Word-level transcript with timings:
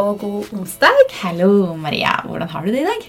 og 0.00 0.18
god 0.20 0.52
onsdag. 0.56 1.00
Hallo, 1.20 1.74
Maria. 1.76 2.12
Hvordan 2.24 2.48
har 2.48 2.64
du 2.64 2.70
det 2.72 2.80
i 2.80 2.86
dag? 2.88 3.02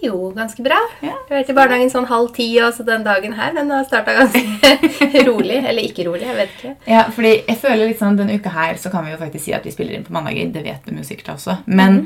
Jo, 0.00 0.30
ganske 0.36 0.62
bra. 0.62 0.78
Ja. 1.02 1.10
Jeg 1.10 1.32
har 1.32 1.40
vært 1.40 1.50
i 1.50 1.56
barnehagen 1.56 1.90
sånn 1.92 2.06
halv 2.08 2.30
ti, 2.36 2.46
og 2.62 2.70
så 2.76 2.84
den 2.86 3.02
dagen 3.04 3.34
her 3.36 3.50
den 3.56 3.72
har 3.74 3.84
starta 3.88 4.14
ganske 4.14 5.24
rolig. 5.28 5.58
Eller 5.58 5.88
ikke 5.88 6.06
rolig, 6.06 6.22
jeg 6.28 6.38
vet 6.38 6.54
ikke. 6.56 6.74
Ja, 6.86 7.02
fordi 7.14 7.32
jeg 7.40 7.58
føler 7.60 7.90
litt 7.90 7.98
sånn 8.00 8.18
Denne 8.20 8.38
uka 8.38 8.52
her 8.54 8.78
så 8.80 8.92
kan 8.94 9.04
vi 9.06 9.12
jo 9.14 9.18
faktisk 9.20 9.48
si 9.48 9.56
at 9.56 9.66
vi 9.66 9.74
spiller 9.74 9.98
inn 9.98 10.06
på 10.06 10.14
mandager. 10.14 10.52
Det 10.54 10.62
vet 10.64 10.86
jo 10.86 11.06
sikkert 11.06 11.34
også. 11.34 11.58
Men 11.66 12.04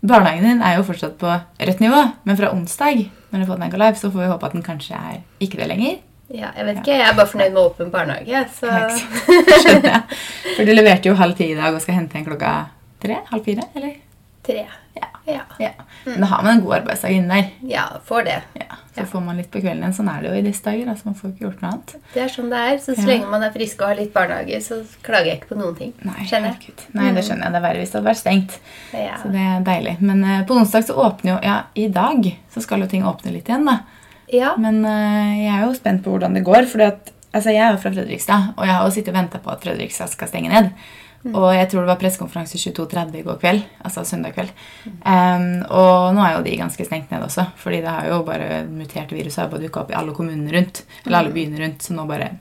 barnehagen 0.00 0.48
din 0.48 0.64
er 0.64 0.78
jo 0.78 0.86
fortsatt 0.88 1.18
på 1.20 1.36
rødt 1.36 1.84
nivå. 1.84 2.02
Men 2.24 2.40
fra 2.40 2.52
onsdag 2.56 3.04
når 3.30 3.42
du 3.42 3.48
får 3.50 3.60
den 3.60 3.78
live, 3.82 4.00
så 4.00 4.10
får 4.10 4.22
vi 4.22 4.32
håpe 4.32 4.48
at 4.48 4.56
den 4.56 4.64
kanskje 4.64 4.96
er 4.96 5.18
ikke 5.44 5.60
det 5.60 5.68
lenger. 5.68 5.98
Ja, 6.32 6.48
jeg 6.56 6.64
vet 6.66 6.80
ikke. 6.80 6.94
Jeg 6.96 7.06
er 7.06 7.18
bare 7.18 7.30
fornøyd 7.30 7.52
med 7.52 7.60
åpen 7.62 7.92
barnehage. 7.92 8.46
Så? 8.56 8.70
Skjønner 9.62 9.92
jeg. 9.92 10.22
For 10.56 10.66
du 10.66 10.72
leverte 10.72 11.10
jo 11.12 11.18
halv 11.20 11.36
ti 11.38 11.52
i 11.52 11.58
dag 11.58 11.76
og 11.76 11.84
skal 11.84 12.00
hente 12.00 12.18
en 12.18 12.26
klokka 12.26 12.54
tre? 13.02 13.22
Halv 13.30 13.44
fire? 13.44 13.68
Eller? 13.74 13.96
tre. 14.46 14.66
Ja. 14.94 15.06
Ja. 15.24 15.40
ja. 15.58 15.70
Men 16.04 16.20
da 16.20 16.26
har 16.26 16.42
man 16.42 16.52
en 16.52 16.60
god 16.64 16.74
arbeidsdag 16.74 17.10
inni 17.10 17.28
der. 17.28 17.48
ja, 17.60 17.82
får 18.04 18.22
det. 18.22 18.42
Ja, 18.54 18.76
Så 18.96 19.04
får 19.04 19.20
man 19.20 19.36
litt 19.36 19.50
på 19.50 19.60
kvelden 19.60 19.82
igjen. 19.82 19.94
Sånn 19.96 20.08
er 20.08 20.22
det 20.22 20.30
jo 20.30 20.38
i 20.38 20.44
disse 20.46 20.64
dager. 20.64 20.90
Altså, 20.92 21.08
man 21.08 21.16
får 21.18 21.32
ikke 21.32 21.44
gjort 21.44 21.64
noe 21.64 21.72
annet. 21.72 21.94
Det 22.12 22.22
er 22.22 22.30
sånn 22.32 22.52
det 22.52 22.60
er. 22.68 22.78
Så, 22.84 22.94
så 22.96 23.06
lenge 23.08 23.30
man 23.32 23.44
er 23.44 23.54
frisk 23.54 23.82
og 23.82 23.90
har 23.90 23.98
litt 23.98 24.12
barnehage, 24.14 24.60
så 24.64 24.78
klager 25.06 25.32
jeg 25.32 25.40
ikke 25.40 25.50
på 25.52 25.58
noen 25.58 25.76
ting. 25.80 25.92
Nei, 26.06 26.28
Skjønner 26.30 26.54
jeg. 26.54 26.76
Nei, 26.94 27.10
det 27.16 27.26
skjønner 27.26 27.48
jeg. 27.48 27.56
Det 27.56 27.60
er 27.60 27.66
verre 27.66 27.82
hvis 27.82 27.92
det 27.92 27.98
hadde 27.98 28.08
vært 28.08 28.22
stengt. 28.22 28.58
Ja. 28.94 29.18
Så 29.22 29.32
det 29.34 29.44
er 29.50 29.66
deilig. 29.66 29.96
Men 30.12 30.22
uh, 30.24 30.38
på 30.48 30.58
onsdag 30.60 30.86
så 30.88 30.98
åpner 31.08 31.34
jo 31.34 31.38
Ja, 31.46 31.58
i 31.74 31.88
dag 31.92 32.30
så 32.54 32.62
skal 32.64 32.86
jo 32.86 32.90
ting 32.94 33.06
åpne 33.08 33.34
litt 33.34 33.50
igjen, 33.50 33.66
da. 33.66 33.80
ja. 34.32 34.54
Men 34.62 34.78
uh, 34.86 35.34
jeg 35.34 35.50
er 35.56 35.66
jo 35.66 35.74
spent 35.76 36.06
på 36.06 36.14
hvordan 36.14 36.38
det 36.38 36.46
går. 36.46 36.70
For 36.70 36.86
altså, 36.86 37.50
jeg 37.50 37.64
er 37.66 37.74
jo 37.74 37.82
fra 37.82 37.92
Fredrikstad, 37.92 38.54
og 38.54 38.62
jeg 38.70 38.78
har 38.78 38.86
jo 38.86 38.94
sittet 38.94 39.12
og 39.12 39.18
venta 39.18 39.42
på 39.42 39.52
at 39.52 39.66
Fredrikstad 39.66 40.14
skal 40.14 40.30
stenge 40.30 40.54
ned. 40.54 40.70
Og 41.34 41.48
jeg 41.56 41.68
tror 41.70 41.84
det 41.84 41.90
var 41.90 42.00
pressekonferanse 42.00 42.60
22.30 42.60 43.20
i 43.20 43.24
går 43.26 43.38
kveld. 43.42 43.62
Altså 43.82 44.04
søndag 44.06 44.36
kveld. 44.36 44.52
Um, 44.86 45.48
og 45.66 46.14
nå 46.16 46.24
er 46.24 46.36
jo 46.36 46.44
de 46.46 46.56
ganske 46.60 46.86
stengt 46.86 47.12
ned 47.14 47.26
også, 47.26 47.48
fordi 47.60 47.82
det 47.84 47.94
har 47.98 48.10
jo 48.12 48.22
bare 48.26 48.64
mutert 48.70 49.14
viruset 49.14 49.44
har 49.44 49.52
bare 49.52 49.66
dukka 49.66 49.84
opp 49.84 49.94
i 49.94 49.98
alle 49.98 50.16
kommunene 50.16 50.54
rundt. 50.54 50.84
Eller 51.04 51.22
alle 51.22 51.34
byene 51.34 51.62
rundt, 51.64 51.86
så 51.86 51.96
nå 51.96 52.08
bare 52.08 52.34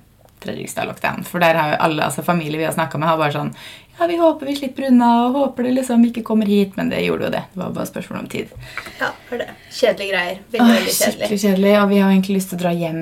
Fredrikstad 0.46 0.86
lockdown. 0.86 1.24
For 1.26 1.42
der 1.42 1.58
har 1.58 1.72
jo 1.74 1.78
alle 1.88 2.06
altså 2.06 2.22
familier 2.22 2.62
vi 2.62 2.68
har 2.68 2.74
snakka 2.76 3.00
med, 3.02 3.10
har 3.10 3.18
bare 3.18 3.34
sånn 3.34 3.54
Ja, 3.96 4.06
vi 4.12 4.18
håper 4.20 4.50
vi 4.50 4.58
slipper 4.60 4.90
unna, 4.90 5.12
og 5.26 5.38
håper 5.40 5.66
det 5.66 5.78
liksom 5.78 6.04
ikke 6.06 6.26
kommer 6.28 6.50
hit. 6.52 6.76
Men 6.78 6.92
det 6.92 7.00
gjorde 7.06 7.30
jo 7.30 7.36
det. 7.38 7.46
Det 7.54 7.62
var 7.62 7.72
bare 7.78 7.90
spørsmål 7.90 8.20
om 8.20 8.28
tid. 8.30 8.52
ja, 9.00 9.14
for 9.30 9.42
det. 9.42 9.48
Kjedelige 9.72 10.12
greier. 10.12 10.42
Veldig, 10.52 10.74
veldig 10.74 10.98
kjedelig. 10.98 11.14
skikkelig 11.16 11.40
kjedelig. 11.46 11.72
Og 11.80 11.88
vi 11.94 12.02
har 12.04 12.12
egentlig 12.12 12.38
lyst 12.38 12.52
til 12.52 12.60
å 12.60 12.64
dra 12.66 12.76
hjem 12.76 13.02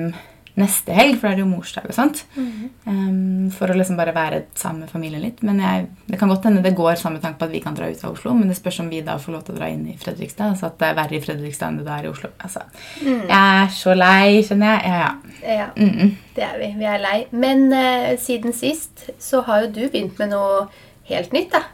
neste 0.60 0.94
helg, 0.94 1.16
for 1.18 1.26
da 1.26 1.32
er 1.32 1.38
det 1.40 1.42
jo 1.42 1.50
morsdag 1.50 1.88
og 1.90 1.96
sånt. 1.96 2.20
Mm. 2.38 2.66
Um, 2.86 3.50
for 3.54 3.70
å 3.70 3.76
liksom 3.76 3.98
bare 3.98 4.14
være 4.14 4.42
sammen 4.58 4.84
med 4.84 4.92
familien 4.92 5.24
litt. 5.24 5.42
Men 5.46 5.58
jeg, 5.62 5.88
det 6.06 6.18
kan 6.20 6.30
godt 6.30 6.46
hende 6.46 6.62
det 6.64 6.76
går 6.78 6.98
samme 7.00 7.22
tanke 7.22 7.40
på 7.40 7.48
at 7.48 7.54
vi 7.54 7.62
kan 7.64 7.74
dra 7.74 7.88
ut 7.90 8.04
av 8.04 8.14
Oslo. 8.14 8.34
Men 8.38 8.50
det 8.50 8.58
spørs 8.60 8.80
om 8.84 8.90
vi 8.92 9.02
da 9.06 9.16
får 9.18 9.34
lov 9.34 9.46
til 9.46 9.56
å 9.56 9.58
dra 9.58 9.70
inn 9.74 9.86
i 9.90 9.96
Fredrikstad. 10.00 10.54
Altså 10.54 10.70
at 10.70 10.78
det 10.78 10.90
er 10.90 10.98
verre 11.00 11.18
i 11.18 11.22
Fredrikstad 11.24 11.72
enn 11.72 11.82
det 11.82 11.96
er 11.96 12.06
i 12.06 12.12
Oslo. 12.12 12.32
Altså, 12.38 12.66
Mm. 13.04 13.26
Jeg 13.28 13.64
er 13.64 13.72
så 13.74 13.94
lei, 13.96 14.42
skjønner 14.46 14.70
jeg. 14.70 14.84
Ja, 14.86 14.98
ja. 15.02 15.54
Ja, 15.54 15.66
Mm 15.76 16.14
det 16.34 16.42
er 16.42 16.58
vi. 16.58 16.72
Vi 16.78 16.88
er 16.88 16.98
lei. 17.02 17.18
Men 17.30 17.68
uh, 17.72 18.14
siden 18.20 18.54
sist 18.56 19.08
så 19.22 19.42
har 19.46 19.64
jo 19.64 19.70
du 19.74 19.82
begynt 19.86 20.18
med 20.18 20.32
noe 20.34 20.66
helt 21.10 21.34
nytt, 21.36 21.52
da. 21.54 21.64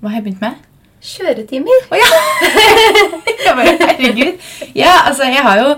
Hva 0.00 0.12
har 0.12 0.20
jeg 0.20 0.28
begynt 0.28 0.44
med? 0.44 0.64
Kjøretimer. 1.04 1.84
Å 1.92 1.98
ja! 1.98 2.08
jeg 3.44 3.54
bare, 3.54 3.74
herregud. 3.84 4.48
Ja, 4.74 4.94
altså, 5.06 5.28
jeg 5.30 5.44
har 5.44 5.60
jo 5.62 5.68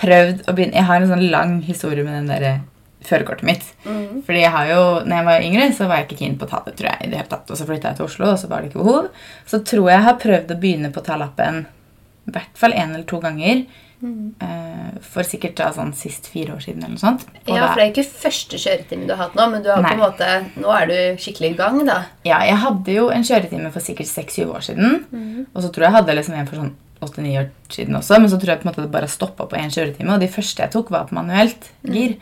prøvd 0.00 0.44
å 0.48 0.56
begynne 0.56 0.80
Jeg 0.80 0.88
har 0.88 1.00
en 1.00 1.10
sånn 1.12 1.30
lang 1.32 1.56
historie 1.66 2.04
med 2.06 2.16
den 2.18 2.30
der 2.30 2.60
førerkortet 3.06 3.46
mitt. 3.48 3.66
Mm. 3.84 4.22
Fordi 4.26 4.42
jeg 4.42 4.52
har 4.52 4.70
jo, 4.70 4.80
når 5.06 5.16
jeg 5.16 5.28
var 5.28 5.44
yngre, 5.46 5.68
så 5.76 5.88
var 5.88 6.00
jeg 6.00 6.08
ikke 6.08 6.20
keen 6.22 6.38
på 6.40 6.46
å 6.46 6.50
ta 6.50 6.62
det. 6.66 6.76
tror 6.78 6.90
jeg, 6.92 7.04
i 7.04 7.12
det 7.12 7.20
hele 7.20 7.32
tatt. 7.32 7.50
Og 7.50 7.58
så 7.58 7.68
flytta 7.68 7.92
jeg 7.92 8.00
til 8.00 8.08
Oslo, 8.08 8.32
og 8.32 8.40
så 8.40 8.50
var 8.50 8.60
det 8.60 8.70
ikke 8.70 8.82
behov. 8.82 9.12
Så 9.48 9.62
tror 9.64 9.86
jeg 9.88 9.96
jeg 9.96 10.08
har 10.08 10.18
prøvd 10.24 10.52
å 10.52 10.58
begynne 10.64 10.90
på 10.92 11.00
å 11.00 11.06
ta 11.06 11.20
lappen 11.20 11.62
i 12.28 12.34
hvert 12.34 12.58
fall 12.60 12.76
én 12.76 12.92
eller 12.92 13.06
to 13.08 13.22
ganger. 13.22 13.64
Mm. 14.00 14.34
eh, 14.40 15.00
for 15.04 15.26
sikkert 15.28 15.58
da 15.58 15.66
sånn 15.76 15.90
sist 15.92 16.30
fire 16.32 16.54
år 16.54 16.62
siden 16.64 16.80
eller 16.80 16.96
noe 16.96 17.02
sånt. 17.02 17.26
Og 17.42 17.50
Ja, 17.52 17.66
for 17.66 17.76
det 17.76 17.84
er 17.84 17.90
ikke 17.90 18.20
første 18.22 18.56
kjøretime 18.56 19.04
du 19.04 19.12
har 19.12 19.26
hatt 19.26 19.34
nå, 19.36 19.44
men 19.52 19.64
du 19.64 19.68
har 19.68 19.84
på 19.84 19.92
en 19.92 20.00
måte, 20.00 20.28
nå 20.56 20.70
er 20.72 20.86
du 20.88 21.20
skikkelig 21.20 21.50
i 21.50 21.58
gang, 21.58 21.82
da. 21.84 21.98
Ja, 22.24 22.38
jeg 22.48 22.56
hadde 22.62 22.94
jo 22.94 23.10
en 23.12 23.26
kjøretime 23.28 23.72
for 23.74 23.84
sikkert 23.84 24.08
6-7 24.08 24.46
år 24.46 24.64
siden. 24.64 25.02
Mm. 25.12 25.42
Og 25.52 25.60
så 25.60 25.68
tror 25.68 25.84
jeg 25.84 25.90
jeg 25.90 25.98
hadde 25.98 26.16
liksom 26.16 26.38
en 26.38 26.48
for 26.48 26.62
sånn 26.62 26.72
8-9 27.02 27.32
år 27.40 27.48
siden 27.72 27.96
også. 27.96 28.18
Men 28.20 28.30
så 28.30 28.36
tror 28.40 28.52
jeg 28.54 28.60
på 28.62 28.68
en 28.68 28.72
måte 28.72 28.82
det 28.84 28.92
bare 28.92 29.08
stoppa 29.08 29.46
på 29.48 29.56
én 29.58 29.72
kjøretime. 29.72 30.12
Og 30.14 30.20
de 30.20 30.28
første 30.28 30.62
jeg 30.62 30.72
tok, 30.74 30.90
var 30.92 31.06
på 31.08 31.16
manuelt 31.16 31.70
gir. 31.88 32.16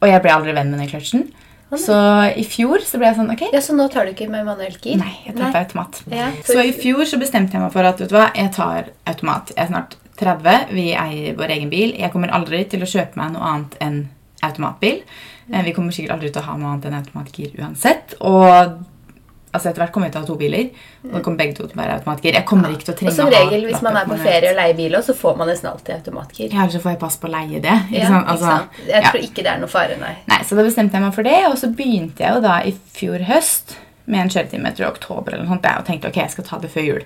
Og 0.00 0.08
jeg 0.08 0.22
ble 0.22 0.30
aldri 0.32 0.54
venn 0.54 0.70
med 0.70 0.80
den 0.84 0.88
kløtsjen. 0.92 1.28
Så 1.76 1.92
i 2.38 2.44
fjor 2.48 2.80
så 2.80 2.96
ble 2.96 3.10
jeg 3.10 3.16
sånn 3.18 3.30
Ok, 3.34 3.42
Ja, 3.52 3.60
Så 3.60 3.74
nå 3.76 3.90
tar 3.92 4.06
du 4.06 4.12
ikke 4.14 4.28
med 4.32 4.46
manuelt 4.46 4.80
gir? 4.80 4.96
nei, 4.96 5.10
jeg 5.26 5.34
tar 5.36 5.50
på 5.52 5.58
automat. 5.60 5.98
Ja. 6.08 6.30
Så 6.46 6.62
i 6.64 6.72
fjor 6.72 7.04
så 7.04 7.18
bestemte 7.20 7.52
jeg 7.58 7.60
meg 7.60 7.72
for 7.74 7.84
at 7.84 7.98
vet 8.00 8.08
du 8.08 8.14
hva, 8.16 8.30
jeg 8.34 8.52
tar 8.56 8.88
automat. 9.04 9.52
Jeg 9.56 9.64
er 9.66 9.72
snart 9.74 9.96
30, 10.16 10.72
vi 10.72 10.86
eier 10.96 11.34
vår 11.36 11.52
egen 11.58 11.68
bil. 11.70 11.92
Jeg 11.98 12.10
kommer 12.14 12.32
aldri 12.32 12.62
til 12.70 12.80
å 12.80 12.88
kjøpe 12.88 13.20
meg 13.20 13.34
noe 13.34 13.42
annet 13.50 13.76
enn 13.84 13.98
automatbil. 14.42 15.02
Eh, 15.52 15.62
Vi 15.62 15.72
kommer 15.76 15.92
sikkert 15.92 16.14
aldri 16.16 16.30
til 16.32 16.40
å 16.42 16.46
ha 16.46 16.56
noe 16.56 16.72
annet 16.72 16.86
enn 16.88 16.96
automatgir 17.02 17.52
uansett. 17.60 18.14
Og 18.20 18.78
altså 19.52 19.70
etter 19.70 19.82
hvert 19.82 19.92
kommer 19.94 20.08
vi 20.08 20.14
til 20.14 20.20
å 20.20 20.24
ha 20.24 20.28
to 20.28 20.36
biler. 20.40 20.68
Og 21.06 21.14
det 21.16 21.22
kommer 21.26 21.40
begge 21.42 21.56
to 21.56 21.66
til 21.66 21.78
å 21.78 21.80
være 21.80 21.96
automatgir. 21.98 22.36
Jeg 22.38 22.46
kommer 22.48 22.74
ikke 22.74 22.88
til 22.88 22.92
å 22.92 22.96
Og 22.96 23.00
trenge 23.00 23.14
som 23.16 23.28
å 23.28 23.32
ha 23.32 23.42
regel, 23.46 23.66
hvis 23.70 23.84
man 23.86 23.98
er 24.00 24.08
på 24.10 24.18
ferie 24.22 24.52
og 24.52 24.58
leier 24.60 24.78
bil, 24.78 24.98
også, 24.98 25.14
så 25.14 25.22
får 25.22 25.38
man 25.40 25.50
nesten 25.52 25.70
alltid 25.72 25.94
automatgir. 25.96 26.50
Ja, 26.52 26.60
ellers 26.64 26.76
så 26.76 26.82
får 26.84 26.94
jeg 26.94 27.00
pass 27.04 27.18
på 27.22 27.30
å 27.30 27.34
leie 27.34 27.62
det. 27.64 27.76
Ja, 27.94 28.22
Altså? 28.28 28.54
Jeg 28.88 29.06
ja. 29.06 29.12
ikke 29.28 29.44
det 29.46 29.52
er 29.54 29.62
noe 29.62 29.72
fare, 29.72 29.96
nei. 30.00 30.14
Nei, 30.28 30.40
Så 30.44 30.58
da 30.58 30.66
bestemte 30.66 30.98
jeg 30.98 31.06
meg 31.06 31.16
for 31.16 31.28
det, 31.28 31.38
og 31.48 31.56
så 31.60 31.70
begynte 31.72 32.24
jeg 32.24 32.36
jo 32.36 32.44
da 32.44 32.60
i 32.66 32.74
fjor 32.98 33.24
høst 33.28 33.78
med 34.08 34.24
en 34.24 34.30
kjøretime 34.32 34.72
tror 34.76 34.86
i 34.86 34.92
oktober 34.92 35.34
eller 35.34 35.44
noe 35.44 35.56
sånt, 35.56 35.66
og 35.68 35.88
tenkte 35.88 36.12
ok, 36.12 36.22
jeg 36.22 36.34
skal 36.36 36.46
ta 36.48 36.60
det 36.62 36.70
før 36.72 36.86
jul. 36.86 37.02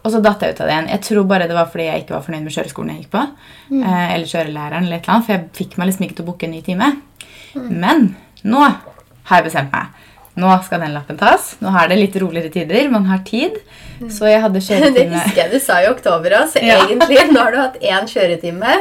Og 0.00 0.14
så 0.14 0.20
datt 0.24 0.40
jeg 0.40 0.54
ut 0.54 0.60
av 0.62 0.68
det 0.68 0.74
igjen. 0.74 0.90
Jeg 0.94 1.02
tror 1.04 1.26
bare 1.28 1.48
det 1.48 1.56
var 1.56 1.68
fordi 1.68 1.86
jeg 1.90 2.04
ikke 2.04 2.14
var 2.16 2.22
fornøyd 2.24 2.46
med 2.46 2.54
kjøreskolen 2.54 2.92
jeg 2.94 3.02
gikk 3.02 3.10
på. 3.12 3.24
Eh, 3.76 4.06
eller 4.14 4.30
kjørelæreren, 4.30 4.86
eller 4.86 4.96
et 4.96 5.04
eller 5.04 5.16
annet, 5.16 5.26
for 5.26 5.34
jeg 5.34 5.50
fikk 5.58 5.76
meg 5.76 5.90
liksom 5.90 6.06
ikke 6.06 6.16
til 6.16 6.24
å 6.24 6.30
booke 6.30 6.48
en 6.48 6.54
ny 6.56 6.62
time. 6.64 6.88
Men 7.68 8.06
nå 8.48 8.62
har 8.64 9.40
jeg 9.42 9.48
bestemt 9.50 9.74
meg. 9.74 10.06
Nå 10.40 10.50
skal 10.64 10.80
den 10.84 10.94
lappen 10.96 11.18
tas. 11.20 11.54
Nå 11.60 11.72
er 11.82 11.88
det 11.92 11.98
litt 12.00 12.16
roligere 12.22 12.50
tider. 12.54 12.90
Man 12.90 13.04
har 13.10 13.22
tid. 13.28 13.60
Så 14.08 14.24
jeg 14.30 14.40
hadde 14.40 14.60
kjøretime 14.68 14.94
Det 14.94 15.08
husker 15.12 15.42
jeg 15.44 15.50
du 15.52 15.58
sa 15.60 15.80
i 15.84 15.88
oktober 15.92 16.36
òg, 16.40 16.48
så 16.52 16.62
Ja. 16.64 16.80
egentlig 16.86 17.26
nå 17.32 17.40
har 17.44 17.52
du 17.52 17.58
hatt 17.60 17.80
én 17.82 18.08
kjøretime. 18.08 18.74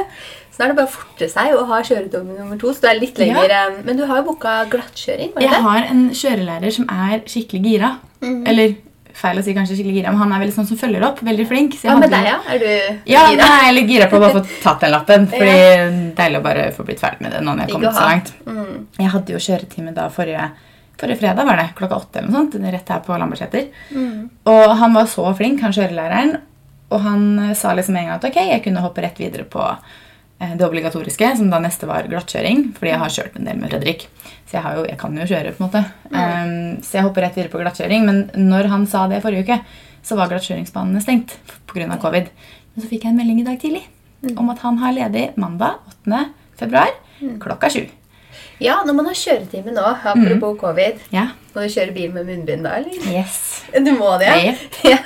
Så 0.50 0.60
nå 0.60 0.66
er 0.66 0.74
det 0.74 0.78
bare 0.80 0.88
å 0.90 0.92
forte 0.92 1.28
seg 1.32 1.54
å 1.56 1.66
ha 1.68 1.80
kjøretime 1.84 2.38
nummer 2.40 2.58
to. 2.60 2.72
Så 2.74 2.82
du 2.82 2.88
er 2.88 3.00
litt 3.00 3.18
Ja. 3.20 3.26
lenger 3.26 3.50
enn- 3.62 3.82
Men 3.86 3.98
du 3.98 4.06
har 4.06 4.18
jo 4.24 4.24
booka 4.34 4.66
glattkjøring, 4.72 5.34
Jeg 5.40 5.50
det? 5.50 5.62
har 5.70 5.78
en 5.90 6.10
kjørelærer 6.12 6.72
som 6.72 6.86
er 6.90 7.20
skikkelig 7.26 7.64
gira. 7.64 7.98
Mhm. 8.22 8.48
Eller 8.48 8.76
feil 9.20 9.38
å 9.40 9.44
si 9.44 9.54
kanskje 9.54 9.76
skikkelig 9.76 9.96
gira, 10.00 10.12
men 10.14 10.20
han 10.20 10.32
er 10.32 10.40
veldig 10.46 10.56
sånn 10.56 10.68
som 10.68 10.78
følger 10.78 11.04
opp. 11.04 11.20
Veldig 11.20 11.48
flink. 11.48 11.74
Så 11.76 11.84
jeg 11.84 11.92
Ja, 11.92 11.98
med 12.00 12.10
deg, 12.12 12.24
ja? 12.26 12.38
Er 12.48 12.60
du 12.60 13.00
Ja, 13.06 13.26
gira? 13.28 13.38
Ja, 13.44 13.60
jeg 13.60 13.68
er 13.70 13.74
litt 13.82 13.90
gira 13.90 14.08
på 14.10 14.16
å 14.16 14.20
bare 14.22 14.40
få 14.40 14.48
tatt 14.64 14.80
den 14.80 14.92
lappen. 14.92 15.28
Fordi 15.28 16.16
Deilig 16.16 16.40
å 16.40 16.44
bare 16.44 16.72
få 16.72 16.86
blitt 16.86 17.00
ferdig 17.02 17.22
med 17.22 17.32
det 17.34 17.42
nå 17.42 17.52
når 17.56 17.68
jeg 17.68 17.68
har 17.68 17.80
kommet 17.82 17.96
så 17.96 18.08
langt. 18.08 18.32
Mm. 18.46 18.86
Jeg 19.00 19.10
hadde 19.10 19.28
jo 19.36 19.38
kjøretime 19.38 19.94
da 19.94 20.08
forrige, 20.10 20.52
forrige 21.00 21.22
fredag, 21.22 21.48
var 21.48 21.58
det, 21.60 21.70
klokka 21.78 21.98
åtte 22.00 22.20
eller 22.20 22.30
noe 22.30 22.44
sånt. 22.44 22.60
Rett 22.76 22.92
her 22.94 23.02
på 23.06 23.18
Lambertseter. 23.18 23.70
Mm. 23.96 24.30
Og 24.52 24.76
han 24.82 24.96
var 24.98 25.10
så 25.12 25.26
flink, 25.38 25.64
han 25.64 25.76
kjørelæreren. 25.76 26.38
Og 26.90 27.04
han 27.06 27.26
eh, 27.46 27.56
sa 27.58 27.74
liksom 27.78 27.98
en 27.98 28.10
gang 28.10 28.18
at 28.18 28.30
ok, 28.30 28.40
jeg 28.50 28.64
kunne 28.66 28.84
hoppe 28.84 29.04
rett 29.06 29.20
videre 29.22 29.46
på 29.50 29.64
eh, 29.66 30.56
det 30.58 30.66
obligatoriske, 30.66 31.32
som 31.40 31.52
da 31.52 31.62
neste 31.64 31.90
var 31.90 32.10
glattkjøring. 32.10 32.72
Fordi 32.78 32.94
jeg 32.94 33.04
har 33.04 33.16
kjørt 33.18 33.38
en 33.40 33.52
del 33.52 33.62
med 33.62 33.74
Fredrik. 33.74 34.08
Så 34.50 34.58
jeg, 34.58 34.64
har 34.66 34.80
jo, 34.80 34.88
jeg 34.90 34.98
kan 35.02 35.20
jo 35.20 35.28
kjøre, 35.30 35.54
på 35.54 35.62
en 35.62 35.68
måte. 35.68 35.84
Um, 36.10 36.56
så 36.82 36.98
jeg 36.98 37.06
hopper 37.06 37.26
rett 37.28 37.38
videre 37.38 37.54
på 37.54 37.62
glattkjøring. 37.62 38.08
Men 38.08 38.50
når 38.50 38.72
han 38.72 38.88
sa 38.90 39.06
det 39.12 39.22
forrige 39.26 39.46
uke, 39.46 39.60
så 40.06 40.18
var 40.18 40.32
glattkjøringsbanene 40.32 41.04
stengt 41.06 41.38
pga. 41.70 41.86
covid. 42.02 42.32
Men 42.74 42.84
så 42.84 42.90
fikk 42.90 43.06
jeg 43.06 43.14
en 43.14 43.22
melding 43.22 43.44
i 43.44 43.48
dag 43.48 43.62
tidlig 43.62 43.86
om 44.36 44.50
at 44.52 44.60
han 44.66 44.82
har 44.82 44.92
ledig 44.92 45.30
mandag 45.40 45.80
8. 46.04 46.26
februar 46.60 46.92
klokka 47.40 47.70
sju. 47.72 47.86
Ja, 48.60 48.82
når 48.86 48.94
man 48.98 49.06
har 49.08 49.16
kjøretime 49.16 49.72
nå, 49.76 49.86
apropos 50.12 50.58
covid, 50.60 51.00
Ja, 51.16 51.28
må 51.56 51.66
du 51.66 51.74
kjøre 51.74 51.94
bil 51.96 52.12
med 52.16 52.26
munnbind 52.30 52.64
da, 52.68 52.78
eller? 52.82 52.96
yes. 53.12 53.46
Du 53.86 53.92
må 54.00 54.16
det, 54.18 54.30
ja? 54.34 54.54
Ja. 54.90 54.98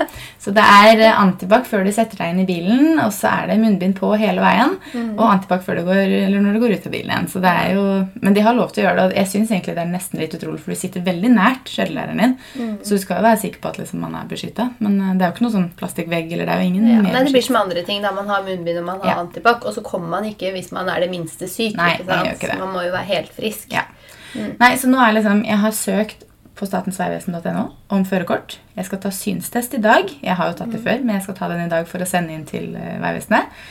Så 0.43 0.51
det 0.51 0.63
er 0.63 0.99
eh, 0.99 1.17
antibac 1.19 1.65
før 1.69 1.85
du 1.87 1.91
setter 1.95 2.19
deg 2.19 2.33
inn 2.33 2.41
i 2.43 2.45
bilen, 2.47 2.97
og 2.99 3.13
så 3.15 3.29
er 3.31 3.45
det 3.47 3.55
munnbind 3.61 3.95
på 3.95 4.09
hele 4.19 4.43
veien. 4.43 4.73
Og 5.15 5.21
antibac 5.29 5.61
før 5.63 5.77
du 5.79 5.85
går, 5.87 6.01
eller 6.27 6.43
når 6.43 6.57
du 6.57 6.59
går 6.65 6.73
ut 6.75 6.87
av 6.89 6.91
bilen 6.91 7.13
igjen. 7.13 7.29
Så 7.31 7.39
det 7.43 7.51
er 7.61 7.69
jo, 7.77 7.83
men 8.23 8.35
de 8.35 8.43
har 8.43 8.55
lov 8.57 8.73
til 8.75 8.83
å 8.83 8.87
gjøre 8.89 8.97
det, 8.99 9.05
og 9.07 9.15
jeg 9.21 9.29
syns 9.31 9.53
egentlig 9.55 9.75
det 9.77 9.83
er 9.85 9.91
nesten 9.93 10.19
litt 10.19 10.35
utrolig, 10.35 10.59
for 10.65 10.75
du 10.75 10.79
sitter 10.81 11.05
veldig 11.05 11.31
nært 11.31 11.71
kjørelæreren 11.71 12.19
din. 12.23 12.35
Så 12.83 12.97
du 12.97 13.03
skal 13.05 13.21
jo 13.21 13.27
være 13.29 13.39
sikker 13.45 13.63
på 13.63 13.71
at 13.71 13.79
liksom, 13.79 14.03
man 14.03 14.17
er 14.19 14.27
beskytta. 14.33 14.67
Men 14.83 14.99
eh, 14.99 15.13
det 15.15 15.23
er 15.23 15.31
jo 15.31 15.37
ikke 15.37 15.45
noe 15.47 15.55
sånn 15.55 15.69
plastikkvegg, 15.79 16.35
eller 16.35 16.51
det 16.51 16.57
er 16.57 16.63
jo 16.65 16.69
ingen 16.73 16.89
Ja, 16.91 16.99
mer 17.07 17.15
nei, 17.15 17.23
det 17.29 17.35
blir 17.37 17.47
som 17.47 17.59
andre 17.63 17.85
ting. 17.87 18.03
da 18.03 18.11
Man 18.19 18.27
har 18.35 18.43
munnbind 18.43 18.83
og 18.83 18.87
man 18.91 18.99
har 19.05 19.13
Ja. 19.13 19.17
antibac, 19.23 19.63
og 19.63 19.75
så 19.79 19.83
kommer 19.87 20.11
man 20.17 20.27
ikke 20.27 20.51
hvis 20.57 20.71
man 20.75 20.91
er 20.91 21.03
det 21.07 21.11
minste 21.11 21.47
syk. 21.47 21.79
Nei, 21.79 21.93
ikke 22.01 22.09
sant? 22.11 22.35
ikke 22.43 22.59
man 22.59 22.75
må 22.75 22.83
jo 22.83 22.91
være 22.95 23.11
helt 23.15 23.31
frisk. 23.39 23.71
Ja. 23.71 23.87
Nei, 24.35 24.73
så 24.81 24.89
nå 24.89 24.97
er 24.97 25.13
liksom 25.13 25.43
Jeg 25.45 25.59
har 25.61 25.71
søkt 25.77 26.23
på 26.57 26.67
statensvegvesen.no 26.69 27.63
om 27.93 28.03
førerkort. 28.05 28.57
Jeg 28.77 28.87
skal 28.87 29.01
ta 29.01 29.11
synstest 29.13 29.73
i 29.77 29.81
dag. 29.81 30.11
Jeg 30.21 30.37
har 30.37 30.51
jo 30.51 30.57
tatt 30.59 30.73
det 30.73 30.83
før, 30.83 31.01
men 31.01 31.17
jeg 31.17 31.25
skal 31.25 31.37
ta 31.39 31.49
den 31.51 31.65
i 31.65 31.71
dag 31.71 31.87
for 31.89 32.03
å 32.03 32.09
sende 32.09 32.35
inn 32.35 32.45
til 32.49 32.75
eh, 32.77 32.99
Vegvesenet. 33.01 33.63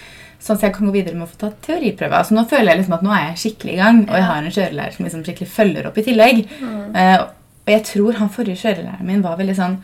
Sånn 0.42 0.58
at 0.58 0.64
jeg 0.66 0.74
kan 0.74 0.88
gå 0.88 0.94
videre 0.96 1.14
med 1.14 1.28
å 1.28 1.30
få 1.30 1.38
tatt 1.44 1.60
teoriprøve. 1.68 2.18
Altså 2.18 2.34
nå 2.34 2.42
føler 2.50 2.72
jeg 2.72 2.80
liksom 2.80 2.96
at 2.96 3.04
nå 3.06 3.12
er 3.14 3.28
jeg 3.28 3.42
skikkelig 3.44 3.74
i 3.76 3.78
gang, 3.78 4.00
og 4.08 4.16
jeg 4.18 4.26
har 4.26 4.40
en 4.40 4.56
kjørelærer 4.56 4.96
som 4.96 5.06
liksom 5.06 5.26
skikkelig 5.28 5.52
følger 5.52 5.90
opp 5.90 6.00
i 6.02 6.06
tillegg. 6.08 6.40
Eh, 6.98 7.18
og 7.62 7.70
jeg 7.70 7.84
tror 7.92 8.18
han 8.18 8.32
forrige 8.34 8.64
kjørelæreren 8.64 9.06
min 9.06 9.22
var 9.22 9.38
veldig 9.38 9.54
sånn 9.58 9.76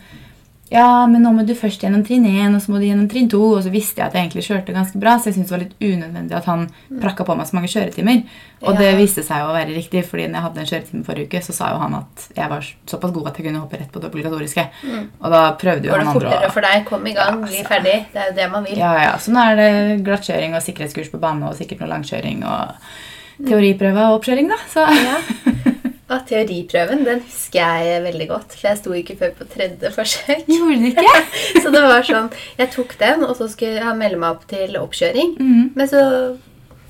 ja, 0.71 1.07
men 1.09 1.23
nå 1.25 1.31
må 1.33 1.45
du 1.49 1.55
først 1.57 1.81
gjennom 1.85 2.03
trinn 2.05 2.27
1, 2.29 2.55
og 2.57 2.61
så 2.61 2.73
må 2.73 2.81
du 2.81 2.85
gjennom 2.87 3.07
trinn 3.09 3.29
2. 3.33 3.39
Og 3.57 3.63
så 3.65 3.71
visste 3.73 4.03
jeg 4.03 4.11
at 4.11 4.17
jeg 4.17 4.27
egentlig 4.27 4.45
kjørte 4.47 4.75
ganske 4.77 5.01
bra, 5.01 5.15
så 5.19 5.31
jeg 5.31 5.39
syntes 5.39 5.49
det 5.51 5.57
var 5.57 5.63
litt 5.65 5.77
unødvendig 5.81 6.37
at 6.37 6.49
han 6.51 6.67
prakka 7.01 7.25
på 7.25 7.37
meg 7.39 7.49
så 7.49 7.57
mange 7.57 7.71
kjøretimer. 7.73 8.23
Og 8.69 8.77
det 8.81 8.91
viste 8.99 9.23
seg 9.25 9.47
å 9.47 9.55
være 9.55 9.75
riktig, 9.77 10.03
fordi 10.09 10.27
når 10.29 10.39
jeg 10.41 10.47
hadde 10.49 10.63
en 10.65 10.71
kjøretime 10.73 11.05
forrige 11.07 11.31
uke, 11.31 11.43
så 11.47 11.57
sa 11.57 11.71
jo 11.73 11.83
han 11.83 11.99
at 12.01 12.29
jeg 12.37 12.53
var 12.53 12.71
såpass 12.93 13.15
god 13.17 13.31
at 13.31 13.39
jeg 13.41 13.49
kunne 13.49 13.63
hoppe 13.65 13.81
rett 13.81 13.93
på 13.95 14.03
det 14.03 14.11
obligatoriske. 14.11 14.65
Og 15.23 15.29
da 15.35 15.43
prøvde 15.61 15.89
jo 15.89 15.93
Går 15.95 16.03
det 16.03 16.09
han 16.09 16.15
andre 16.15 16.31
fortere 16.33 16.49
å 16.51 16.57
for 16.57 16.69
deg? 16.69 16.87
Kom 16.89 17.07
i 17.07 17.15
gang, 17.17 17.43
bli 17.45 17.63
ferdig. 17.69 17.99
Det 18.13 18.25
er 18.25 18.33
jo 18.33 18.39
det 18.41 18.51
man 18.57 18.67
vil. 18.69 18.81
ja, 18.83 18.93
ja, 19.07 19.13
Så 19.23 19.33
nå 19.33 19.45
er 19.45 19.61
det 19.63 19.71
glattkjøring 20.09 20.59
og 20.59 20.65
sikkerhetskurs 20.67 21.13
på 21.15 21.23
bane 21.23 21.49
og 21.49 21.57
sikkert 21.57 21.85
noe 21.85 21.95
langkjøring 21.95 22.43
og 22.45 23.47
teoriprøve 23.47 24.09
og 24.09 24.19
oppkjøring, 24.19 24.49
da. 24.51 24.59
Så 24.73 24.83
Ja. 24.83 25.19
Og 26.09 26.23
teoriprøven 26.29 27.03
den 27.05 27.21
husker 27.27 27.83
jeg 27.85 28.03
veldig 28.07 28.29
godt, 28.31 28.55
for 28.57 28.71
jeg 28.71 28.81
sto 28.81 28.95
ikke 28.97 29.17
før 29.21 29.35
på 29.37 29.47
tredje 29.53 29.91
forsøk. 29.93 30.47
gjorde 30.53 30.79
du 30.81 30.87
ikke. 30.89 31.17
Så 31.63 31.73
det 31.75 31.83
var 31.85 32.07
sånn, 32.07 32.31
Jeg 32.59 32.73
tok 32.73 32.95
den, 33.01 33.25
og 33.29 33.37
så 33.37 33.49
skulle 33.53 33.77
jeg 33.83 33.99
melde 33.99 34.21
meg 34.23 34.37
opp 34.37 34.47
til 34.49 34.79
oppkjøring. 34.81 35.35
Mhm. 35.39 35.67
Men 35.77 35.91
så 35.91 36.03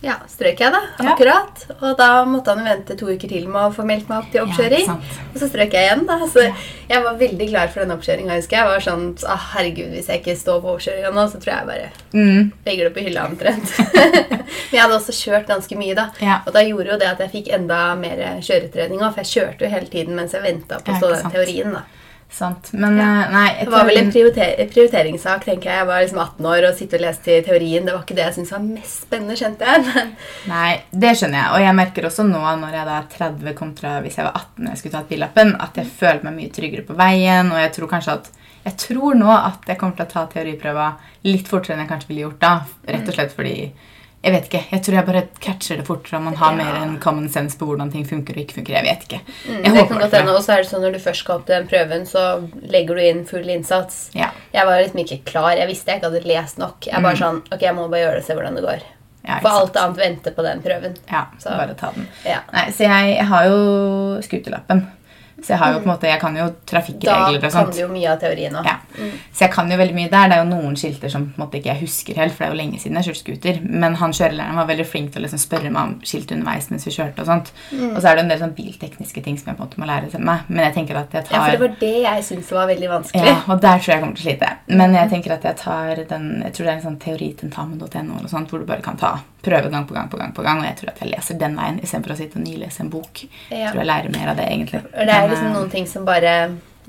ja, 0.02 0.14
strøk 0.30 0.60
jeg, 0.62 0.70
da. 0.72 0.80
Ja. 1.02 1.12
Akkurat. 1.12 1.62
Og 1.80 1.96
da 1.98 2.08
måtte 2.24 2.52
han 2.54 2.64
vente 2.64 2.94
to 2.96 3.08
uker 3.10 3.28
til 3.32 3.48
med 3.50 3.58
å 3.64 3.72
få 3.74 3.82
meldt 3.88 4.06
meg 4.08 4.18
opp 4.20 4.28
til 4.30 4.44
oppkjøring. 4.44 4.86
Ja, 4.86 4.94
og 5.32 5.38
så 5.40 5.48
strøk 5.50 5.72
jeg 5.74 5.88
igjen. 5.88 6.04
da. 6.06 6.18
Så 6.30 6.44
jeg 6.88 7.02
var 7.04 7.18
veldig 7.18 7.48
klar 7.50 7.72
for 7.74 7.82
den 7.82 7.94
oppkjøringa. 7.96 8.36
Jeg 8.36 8.44
husker 8.44 8.56
jeg 8.60 8.68
var 8.70 8.84
sånn 8.86 9.04
ah, 9.26 9.42
Herregud, 9.56 9.90
hvis 9.96 10.08
jeg 10.12 10.22
ikke 10.22 10.36
står 10.38 10.60
på 10.62 10.74
oppkjøringa 10.76 11.10
nå, 11.16 11.26
så 11.32 11.40
tror 11.42 11.54
jeg 11.56 11.70
bare 11.72 11.90
Mm. 12.14 12.52
legger 12.64 12.88
det 12.88 12.94
på 12.94 13.02
hylla 13.04 13.26
omtrent. 13.28 13.74
Men 14.70 14.72
jeg 14.72 14.80
hadde 14.80 14.96
også 14.96 15.12
kjørt 15.18 15.46
ganske 15.50 15.76
mye, 15.76 15.94
da. 15.98 16.08
Ja. 16.24 16.38
Og 16.46 16.54
da 16.54 16.62
gjorde 16.64 16.94
jo 16.94 16.98
det 17.02 17.08
at 17.10 17.20
jeg 17.26 17.30
fikk 17.34 17.50
enda 17.58 17.82
mer 18.00 18.22
kjøretrening 18.40 19.02
òg, 19.02 19.12
for 19.14 19.24
jeg 19.24 19.32
kjørte 19.34 19.66
jo 19.66 19.72
hele 19.74 19.90
tiden 19.92 20.14
mens 20.16 20.32
jeg 20.36 20.42
venta 20.46 20.78
på 20.80 20.94
å 20.94 21.00
stå 21.02 21.10
den 21.16 21.32
teorien. 21.34 21.72
da. 21.74 21.82
Sant. 22.30 22.72
Men 22.72 22.98
Ja. 22.98 23.22
eh, 23.24 23.30
nei 23.32 23.56
Det 23.64 23.70
var 23.72 23.84
vel 23.88 23.96
en 23.98 24.10
prioriter 24.12 24.68
prioriteringssak, 24.72 25.44
tenker 25.44 25.70
jeg. 25.70 25.78
Jeg 25.78 25.86
var 25.86 26.02
liksom 26.02 26.18
18 26.18 26.46
år 26.46 26.68
og 26.68 26.74
sitte 26.76 26.96
og 26.96 27.00
leste 27.00 27.32
i 27.38 27.42
teorien. 27.42 27.84
Det 27.86 27.94
var 27.94 28.02
ikke 28.04 28.14
det 28.18 28.24
jeg 28.26 28.34
syntes 28.34 28.52
var 28.52 28.60
mest 28.66 29.00
spennende, 29.06 29.36
skjønte 29.36 29.64
jeg. 29.64 30.08
Nei, 30.54 30.82
det 30.92 31.14
skjønner 31.16 31.38
jeg. 31.40 31.50
Og 31.54 31.60
jeg 31.64 31.74
merker 31.80 32.02
også 32.10 32.26
nå 32.28 32.42
når 32.60 32.72
jeg 32.78 32.86
da 32.90 32.98
er 32.98 33.08
30 33.16 33.54
kontra 33.58 34.00
hvis 34.04 34.16
jeg 34.20 34.28
var 34.28 34.34
18 34.36 34.66
og 34.66 34.68
jeg 34.74 34.78
skulle 34.82 34.98
tatt 34.98 35.08
billappen, 35.08 35.56
at 35.60 35.80
jeg 35.80 35.86
følte 35.98 36.24
meg 36.28 36.34
mye 36.36 36.52
tryggere 36.52 36.86
på 36.86 36.96
veien. 37.00 37.50
Og 37.52 37.58
jeg 37.64 37.72
tror 37.78 37.88
kanskje 37.96 38.12
at 38.20 38.30
jeg 38.68 38.76
tror 38.76 39.14
nå 39.16 39.30
at 39.32 39.64
jeg 39.66 39.78
kommer 39.80 39.96
til 39.96 40.04
å 40.04 40.12
ta 40.12 40.26
teoriprøva 40.26 40.88
litt 41.24 41.48
fortere 41.48 41.76
enn 41.78 41.86
jeg 41.86 41.88
kanskje 41.94 42.08
ville 42.12 42.26
gjort 42.26 42.40
da. 42.44 42.54
Rett 42.86 43.08
og 43.08 43.14
slett 43.16 43.32
fordi 43.32 43.72
Jeg 44.24 44.32
vet 44.34 44.48
ikke. 44.48 44.60
Jeg 44.72 44.82
tror 44.82 44.94
jeg 44.98 45.06
bare 45.06 45.20
catcher 45.40 45.76
det 45.78 45.86
fortere 45.86 46.18
og 46.18 46.24
man 46.24 46.34
har 46.36 46.50
Ja. 46.50 46.56
mer 46.64 46.74
en 46.82 46.98
common 47.00 47.28
sense 47.28 47.56
på 47.56 47.66
hvordan 47.68 47.92
ting 47.92 48.04
funker 48.04 48.34
og 48.34 48.40
ikke 48.42 48.54
funker. 48.58 48.74
Jeg 48.74 48.84
vet 48.84 49.04
ikke. 49.06 49.20
mm, 49.46 49.62
Jeg 49.64 49.74
det 49.74 49.88
kan 49.88 49.98
godt 50.02 50.12
hende. 50.18 50.34
Og 50.34 50.42
så 50.42 50.52
er 50.52 50.56
det 50.62 50.66
sånn 50.72 50.82
når 50.82 50.92
du 50.92 50.98
først 50.98 51.22
skal 51.22 51.36
opp 51.36 51.46
til 51.46 51.54
den 51.54 51.68
prøven, 51.68 52.02
så 52.06 52.24
legger 52.62 52.94
du 52.94 53.00
inn 53.00 53.24
full 53.24 53.48
innsats. 53.48 54.10
Ja. 54.14 54.30
Jeg 54.52 54.66
var 54.66 54.82
liksom 54.82 55.00
ikke 55.04 55.24
klar. 55.24 55.54
Jeg 55.56 55.68
visste 55.68 55.86
jeg 55.92 56.00
ikke 56.02 56.10
hadde 56.10 56.26
lest 56.26 56.58
nok. 56.58 56.86
Jeg 56.86 57.02
bare 57.02 57.16
sånn 57.16 57.42
Ok, 57.52 57.60
jeg 57.62 57.74
må 57.74 57.88
bare 57.88 58.00
gjøre 58.00 58.14
det 58.18 58.22
og 58.24 58.26
se 58.26 58.34
hvordan 58.34 58.54
det 58.56 58.64
går. 58.64 58.82
Mm. 58.82 59.28
Ja, 59.28 59.38
For 59.40 59.48
alt 59.50 59.76
annet 59.76 59.96
venter 59.98 60.30
på 60.32 60.42
den 60.42 60.62
prøven. 60.62 60.96
Ja, 61.12 61.26
Så- 61.38 61.50
bare 61.50 61.74
ta 61.74 61.90
den. 61.94 62.08
Ja. 62.24 62.38
Nei, 62.52 62.70
så 62.70 62.78
jeg, 62.88 63.16
jeg 63.18 63.26
har 63.26 63.44
jo 63.44 64.20
skuterlappen. 64.22 64.86
Så 65.42 65.52
jeg 65.54 65.60
har 65.60 65.72
jo 65.74 65.82
på 65.82 65.86
en 65.86 65.92
måte, 65.92 66.08
jeg 66.10 66.20
kan 66.20 66.36
jo 66.36 66.46
trafikkregler 66.66 67.38
og 67.38 67.52
sånt. 67.52 67.52
Da 67.54 67.62
kan 67.70 67.76
du 67.76 67.80
jo 67.80 67.88
mye 67.92 68.08
av 68.10 68.18
teorien 68.22 68.56
òg. 68.58 68.66
Ja. 68.66 68.76
Så 69.30 69.44
jeg 69.44 69.52
kan 69.54 69.70
jo 69.70 69.78
veldig 69.78 69.94
mye 69.94 70.10
der. 70.10 70.30
Det 70.32 70.38
er 70.38 70.42
jo 70.42 70.48
noen 70.50 70.78
skilter 70.80 71.12
som 71.12 71.28
på 71.28 71.38
en 71.38 71.44
måte 71.44 71.60
ikke 71.60 71.70
jeg 71.70 71.82
husker 71.84 72.18
helt, 72.18 72.34
for 72.34 72.44
det 72.44 72.48
er 72.48 72.54
jo 72.54 72.58
lenge 72.58 72.80
siden 72.82 72.98
jeg 72.98 73.08
kjørte 73.08 73.22
scooter. 73.22 73.60
Men 73.62 73.98
han 74.00 74.14
kjørelæreren 74.18 74.58
var 74.58 74.68
veldig 74.72 74.88
flink 74.88 75.12
til 75.14 75.22
å 75.22 75.26
liksom 75.26 75.42
spørre 75.42 75.70
meg 75.70 75.80
om 75.84 75.94
skilt 76.10 76.34
underveis 76.34 76.68
mens 76.72 76.88
vi 76.88 76.94
kjørte. 76.96 77.22
Og 77.22 77.30
sånt. 77.30 77.52
Mm. 77.70 77.92
Og 77.92 78.00
så 78.00 78.10
er 78.10 78.18
det 78.18 78.24
en 78.24 78.34
del 78.34 78.42
sånn 78.42 78.56
biltekniske 78.58 79.24
ting 79.28 79.38
som 79.38 79.52
jeg 79.52 79.60
på 79.60 79.62
en 79.62 79.70
måte 79.70 79.82
må 79.82 79.90
lære 79.90 80.12
til 80.14 80.26
meg. 80.26 80.50
Men 80.50 80.64
jeg 80.66 80.76
tenker 80.80 81.00
at 81.04 81.18
jeg 81.18 81.28
tar... 81.30 81.38
Ja, 81.38 81.44
for 81.46 81.56
det 81.56 81.64
var 81.64 81.80
det 81.84 81.94
jeg 82.08 82.28
syntes 82.32 82.52
var 82.58 82.70
veldig 82.72 82.92
vanskelig. 82.96 83.30
ja, 83.30 83.38
og 83.46 83.62
der 83.62 83.78
tror 83.78 83.92
jeg 83.92 83.96
jeg 83.98 84.04
kommer 84.04 84.18
til 84.18 84.26
å 84.26 84.30
slite. 84.30 84.52
Men 84.82 84.98
jeg 84.98 85.12
tenker 85.14 85.38
at 85.38 85.48
jeg 85.48 85.62
tar 85.62 86.04
den 86.08 86.28
Jeg 86.42 86.54
tror 86.54 86.66
det 86.66 86.72
er 86.72 86.76
en 86.76 86.86
sånn 86.88 87.02
teoritentamen.no 87.02 88.18
eller 88.18 88.30
sånt, 88.30 88.50
hvor 88.50 88.62
du 88.62 88.68
bare 88.68 88.84
kan 88.84 88.98
ta 88.98 89.18
prøve 89.42 89.70
gang 89.70 89.86
på 89.86 89.94
gang 89.94 90.08
på 90.10 90.16
gang. 90.16 90.32
på 90.34 90.42
gang 90.42 90.60
Og 90.60 90.66
jeg 90.66 90.76
tror 90.80 90.90
at 90.92 91.02
jeg 91.02 91.12
leser 91.12 91.38
den 91.38 91.56
veien 91.58 91.78
istedenfor 91.82 92.14
å 92.14 92.18
sitte 92.18 92.40
og 92.40 92.44
nylese 92.44 92.82
en 92.84 92.90
bok. 92.92 93.22
Ja. 93.24 93.68
Jeg 93.68 93.72
tror 93.72 93.82
jeg 93.82 93.90
lærer 93.90 94.14
mer 94.14 94.32
av 94.32 94.40
det, 94.40 94.46
egentlig. 94.50 94.82
Det 94.92 95.14
er 95.14 95.27
Men, 95.28 95.36
liksom 95.36 95.52
eh, 95.52 95.54
noen 95.58 95.70
ting 95.76 95.86
som 95.90 96.08
bare 96.08 96.34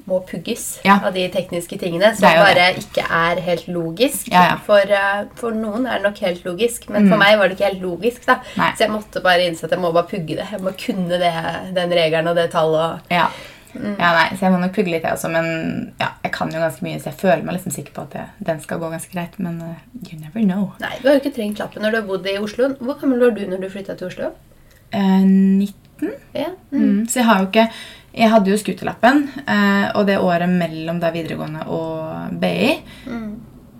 må 0.07 0.21
pugges 0.25 0.79
Ja. 0.85 0.95
av 1.05 1.13
de 1.13 1.27
tekniske 1.29 1.77
tingene. 1.79 2.15
Som 2.15 2.23
Det 2.23 2.31
er 2.31 2.43
bare 2.45 2.67
ikke 2.79 3.03
er 3.03 3.41
helt 3.45 3.67
logisk. 3.67 4.31
Ja, 4.31 4.45
ja. 4.53 4.55
For, 4.65 4.79
eh, 4.79 5.25
for 5.35 5.51
noen 5.51 5.85
er 5.85 5.99
det 5.99 6.07
nok 6.07 6.17
helt 6.23 6.43
logisk, 6.47 6.89
men 6.89 7.09
for 7.09 7.17
meg 7.19 7.37
var 7.37 7.49
det 7.49 7.57
ikke 7.57 7.71
helt 7.73 7.83
logisk. 7.83 8.25
da. 8.25 8.35
Mm. 8.35 8.57
Nei. 8.57 8.71
Så 8.71 8.85
jeg 8.85 8.89
måtte 8.95 9.21
bare 9.23 9.45
innse 9.49 9.63
at 9.65 9.71
jeg 9.71 9.79
må 9.79 9.93
bare 9.93 10.07
pugge 10.07 10.35
det. 10.39 10.47
Jeg 10.51 10.61
må 10.61 10.73
kunne 10.77 11.19
det, 11.19 11.33
den 11.75 11.89
regelen 11.91 12.27
og 12.31 12.35
det 12.35 12.51
tallet. 12.51 13.01
Ja. 13.11 13.29
Mm. 13.75 13.99
ja, 13.99 14.07
nei, 14.15 14.29
så 14.33 14.47
jeg 14.47 14.51
må 14.55 14.59
nok 14.63 14.73
pugge 14.73 14.89
litt, 14.89 15.03
jeg 15.05 15.13
også. 15.13 15.29
Men 15.29 15.93
ja, 15.99 16.07
jeg 16.23 16.31
kan 16.33 16.49
jo 16.49 16.61
ganske 16.63 16.81
mye, 16.81 16.97
så 16.97 17.11
jeg 17.11 17.19
føler 17.21 17.43
meg 17.45 17.57
liksom 17.59 17.75
sikker 17.75 17.93
på 17.93 18.01
at 18.07 18.15
det, 18.15 18.25
den 18.47 18.59
skal 18.63 18.79
gå 18.81 18.89
ganske 18.89 19.13
greit. 19.13 19.37
Men 19.37 19.61
uh, 19.61 19.75
you 20.09 20.17
never 20.19 20.41
know. 20.41 20.71
Nei, 20.81 20.95
Du 21.03 21.07
har 21.09 21.19
jo 21.19 21.21
ikke 21.21 21.35
trengt 21.35 21.59
lappen 21.61 21.85
når 21.85 21.91
du 21.91 21.99
har 22.01 22.07
bodd 22.07 22.25
i 22.25 22.37
Oslo. 22.41 22.71
Hvor 22.79 22.99
gammel 23.01 23.19
var 23.19 23.35
du 23.37 23.45
når 23.45 23.61
du 23.61 23.69
flytta 23.69 23.95
til 23.99 24.09
Oslo? 24.09 24.31
Uh, 24.93 25.21
19? 25.21 26.15
Ja. 26.33 26.49
Mm. 26.73 27.05
Så 27.07 27.19
jeg 27.21 27.25
har 27.29 27.43
jo 27.43 27.49
ikke 27.51 27.67
Jeg 28.13 28.29
hadde 28.31 28.49
jo 28.49 28.57
skuterlappen, 28.57 29.29
eh, 29.47 29.91
og 29.95 30.05
det 30.07 30.17
året 30.19 30.49
mellom 30.49 30.99
da 30.99 31.11
videregående 31.11 31.67
og 31.67 32.39
BI 32.39 32.79
Mm. 33.05 33.35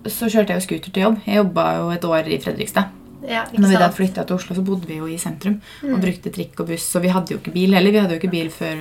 så 0.06 0.30
kjørte 0.30 0.54
jeg 0.54 0.62
jo 0.62 0.68
scooter 0.68 0.92
til 0.92 1.04
jobb. 1.04 1.18
Jeg 1.26 1.36
jobba 1.36 1.64
jo 1.78 1.90
et 1.92 2.06
år 2.06 2.28
i 2.28 2.38
Fredrikstad. 2.40 2.90
ja 3.28 3.44
Når 3.58 3.68
vi 3.70 3.76
da 3.76 3.90
flytta 3.90 4.24
til 4.26 4.36
Oslo, 4.36 4.56
så 4.56 4.64
bodde 4.64 4.88
vi 4.88 4.96
jo 4.98 5.06
i 5.08 5.18
sentrum 5.18 5.60
Mm. 5.84 5.94
og 5.94 6.02
brukte 6.02 6.32
trikk 6.32 6.60
og 6.62 6.68
buss. 6.68 6.96
Og 6.96 7.02
vi 7.02 7.10
hadde 7.10 7.30
jo 7.32 7.38
ikke 7.38 7.52
bil 7.54 7.74
heller. 7.74 7.92
Vi 7.92 7.98
hadde 8.00 8.14
jo 8.16 8.20
ikke 8.20 8.32
bil 8.32 8.50
før 8.50 8.78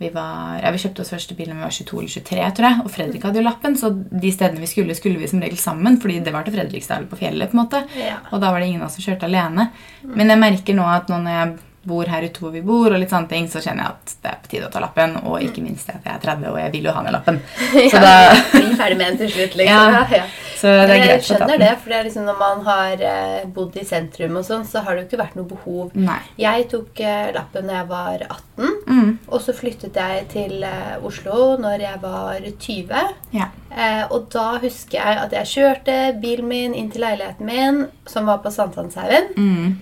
vi 0.00 0.08
var 0.14 0.60
Ja, 0.62 0.70
vi 0.70 0.78
kjøpte 0.78 1.00
oss 1.00 1.10
første 1.10 1.34
bil 1.36 1.46
da 1.48 1.54
vi 1.54 1.60
var 1.60 1.70
22 1.74 1.98
eller 1.98 2.08
23, 2.08 2.50
tror 2.54 2.68
jeg. 2.68 2.80
Og 2.84 2.90
Fredrik 2.90 3.22
hadde 3.26 3.34
jo 3.36 3.42
lappen, 3.42 3.74
så 3.76 3.90
de 4.20 4.30
stedene 4.32 4.60
vi 4.60 4.66
skulle, 4.66 4.94
skulle 4.94 5.18
vi 5.18 5.26
som 5.26 5.40
regel 5.40 5.58
sammen. 5.58 6.00
Fordi 6.00 6.20
det 6.24 6.32
var 6.32 6.44
til 6.44 6.54
Fredrikstad 6.54 6.96
eller 6.98 7.08
på 7.10 7.18
fjellet, 7.18 7.50
på 7.50 7.58
en 7.58 7.64
måte. 7.66 7.84
Ja. 7.98 8.16
Og 8.32 8.40
da 8.40 8.52
var 8.52 8.60
det 8.60 8.68
ingen 8.68 8.80
av 8.82 8.86
oss 8.86 8.94
som 8.96 9.02
kjørte 9.12 9.24
alene. 9.26 9.70
Men 10.04 10.28
jeg 10.28 10.38
merker 10.38 10.74
nå 10.78 10.86
at 10.86 11.08
nå 11.08 11.18
når 11.24 11.34
jeg 11.34 11.58
bor 11.88 12.08
her 12.10 12.26
ute 12.28 12.42
hvor 12.42 12.52
vi 12.54 12.62
bor, 12.64 12.90
og 12.92 13.00
litt 13.00 13.12
sånne 13.12 13.30
ting, 13.30 13.48
så 13.50 13.62
kjenner 13.64 13.86
jeg 13.86 13.94
at 13.96 14.16
det 14.24 14.32
er 14.32 14.42
på 14.44 14.52
tide 14.54 14.68
å 14.68 14.72
ta 14.74 14.82
lappen. 14.84 15.16
Og 15.24 15.40
ikke 15.44 15.64
minst 15.64 15.90
at 15.92 16.04
jeg 16.04 16.14
er 16.14 16.20
30, 16.24 16.50
og 16.52 16.60
jeg 16.62 16.74
vil 16.76 16.90
jo 16.90 16.94
ha 16.96 17.04
ned 17.06 17.16
lappen. 17.16 17.40
Så, 17.72 17.96
ja, 17.96 18.02
da, 18.04 18.12
Bli 18.58 18.76
ferdig 18.78 19.00
med 19.00 19.06
den 19.10 19.18
til 19.24 19.32
slutt, 19.36 19.58
liksom. 19.62 19.96
Ja. 19.98 20.04
Ja, 20.18 20.26
så 20.58 20.72
det 20.74 20.94
er 20.96 21.02
greit 21.04 21.22
ta 21.22 21.36
skjønner 21.36 21.60
det, 21.62 21.68
for 21.84 21.92
det 21.94 21.98
liksom 22.08 22.24
når 22.26 22.38
man 22.40 22.62
har 22.66 23.02
eh, 23.12 23.44
bodd 23.54 23.76
i 23.78 23.84
sentrum, 23.86 24.38
og 24.40 24.46
sånn, 24.48 24.64
så 24.66 24.82
har 24.82 24.96
det 24.96 25.04
jo 25.04 25.08
ikke 25.08 25.20
vært 25.20 25.36
noe 25.38 25.46
behov. 25.52 25.92
Nei. 25.94 26.18
Jeg 26.40 26.66
tok 26.72 26.98
eh, 27.04 27.28
lappen 27.36 27.68
da 27.70 27.80
jeg 27.80 27.90
var 27.92 28.24
18, 28.26 28.74
Mm, 28.88 29.10
og 29.28 29.42
så 29.44 29.52
flyttet 29.54 29.94
jeg 30.00 30.22
til 30.32 30.62
eh, 30.66 30.96
Oslo 31.04 31.52
når 31.60 31.82
jeg 31.84 32.00
var 32.02 32.40
20. 32.42 33.02
ja. 33.36 33.50
Eh, 33.68 34.04
og 34.10 34.30
da 34.32 34.56
husker 34.62 34.96
jeg 34.96 35.18
at 35.22 35.34
jeg 35.36 35.50
kjørte 35.52 35.96
bilen 36.22 36.48
min 36.48 36.74
inn 36.74 36.88
til 36.90 37.04
leiligheten 37.04 37.46
min, 37.46 37.82
som 38.08 38.26
var 38.26 38.40
på 38.42 38.50
Sankthanshaugen. 38.50 39.28
Mm, 39.36 39.76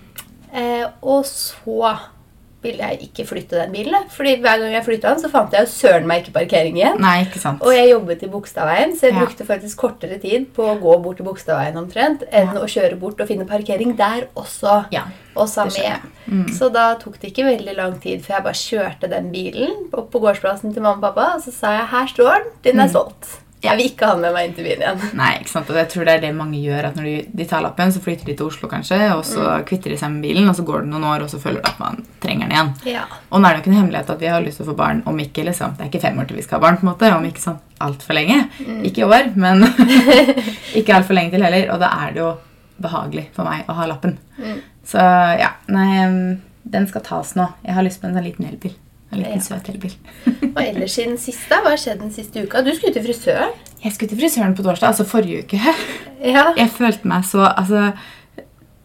Eh, 0.53 0.85
og 1.01 1.25
så 1.25 1.97
ville 2.63 2.83
jeg 2.89 2.99
ikke 3.11 3.23
flytte 3.29 3.59
den 3.59 3.71
bilen. 3.71 4.07
Fordi 4.09 4.31
hver 4.41 4.57
gang 4.59 4.71
jeg 4.73 4.83
flytta 4.83 5.11
den, 5.13 5.21
så 5.21 5.29
fant 5.31 5.53
jeg 5.53 5.61
jo 5.67 5.69
søren 5.71 6.07
meg 6.09 6.23
ikke 6.23 6.33
parkering 6.39 6.75
igjen. 6.79 6.97
Nei, 6.99 7.21
ikke 7.27 7.39
sant. 7.39 7.61
Og 7.61 7.71
jeg 7.75 7.91
jobbet 7.91 8.23
i 8.25 8.29
Bogstadveien, 8.33 8.95
så 8.97 9.07
jeg 9.07 9.13
Ja. 9.13 9.19
brukte 9.25 9.45
faktisk 9.45 9.77
kortere 9.77 10.19
tid 10.19 10.47
på 10.53 10.63
å 10.65 10.79
gå 10.81 10.95
bort 11.03 11.17
til 11.17 11.25
Bogstadveien 11.25 11.77
omtrent 11.77 12.23
enn 12.31 12.53
Ja. 12.55 12.59
å 12.59 12.65
kjøre 12.65 12.99
bort 12.99 13.21
og 13.21 13.27
finne 13.27 13.45
parkering 13.47 13.95
der 13.95 14.27
også. 14.35 14.87
Ja, 14.91 15.03
Og 15.35 15.47
sa 15.47 15.65
hjem. 15.65 16.01
med. 16.27 16.47
Mm. 16.47 16.49
Så 16.57 16.71
da 16.73 16.95
tok 16.95 17.19
det 17.19 17.31
ikke 17.33 17.45
veldig 17.45 17.75
lang 17.77 17.99
tid 18.01 18.21
før 18.23 18.35
jeg 18.35 18.43
bare 18.43 18.53
kjørte 18.53 19.09
den 19.09 19.31
bilen 19.31 19.93
opp 19.93 20.11
på 20.11 20.19
gårdsplassen 20.19 20.73
til 20.73 20.81
mamma 20.81 21.07
og 21.07 21.15
pappa, 21.15 21.35
og 21.35 21.41
så 21.43 21.53
sa 21.53 21.77
jeg 21.77 21.87
'her 21.87 22.07
står 22.07 22.43
den, 22.43 22.51
den 22.63 22.79
er 22.79 22.87
solgt'. 22.87 23.37
Jeg 23.63 23.73
vil 23.79 23.87
ikke 23.89 24.05
ha 24.05 24.17
med 24.19 24.35
meg 24.35 24.47
inn 24.47 24.55
til 24.57 24.67
byen 24.67 24.83
igjen. 24.83 24.99
Nei, 25.21 25.31
ikke 25.39 25.49
sant? 25.49 25.69
Og 25.73 25.79
jeg 25.79 25.89
tror 25.89 26.05
det 26.07 26.13
er 26.13 26.23
det 26.27 26.31
mange 26.37 26.59
gjør. 26.61 26.89
at 26.89 26.97
Når 26.99 27.07
de, 27.09 27.15
de 27.39 27.47
tar 27.49 27.63
lappen, 27.65 27.93
så 27.93 28.01
flytter 28.03 28.29
de 28.29 28.35
til 28.37 28.49
Oslo, 28.51 28.69
kanskje, 28.69 28.99
og 29.15 29.23
så 29.25 29.57
kvitter 29.67 29.93
de 29.93 29.99
seg 29.99 30.13
med 30.13 30.27
bilen, 30.27 30.49
og 30.51 30.57
så 30.57 30.65
går 30.67 30.85
det 30.85 30.91
noen 30.91 31.07
år, 31.09 31.25
og 31.25 31.31
så 31.31 31.41
føler 31.41 31.63
de 31.63 31.71
at 31.71 31.81
man 31.81 32.03
trenger 32.23 32.45
den 32.45 32.55
igjen. 32.55 32.73
Ja. 32.93 33.05
Og 33.31 33.41
nå 33.41 33.49
er 33.49 33.55
det 33.55 33.61
jo 33.61 33.65
ikke 33.65 33.73
en 33.73 33.79
hemmelighet 33.79 34.13
at 34.13 34.21
vi 34.21 34.31
har 34.31 34.45
lyst 34.45 34.61
til 34.61 34.67
å 34.67 34.71
få 34.71 34.77
barn 34.77 35.01
om 35.09 35.23
ikke 35.23 35.47
liksom, 35.47 35.73
Det 35.77 35.85
er 35.85 35.91
ikke 35.91 36.03
fem 36.05 36.21
år 36.21 36.29
til 36.29 36.37
vi 36.37 36.45
skal 36.45 36.59
ha 36.59 36.65
barn, 36.67 36.77
på 36.77 36.85
en 36.85 36.91
måte, 36.91 37.13
om 37.15 37.29
ikke 37.29 37.45
sånn 37.47 37.61
altfor 37.83 38.17
lenge. 38.17 38.39
Ikke 38.87 39.03
i 39.03 39.07
år, 39.09 39.31
men 39.37 39.65
ikke 40.79 40.99
altfor 40.99 41.17
lenge 41.17 41.33
til 41.33 41.45
heller. 41.47 41.71
Og 41.73 41.81
da 41.81 41.93
er 42.05 42.13
det 42.13 42.23
jo 42.23 42.33
behagelig 42.81 43.29
for 43.33 43.49
meg 43.49 43.65
å 43.65 43.77
ha 43.77 43.87
lappen. 43.89 44.19
Mm. 44.37 44.59
Så 44.87 45.01
ja, 45.41 45.55
nei, 45.73 45.89
um, 46.05 46.19
den 46.67 46.85
skal 46.89 47.03
tas 47.05 47.33
nå. 47.37 47.49
Jeg 47.65 47.77
har 47.77 47.85
lyst 47.85 48.01
på 48.01 48.09
en 48.09 48.17
sånn 48.17 48.27
liten 48.27 48.47
elbil. 48.47 48.75
En 49.11 49.21
liten 49.21 49.41
søt 49.43 49.69
elbil. 49.71 49.93
Og 50.55 50.61
ellers 50.63 50.97
siden 50.97 51.15
siste, 51.21 51.55
hva 51.63 51.73
har 51.73 51.79
skjedd 51.79 52.01
den 52.03 52.11
siste 52.15 52.43
uka? 52.43 52.63
Du 52.65 52.73
skulle 52.75 52.93
til 52.95 53.05
frisøren. 53.05 53.55
Jeg 53.83 53.93
skulle 53.95 54.11
til 54.11 54.19
frisøren 54.19 54.55
på 54.57 54.65
torsdag, 54.65 54.91
altså 54.91 55.05
forrige 55.07 55.45
uke. 55.45 55.61
Ja. 56.23 56.49
Jeg 56.57 56.69
følte 56.73 57.07
meg 57.07 57.27
så 57.29 57.45
altså, 57.47 57.91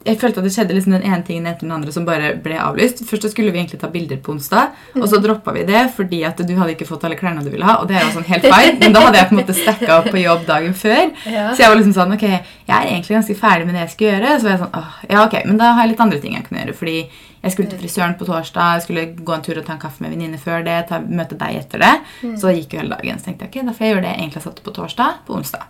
jeg 0.02 0.18
følte 0.18 0.42
at 0.42 0.46
det 0.46 0.52
skjedde 0.54 0.74
liksom 0.76 0.94
den 0.96 1.04
ene 1.06 1.22
tingen 1.26 1.46
etter 1.46 1.66
den 1.66 1.74
andre 1.74 1.92
som 1.94 2.06
bare 2.06 2.32
ble 2.42 2.56
avlyst. 2.58 3.04
Først 3.06 3.26
så 3.26 3.30
skulle 3.32 3.52
vi 3.54 3.60
egentlig 3.60 3.78
ta 3.82 3.90
bilder 3.92 4.18
på 4.22 4.34
onsdag, 4.34 4.74
og 4.98 5.06
så 5.10 5.20
droppa 5.22 5.54
vi 5.54 5.64
det 5.68 5.84
fordi 5.96 6.22
at 6.26 6.40
du 6.42 6.52
hadde 6.58 6.74
ikke 6.74 6.88
fått 6.88 7.06
alle 7.06 7.18
klærne 7.18 7.44
du 7.44 7.50
ville 7.52 7.66
ha. 7.66 7.78
Og 7.82 7.90
det 7.90 7.98
er 7.98 8.06
jo 8.06 8.14
sånn 8.16 8.26
helt 8.26 8.46
fine, 8.48 8.78
men 8.82 8.96
da 8.96 9.04
hadde 9.06 9.20
jeg 9.20 9.30
på 9.30 9.36
en 9.36 9.40
måte 9.42 9.56
stacka 9.58 9.98
opp 10.00 10.08
på 10.10 10.22
jobb 10.22 10.46
dagen 10.48 10.74
før. 10.78 11.12
Ja. 11.26 11.50
Så 11.52 11.64
jeg 11.64 11.72
var 11.72 11.78
liksom 11.78 11.96
sånn 11.98 12.10
Ok, 12.12 12.24
jeg 12.28 12.72
er 12.76 12.88
egentlig 12.90 13.14
ganske 13.16 13.36
ferdig 13.38 13.68
med 13.68 13.78
det 13.78 13.84
jeg 13.86 13.92
skulle 13.94 14.14
gjøre. 14.16 14.32
Så 14.38 14.48
var 14.48 14.54
jeg 14.54 14.62
sånn, 14.64 14.74
åh, 14.80 14.96
ja 15.08 15.26
ok, 15.26 15.36
Men 15.48 15.60
da 15.60 15.70
har 15.76 15.86
jeg 15.86 15.94
litt 15.94 16.02
andre 16.04 16.22
ting 16.22 16.34
jeg 16.36 16.48
kan 16.48 16.58
gjøre. 16.60 16.74
Fordi 16.76 16.96
jeg 17.42 17.54
skulle 17.54 17.70
til 17.72 17.80
frisøren 17.80 18.16
på 18.18 18.26
torsdag, 18.28 18.76
jeg 18.76 18.84
skulle 18.86 19.06
gå 19.18 19.34
en 19.34 19.46
tur 19.46 19.58
og 19.58 19.66
ta 19.66 19.74
en 19.74 19.82
kaffe 19.82 20.04
med 20.04 20.12
venninne 20.14 20.38
før 20.38 20.66
det, 20.66 20.76
ta, 20.90 21.00
møte 21.02 21.38
deg 21.38 21.62
etter 21.62 21.82
det. 21.82 21.92
Så 22.20 22.50
det 22.50 22.58
gikk 22.60 22.76
jo 22.76 22.82
hele 22.82 22.98
dagen. 22.98 23.18
Så 23.18 23.30
tenkte 23.30 23.48
jeg 23.48 23.54
ok, 23.54 23.66
da 23.70 23.76
får 23.78 23.86
jeg 23.86 23.94
gjøre 23.94 24.04
det 24.04 24.12
jeg 24.12 24.20
egentlig 24.20 24.42
har 24.42 24.48
satt 24.50 24.62
på 24.66 24.76
torsdag, 24.76 25.20
på 25.26 25.38
onsdag. 25.38 25.68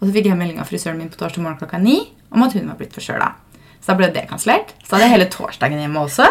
Og 0.00 0.08
så 0.08 0.12
fikk 0.16 0.30
jeg 0.30 0.40
melding 0.40 0.58
av 0.62 0.70
frisøren 0.70 0.98
min 1.00 1.12
på 1.12 1.20
torsdag 1.20 1.44
morgen 1.44 1.60
klokka 1.60 1.82
ni 1.82 2.00
om 2.34 2.42
at 2.42 2.56
hun 2.56 2.66
var 2.66 2.80
blitt 2.80 2.96
forkjøla. 2.96 3.30
Så 3.84 3.92
da 3.92 3.98
ble 3.98 4.08
det 4.14 4.22
kansellert. 4.30 4.70
Så 4.86 4.94
hadde 4.96 5.04
jeg 5.10 5.12
hele 5.18 5.26
torsdagen 5.28 5.76
hjemme 5.82 6.00
også. 6.06 6.24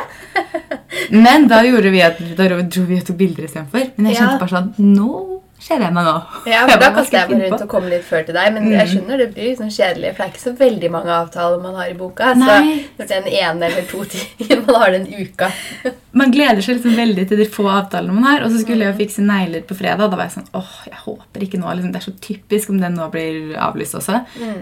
Men 1.14 1.46
da 1.52 1.60
gjorde 1.66 1.92
vi 1.94 2.02
at, 2.02 2.18
da 2.38 2.48
dro 2.50 2.86
vi 2.90 2.98
og 2.98 3.06
tok 3.06 3.20
bilder 3.20 3.46
istedenfor. 3.46 3.92
Men 3.98 4.10
jeg 4.10 4.18
kjente 4.18 4.34
Ja. 4.34 4.40
bare 4.42 4.54
sånn 4.56 4.74
Nå 4.96 5.42
kjeder 5.64 5.86
jeg 5.88 5.96
meg 5.96 6.08
nå. 6.10 6.14
Ja, 6.52 6.62
for 6.68 6.82
Da 6.84 6.90
kaster 6.96 7.20
jeg 7.22 7.32
meg 7.32 7.46
rundt 7.48 7.64
og 7.66 7.70
kom 7.72 7.88
litt 7.92 8.06
før 8.08 8.26
til 8.28 8.36
deg. 8.38 8.52
Men 8.56 8.70
jeg 8.74 8.92
skjønner 8.94 9.22
det 9.24 9.30
blir 9.34 9.50
liksom 9.52 9.72
kjedelig, 9.74 10.14
for 10.14 10.24
det 10.24 10.28
er 10.28 10.34
ikke 10.34 10.44
så 10.44 10.56
veldig 10.60 10.92
mange 10.94 11.14
avtaler 11.16 11.62
man 11.64 11.78
har 11.80 11.92
i 11.92 11.98
boka. 11.98 12.34
Nei. 12.40 12.62
Så 12.98 13.04
når 13.04 13.12
den 13.14 13.30
ene 13.34 13.70
eller 13.70 13.88
to 13.90 14.04
timer 14.14 14.64
man 14.68 14.82
har 14.84 14.96
den 14.98 15.08
uka 15.14 15.52
Man 16.14 16.30
gleder 16.30 16.62
seg 16.62 16.76
liksom 16.78 16.94
veldig 16.94 17.24
til 17.26 17.40
de 17.42 17.46
få 17.50 17.64
avtalene 17.74 18.14
man 18.14 18.28
har. 18.28 18.44
Og 18.46 18.52
så 18.54 18.60
skulle 18.62 18.86
jeg 18.86 18.94
jo 18.94 18.98
fikse 19.00 19.24
negler 19.26 19.64
på 19.66 19.74
fredag. 19.80 20.12
Da 20.12 20.20
var 20.20 20.28
jeg 20.28 20.36
sånn 20.36 20.52
åh, 20.54 20.74
jeg 20.86 21.00
håper 21.08 21.46
ikke 21.48 21.58
nå. 21.58 21.72
Liksom, 21.74 21.90
det 21.96 21.98
er 22.02 22.06
så 22.06 22.14
typisk 22.22 22.70
om 22.70 22.78
den 22.84 22.94
nå 23.00 23.08
blir 23.14 23.56
avlyst 23.58 23.98
også. 23.98 24.20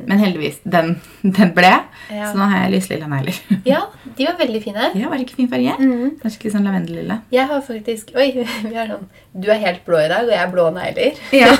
Men 0.07 0.21
heldigvis, 0.21 0.61
den, 0.63 0.93
den 1.25 1.51
ble. 1.57 1.73
Ja. 2.07 2.29
Så 2.31 2.39
nå 2.39 2.47
har 2.53 2.63
jeg 2.65 2.77
lyslilla 2.77 3.09
negler. 3.11 3.41
Ja, 3.71 3.81
de 4.17 4.25
var 4.25 4.37
veldig 4.39 4.61
fine. 4.63 4.87
ja, 4.97 5.09
var 5.11 5.19
det 5.19 5.25
ikke 5.27 5.37
fin 5.41 5.49
farge? 5.51 5.75
Mm. 5.79 6.15
Kanskje 6.21 6.47
er 6.47 6.53
sånn 6.55 6.65
lavendelilla. 6.67 7.19
Jeg 7.35 7.45
har 7.51 7.61
faktisk 7.63 8.09
Oi, 8.17 8.29
vi 8.41 8.73
har 8.75 8.89
sånn 8.89 9.05
Du 9.31 9.47
er 9.53 9.59
helt 9.61 9.83
blå 9.87 9.99
i 10.01 10.07
dag, 10.11 10.25
og 10.25 10.31
jeg 10.33 10.41
er 10.41 10.49
blå 10.51 10.65
negler. 10.75 10.90
Ja. 11.35 11.51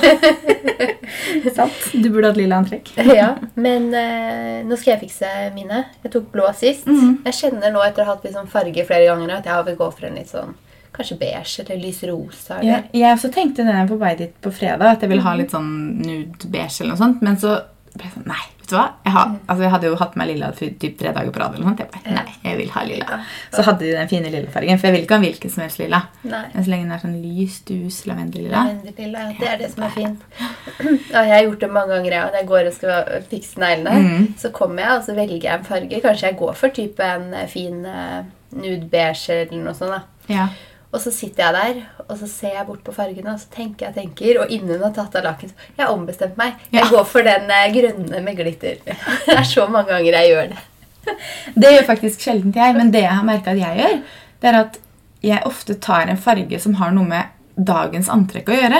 Sant. 1.56 1.78
Du 1.92 2.08
burde 2.10 2.30
hatt 2.30 2.40
lilla 2.40 2.58
antrekk. 2.62 2.92
ja, 2.96 3.34
Men 3.54 3.88
eh, 3.94 4.60
nå 4.66 4.76
skal 4.80 4.94
jeg 4.94 5.02
fikse 5.06 5.30
mine. 5.56 5.84
Jeg 6.04 6.12
tok 6.14 6.28
blå 6.34 6.48
sist. 6.56 6.88
Jeg 6.88 7.38
kjenner 7.38 7.72
nå 7.74 7.82
etter 7.84 8.04
å 8.04 8.10
ha 8.10 8.16
hatt 8.16 8.26
liksom 8.26 8.50
farge 8.52 8.84
flere 8.88 9.08
ganger 9.10 9.38
at 9.38 9.48
jeg 9.48 9.68
vil 9.70 9.80
gå 9.80 9.90
for 9.94 10.08
en 10.10 10.20
litt 10.20 10.32
sånn 10.32 10.54
Kanskje 10.92 11.16
beige 11.16 11.62
eller 11.62 11.78
lys 11.80 12.02
rosa. 12.04 12.58
Ja, 12.60 12.82
jeg 12.92 13.14
også 13.14 13.30
tenkte 13.32 13.64
det 13.64 13.78
på 13.88 13.96
vei 13.96 14.10
dit 14.18 14.34
på 14.44 14.50
fredag, 14.52 14.98
at 14.98 15.00
jeg 15.00 15.08
ville 15.08 15.24
ha 15.24 15.32
litt 15.38 15.54
sånn 15.54 15.70
nude 16.04 16.50
beige 16.52 16.82
eller 16.82 16.92
noe 16.92 17.00
sånt. 17.00 17.22
Men 17.24 17.38
så 17.40 17.54
ble 17.94 18.10
jeg 18.10 18.12
sånn 18.18 18.28
Nei, 18.28 18.42
du 18.72 18.76
hva? 18.78 18.86
Jeg, 19.06 19.12
har, 19.14 19.30
altså, 19.46 19.62
jeg 19.66 19.72
hadde 19.76 19.86
jo 19.90 19.98
hatt 20.00 20.16
meg 20.18 20.28
lilla 20.32 20.48
typ 20.56 20.98
tre 20.98 21.12
dager 21.14 21.30
på 21.34 21.40
rad. 21.42 21.54
eller 21.54 21.68
sånt. 21.68 21.82
Jeg 21.84 21.90
bare, 21.92 22.14
nei, 22.16 22.34
jeg 22.46 22.58
vil 22.58 22.70
ha 22.74 22.82
lilla. 22.88 23.18
Så 23.54 23.64
hadde 23.68 23.84
de 23.86 23.92
den 23.96 24.08
fine 24.10 24.32
lilla 24.32 24.50
fargen. 24.54 24.78
For 24.80 24.88
jeg 24.90 24.96
vil 24.96 25.04
ikke 25.06 25.18
ha 25.18 25.24
hvilken 25.26 25.52
som 25.54 25.62
helst 25.66 25.78
lilla. 25.82 26.00
Nei. 26.24 26.42
Men 26.54 26.64
så 26.66 26.72
lenge 26.72 26.88
den 26.88 26.96
er 26.96 27.04
sånn 27.04 27.16
lys, 27.22 27.60
dus, 27.68 28.00
lavendelilla 28.10 28.64
Lavendelilla, 28.66 29.24
det 29.38 29.48
er 29.52 29.62
det 29.62 29.70
som 29.74 29.84
er 29.86 29.94
fint. 29.96 30.26
Ja, 31.12 31.22
jeg 31.22 31.32
har 31.36 31.42
gjort 31.46 31.60
det 31.60 31.70
mange 31.72 31.94
ganger. 31.94 32.12
Ja. 32.18 32.24
Når 32.32 32.40
jeg 32.40 32.48
går 32.52 32.66
og 32.72 32.76
skal 32.80 33.22
fikse 33.30 33.58
neglene, 33.62 33.94
Mm. 34.02 34.26
så 34.38 34.50
kommer 34.52 34.82
jeg 34.82 34.98
og 34.98 35.04
så 35.06 35.14
velger 35.14 35.42
jeg 35.48 35.58
en 35.58 35.64
farge. 35.64 36.00
Kanskje 36.02 36.26
jeg 36.32 36.36
går 36.38 36.54
for 36.58 36.68
type 36.74 37.00
en 37.04 37.32
eh, 37.34 37.46
fin 37.48 37.84
eh, 37.86 38.22
nude 38.56 38.88
beige 38.90 39.30
eller 39.30 39.62
noe 39.64 39.74
sånt. 39.74 39.90
da. 39.90 40.02
Ja. 40.32 40.48
Og 40.92 41.00
så 41.00 41.10
sitter 41.14 41.42
jeg 41.46 41.54
der, 41.56 41.78
og 42.08 42.18
så 42.20 42.26
ser 42.28 42.52
jeg 42.58 42.66
bort 42.68 42.82
på 42.84 42.92
fargene, 42.92 43.32
og 43.32 43.40
så 43.40 43.48
tenker 43.54 43.86
jeg 43.88 43.94
tenker, 43.96 44.42
og 44.42 44.50
innen 44.52 44.74
hun 44.76 44.82
har 44.84 44.92
tatt 44.96 45.14
av 45.16 45.24
laken, 45.24 45.52
jeg 45.78 45.86
har 45.86 45.92
ombestemt 45.94 46.36
meg. 46.36 46.58
Jeg 46.70 46.82
Ja. 46.84 46.90
går 46.90 47.04
for 47.08 47.22
den 47.24 47.48
eh, 47.50 47.70
grønne 47.72 48.20
med 48.22 48.36
glitter. 48.36 48.76
Det 49.26 49.38
er 49.38 49.42
så 49.48 49.64
mange 49.72 49.88
ganger 49.88 50.12
jeg 50.18 50.28
gjør 50.34 50.50
det. 50.52 50.58
Det 51.64 51.72
gjør 51.72 51.86
faktisk 51.88 52.20
sjelden 52.20 52.52
jeg, 52.54 52.76
men 52.76 52.90
det 52.92 53.02
jeg 53.06 53.14
har 53.16 53.24
merka 53.24 53.54
at 53.56 53.58
jeg 53.62 53.78
gjør, 53.80 53.96
det 54.42 54.50
er 54.52 54.58
at 54.60 54.78
jeg 55.22 55.42
ofte 55.46 55.74
tar 55.80 56.10
en 56.12 56.18
farge 56.18 56.58
som 56.60 56.74
har 56.74 56.92
noe 56.92 57.08
med 57.08 57.24
dagens 57.56 58.08
antrekk 58.12 58.48
å 58.52 58.56
gjøre. 58.60 58.78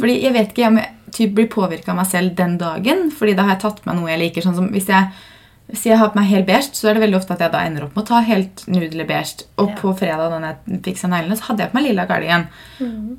Fordi 0.00 0.16
jeg 0.22 0.32
vet 0.34 0.50
ikke 0.52 0.66
om 0.70 0.76
jeg 0.80 0.90
typ 1.14 1.32
blir 1.36 1.46
påvirka 1.50 1.92
av 1.92 1.96
meg 2.00 2.06
selv 2.10 2.34
den 2.38 2.56
dagen, 2.58 3.10
fordi 3.14 3.34
da 3.36 3.42
har 3.46 3.54
jeg 3.56 3.62
tatt 3.64 3.84
med 3.86 3.96
noe 4.00 4.10
jeg 4.10 4.20
liker. 4.22 4.42
sånn 4.46 4.54
som 4.58 4.68
hvis 4.74 4.86
jeg 4.90 5.08
hvis 5.70 5.86
jeg 5.86 5.98
har 5.98 6.10
på 6.12 6.18
meg 6.20 6.28
helt 6.28 6.46
beige, 6.46 6.70
så 6.76 6.88
er 6.90 6.94
det 6.94 7.02
veldig 7.06 7.16
ofte 7.16 7.32
at 7.34 7.40
jeg 7.40 7.52
da 7.54 7.62
ender 7.64 7.84
opp 7.86 7.94
med 7.96 8.04
å 8.04 8.08
ta 8.08 8.20
helt 8.20 8.66
nude 8.68 8.90
eller 8.92 9.06
beige. 9.08 9.46
Og 9.58 9.68
Ja. 9.70 9.74
på 9.80 9.94
fredag 9.98 10.30
da 10.30 10.40
jeg 10.68 10.82
fiksa 10.82 11.08
neglene, 11.08 11.36
så 11.36 11.48
hadde 11.48 11.60
jeg 11.64 11.70
på 11.72 11.74
meg 11.80 11.84
lilla 11.88 12.06
cardigan. 12.06 12.46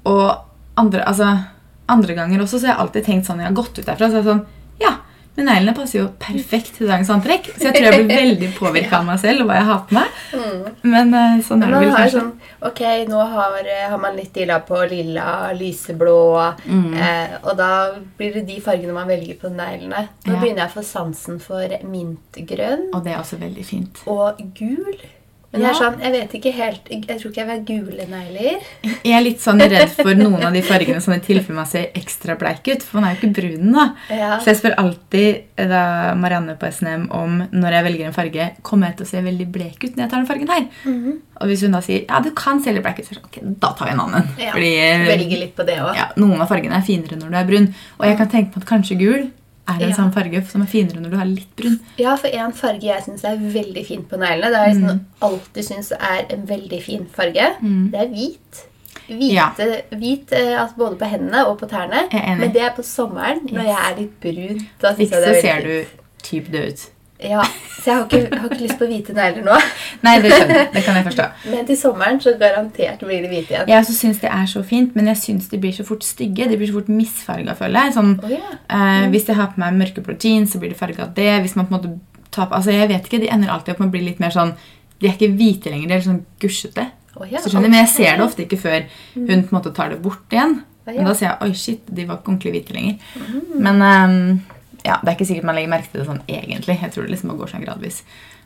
Og 0.06 0.38
andre, 0.78 1.02
altså, 1.08 1.40
andre 1.90 2.14
ganger 2.16 2.40
også 2.42 2.60
så 2.60 2.68
har 2.68 2.76
jeg 2.76 2.82
alltid 2.86 3.06
tenkt 3.06 3.26
sånn 3.28 3.38
når 3.38 3.46
jeg 3.48 3.54
har 3.56 3.64
gått 3.64 3.80
ut 3.80 3.86
derfra, 3.86 4.10
så 4.10 4.18
er 4.18 4.22
det 4.24 4.32
sånn 4.32 4.46
Ja, 4.82 4.92
men 5.36 5.46
neglene 5.50 5.74
passer 5.76 6.00
jo 6.00 6.08
perfekt 6.20 6.76
til 6.78 6.88
dagens 6.88 7.10
antrekk. 7.10 7.50
Så 7.58 7.68
jeg 7.70 7.74
tror 7.76 7.86
jeg 7.92 8.06
blir 8.06 8.16
veldig 8.18 8.50
påvirka 8.58 9.00
av 9.00 9.06
meg 9.06 9.20
selv 9.20 9.42
og 9.42 9.48
hva 9.50 9.56
jeg 9.60 9.66
har 9.66 9.82
på 9.90 9.96
meg. 9.98 10.08
Men 10.84 11.14
eh, 11.14 11.42
sånn 11.44 11.64
er 11.64 11.74
det 11.74 11.80
vel 11.84 11.96
kanskje. 11.96 12.20
sånn 12.22 12.32
Ok, 12.66 12.80
nå 13.10 13.20
har, 13.34 13.58
eh, 13.68 13.88
har 13.92 13.98
man 14.02 14.16
litt 14.16 14.34
dilla 14.34 14.60
på 14.66 14.80
lilla, 14.90 15.52
lyseblå, 15.54 16.56
Mm. 16.66 16.94
eh, 16.98 17.36
og 17.44 17.58
da 17.58 17.92
blir 18.18 18.34
det 18.34 18.46
de 18.48 18.60
fargene 18.62 18.94
man 18.94 19.08
velger 19.08 19.36
på 19.42 19.52
neglene. 19.54 20.08
Nå 20.26 20.34
Ja. 20.34 20.40
begynner 20.40 20.64
jeg 20.66 20.72
å 20.72 20.80
få 20.80 20.84
sansen 20.84 21.40
for 21.42 21.68
mintgrønn 21.84 22.90
Og 22.94 23.04
det 23.04 23.14
er 23.14 23.20
også 23.20 23.38
veldig 23.40 23.66
fint. 23.66 24.02
og 24.08 24.38
gul. 24.56 24.96
Men 25.56 25.64
jeg, 25.66 25.72
er 25.72 25.78
sånn, 25.80 26.00
jeg 26.04 26.14
vet 26.16 26.34
ikke 26.38 26.52
helt 26.56 26.90
Jeg 26.92 27.20
tror 27.22 27.32
ikke 27.32 27.42
jeg 27.42 27.48
vil 27.48 27.56
ha 27.56 27.64
gule 27.70 28.06
negler. 28.12 28.70
Jeg 29.06 29.14
er 29.16 29.24
litt 29.24 29.44
sånn 29.44 29.62
redd 29.64 29.94
for 29.96 30.12
noen 30.24 30.44
av 30.44 30.56
de 30.56 30.64
fargene 30.66 31.02
som 31.04 31.16
i 31.16 31.20
tilfelle 31.24 31.56
man 31.58 31.70
ser 31.70 31.90
ekstra 31.96 32.36
bleik 32.40 32.68
ut. 32.68 32.84
For 32.84 33.00
man 33.00 33.08
er 33.10 33.16
jo 33.16 33.22
ikke 33.22 33.32
brun, 33.40 33.72
da. 33.76 33.86
Ja. 34.12 34.32
Så 34.44 34.52
jeg 34.52 34.60
spør 34.62 34.76
alltid 34.84 35.30
eh, 35.56 35.70
da 35.72 35.84
Marianne 36.20 36.58
på 36.60 36.70
SNM 36.72 37.08
om 37.16 37.40
når 37.56 37.78
jeg 37.80 37.88
velger 37.90 38.10
en 38.10 38.18
farge, 38.18 38.50
kommer 38.68 38.92
jeg 38.92 39.00
til 39.00 39.08
å 39.08 39.12
se 39.14 39.24
veldig 39.30 39.48
blek 39.56 39.80
ut 39.86 39.96
når 39.96 40.06
jeg 40.06 40.12
tar 40.14 40.20
den 40.22 40.30
fargen 40.30 40.54
her. 40.54 40.68
Mhm. 40.84 41.16
Og 41.36 41.50
hvis 41.52 41.66
hun 41.66 41.74
da 41.76 41.82
sier 41.84 42.06
ja, 42.06 42.22
du 42.24 42.30
kan 42.38 42.62
se 42.64 42.72
litt 42.72 42.84
blek 42.86 43.02
ut, 43.02 43.08
så 43.10 43.16
er 43.16 43.22
det 43.22 43.26
ok, 43.28 43.40
da 43.64 43.72
tar 43.76 43.90
vi 43.90 43.96
en 43.96 44.04
annen. 44.06 44.30
Ja. 44.40 44.54
Fordi 44.56 44.70
Velger 45.10 45.42
litt 45.42 45.56
på 45.58 45.66
det 45.68 45.80
også. 45.82 45.98
ja, 46.00 46.06
noen 46.22 46.40
av 46.44 46.48
fargene 46.52 46.78
er 46.80 46.86
finere 46.88 47.18
når 47.20 47.34
du 47.34 47.40
er 47.42 47.50
brun. 47.50 47.68
Og 48.00 48.06
jeg 48.08 48.20
kan 48.22 48.32
tenke 48.32 48.56
meg 48.56 48.64
at 48.64 48.70
kanskje 48.70 49.00
gul 49.02 49.26
er 49.68 49.74
en 49.82 49.90
Ja. 49.90 49.96
sånn 49.96 50.14
farge 50.14 50.46
som 50.48 50.62
er 50.62 50.66
finere 50.68 51.00
når 51.02 51.10
du 51.12 51.18
er 51.18 51.26
litt 51.26 51.56
brun. 51.56 51.80
Ja, 51.98 52.16
for 52.16 52.28
en 52.28 52.52
farge 52.54 52.82
jeg 52.84 53.04
syns 53.04 53.24
er 53.24 53.38
veldig 53.38 53.86
fint 53.86 54.08
på 54.10 54.18
neglene, 54.18 54.52
det 54.52 54.56
har 54.56 54.68
jeg 54.68 54.76
Mm. 54.76 54.82
liksom 54.84 55.06
alltid 55.22 55.64
syntes 55.66 55.92
er 56.00 56.26
en 56.30 56.46
veldig 56.48 56.82
fin 56.84 57.06
farge, 57.06 57.48
det 57.92 58.00
er 58.02 58.08
hvit. 58.08 58.64
Hvite, 59.08 59.34
Ja. 59.34 59.50
Hvit 59.92 60.32
eh, 60.34 60.60
altså 60.62 60.76
både 60.78 60.98
på 60.98 61.06
hendene 61.10 61.46
og 61.48 61.60
på 61.60 61.68
tærne. 61.70 62.08
Men 62.40 62.52
det 62.52 62.62
er 62.62 62.72
på 62.72 62.82
sommeren, 62.84 63.42
når 63.52 63.64
Yes. 63.64 63.76
jeg 63.76 63.92
er 63.92 63.96
litt 64.00 64.20
brun. 64.22 64.68
Da 64.82 64.92
Ikke 64.94 64.98
jeg 64.98 65.10
det 65.10 65.12
så 65.12 65.16
er 65.16 65.34
veldig 65.34 65.42
ser 65.42 65.62
fint. 65.62 65.88
du 65.88 66.24
typ 66.24 66.52
død 66.52 66.68
ut. 66.74 66.90
Ja, 67.26 67.44
Så 67.76 67.92
jeg 67.92 67.96
har 67.98 68.06
ikke, 68.06 68.38
har 68.40 68.50
ikke 68.50 68.64
lyst 68.64 68.80
på 68.80 68.88
hvite 68.90 69.14
negler 69.18 69.44
nå. 69.46 69.58
Nei, 70.06 70.14
det 70.24 70.32
skjønner. 70.34 70.64
Det 70.74 70.82
kan 70.86 70.96
jeg 71.00 71.06
forstå. 71.06 71.26
Men 71.54 71.68
til 71.68 71.78
sommeren 71.78 72.22
så 72.24 72.34
garantert 72.40 73.04
blir 73.06 73.22
det 73.26 73.30
hvite 73.34 73.54
igjen. 73.54 73.68
Jeg 73.70 73.82
også 73.84 73.96
syns 74.00 74.22
det 74.24 74.32
er 74.34 74.50
så 74.50 74.64
fint, 74.66 74.96
men 74.98 75.10
jeg 75.12 75.20
syns 75.22 75.50
de 75.52 75.60
blir 75.62 75.76
så 75.76 75.86
fort 75.88 76.04
stygge. 76.08 76.48
De 76.50 76.58
blir 76.58 76.72
så 76.72 76.78
fort 76.80 76.90
misfarga, 76.90 77.54
føler 77.60 77.88
jeg. 77.88 77.96
Sånn, 77.98 78.12
Å 78.26 78.32
ja. 78.34 78.58
eh, 78.78 79.06
Hvis 79.14 79.28
jeg 79.30 79.38
har 79.38 79.52
på 79.54 79.62
meg 79.62 79.78
mørkeblå 79.82 80.18
jeans, 80.22 80.54
så 80.56 80.62
blir 80.62 80.74
det 80.74 80.80
farga 80.80 81.06
av 81.06 81.14
det. 81.18 81.30
Hvis 81.46 81.56
man 81.60 81.68
på 81.70 81.76
en 81.76 81.78
måte 81.80 81.94
tar 82.32 82.50
på, 82.50 82.58
altså 82.58 82.74
jeg 82.74 82.90
vet 82.90 83.06
ikke, 83.10 83.22
De 83.26 83.30
ender 83.32 83.54
alltid 83.54 83.76
opp 83.76 83.84
med 83.86 83.92
å 83.92 83.96
bli 83.98 84.06
litt 84.08 84.20
mer 84.24 84.34
sånn 84.34 84.56
De 85.00 85.08
er 85.08 85.14
ikke 85.18 85.30
hvite 85.38 85.70
lenger, 85.74 85.88
de 85.92 85.98
er 86.00 86.06
sånn 86.08 86.24
gusjete. 86.42 86.88
Oh, 87.16 87.24
yeah. 87.28 87.40
Så 87.44 87.52
skjønner, 87.54 87.70
men 87.70 87.80
jeg 87.86 87.92
ser 87.94 88.18
det 88.18 88.26
ofte 88.26 88.44
ikke 88.44 88.58
før 88.60 88.82
hun 89.14 89.28
på 89.30 89.54
en 89.54 89.56
måte 89.56 89.72
tar 89.76 89.94
det 89.94 90.02
bort 90.04 90.34
igjen. 90.34 90.58
Men 90.86 91.08
da 91.08 91.14
sier 91.18 91.30
jeg 91.32 91.42
oi 91.48 91.54
shit, 91.58 91.86
de 91.88 92.04
var 92.06 92.20
ikke 92.20 92.30
ordentlig 92.34 92.52
hvite 92.58 92.76
lenger. 92.76 92.98
Men 93.66 93.80
ehm, 93.82 94.20
ja, 94.86 95.00
det 95.02 95.10
er 95.12 95.18
ikke 95.18 95.28
sikkert 95.34 95.50
man 95.50 95.56
legger 95.60 95.74
merke 95.76 95.92
til 95.92 96.02
det 96.04 96.08
sånn 96.12 96.24
egentlig. 96.30 96.80
Jeg 96.82 96.92
tror 96.96 97.04
det 97.10 97.16
liksom 97.18 97.38
går 97.38 97.54
sånn 97.56 97.66
gradvis. 97.66 98.04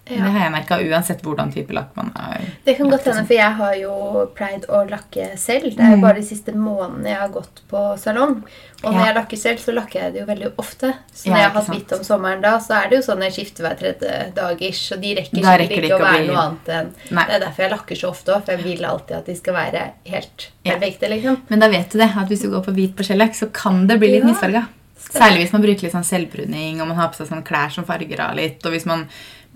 Ja. 0.10 0.24
det 0.26 0.30
har 0.34 0.40
jeg 0.42 0.52
merka 0.56 0.78
uansett 0.82 1.20
hvordan 1.22 1.52
type 1.54 1.70
lakk 1.76 1.92
man 1.96 2.08
har. 2.16 2.40
Det 2.66 2.74
kan 2.80 2.88
godt 2.90 3.04
hende, 3.06 3.20
sånn. 3.20 3.28
for 3.28 3.36
jeg 3.36 3.54
har 3.60 3.74
jo 3.78 4.24
pleid 4.34 4.64
å 4.66 4.80
lakke 4.90 5.26
selv. 5.38 5.76
Det 5.78 5.84
er 5.86 5.92
jo 5.94 6.00
bare 6.02 6.16
de 6.18 6.24
siste 6.26 6.56
månedene 6.58 7.12
jeg 7.12 7.20
har 7.20 7.30
gått 7.36 7.62
på 7.70 7.82
salong. 8.02 8.40
Og 8.82 8.88
når 8.90 8.98
Ja. 9.00 9.06
jeg 9.06 9.16
lakker 9.20 9.38
selv, 9.38 9.60
så 9.62 9.76
lakker 9.76 10.00
jeg 10.02 10.14
det 10.14 10.20
jo 10.22 10.26
veldig 10.26 10.50
ofte. 10.58 10.96
Så 11.14 11.26
Ja, 11.28 11.32
når 11.34 11.38
jeg 11.44 11.52
har 11.52 11.62
hatt 11.62 11.70
hvitt 11.76 11.94
om 12.00 12.04
sommeren 12.08 12.42
da, 12.42 12.56
så 12.58 12.74
er 12.80 12.90
det 12.90 12.98
jo 12.98 13.12
sånn 13.12 13.22
jeg 13.22 13.34
skifter 13.38 13.62
hver 13.68 13.78
tredje 13.78 14.34
dag 14.34 14.62
ish. 14.64 14.92
Og 14.94 15.02
de 15.02 15.14
rekker 15.16 15.44
rekker 15.44 15.78
ikke, 15.78 15.84
ikke 15.84 16.00
å 16.00 16.08
være 16.08 16.18
bli- 16.26 16.28
noe 16.34 16.42
annet 16.48 16.68
enn 16.80 16.92
Nei. 17.12 17.26
Det 17.26 17.36
er 17.36 17.46
derfor 17.46 17.58
jeg 17.68 17.72
lakker 17.72 17.96
så 18.02 18.10
ofte 18.10 18.28
òg, 18.34 18.46
for 18.46 18.52
jeg 18.58 18.64
vil 18.64 18.86
alltid 18.86 19.18
at 19.18 19.26
de 19.28 19.36
skal 19.36 19.54
være 19.54 19.92
helt 20.08 20.48
Ja. 20.66 20.74
perfekte, 20.80 21.10
liksom. 21.10 21.38
Men 21.50 21.60
da 21.60 21.68
vet 21.70 21.90
du 21.92 21.98
det, 22.00 22.10
at 22.18 22.28
hvis 22.28 22.42
du 22.42 22.50
går 22.50 22.66
på 22.66 22.74
hvit 22.74 22.96
på 22.96 23.04
skjellakk, 23.06 23.36
så 23.36 23.54
kan 23.54 23.86
det 23.86 24.00
bli 24.00 24.08
litt 24.10 24.24
Ja. 24.26 24.32
misfarga. 24.34 24.68
Særlig 25.10 25.44
hvis 25.44 25.54
man 25.56 25.64
bruker 25.66 25.88
litt 25.88 25.96
sånn 25.96 26.06
selvbruning, 26.06 26.82
og 26.82 26.88
man 26.92 26.98
har 27.00 27.10
på 27.10 27.18
seg 27.18 27.30
sånn 27.32 27.46
klær 27.48 27.72
som 27.74 27.86
farger 27.88 28.20
av 28.22 28.36
litt. 28.38 28.60
Og 28.66 28.76
hvis 28.76 28.86
man 28.90 29.08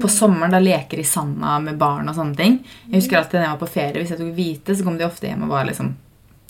på 0.01 0.09
sommeren 0.09 0.51
da 0.55 0.57
leker 0.59 0.97
i 0.97 1.05
sanda 1.05 1.59
med 1.61 1.77
barn 1.77 2.09
og 2.09 2.15
sånne 2.17 2.37
ting. 2.39 2.55
Jeg 2.89 3.03
husker 3.03 3.19
alltid 3.19 3.37
da 3.37 3.43
jeg 3.45 3.51
var 3.53 3.59
på 3.61 3.73
ferie, 3.75 3.99
hvis 4.01 4.09
jeg 4.15 4.21
tok 4.23 4.31
hvite, 4.33 4.73
så 4.75 4.87
kom 4.87 4.97
de 4.97 5.05
ofte 5.05 5.29
hjem 5.29 5.43
og 5.45 5.53
var 5.53 5.67
liksom 5.69 5.91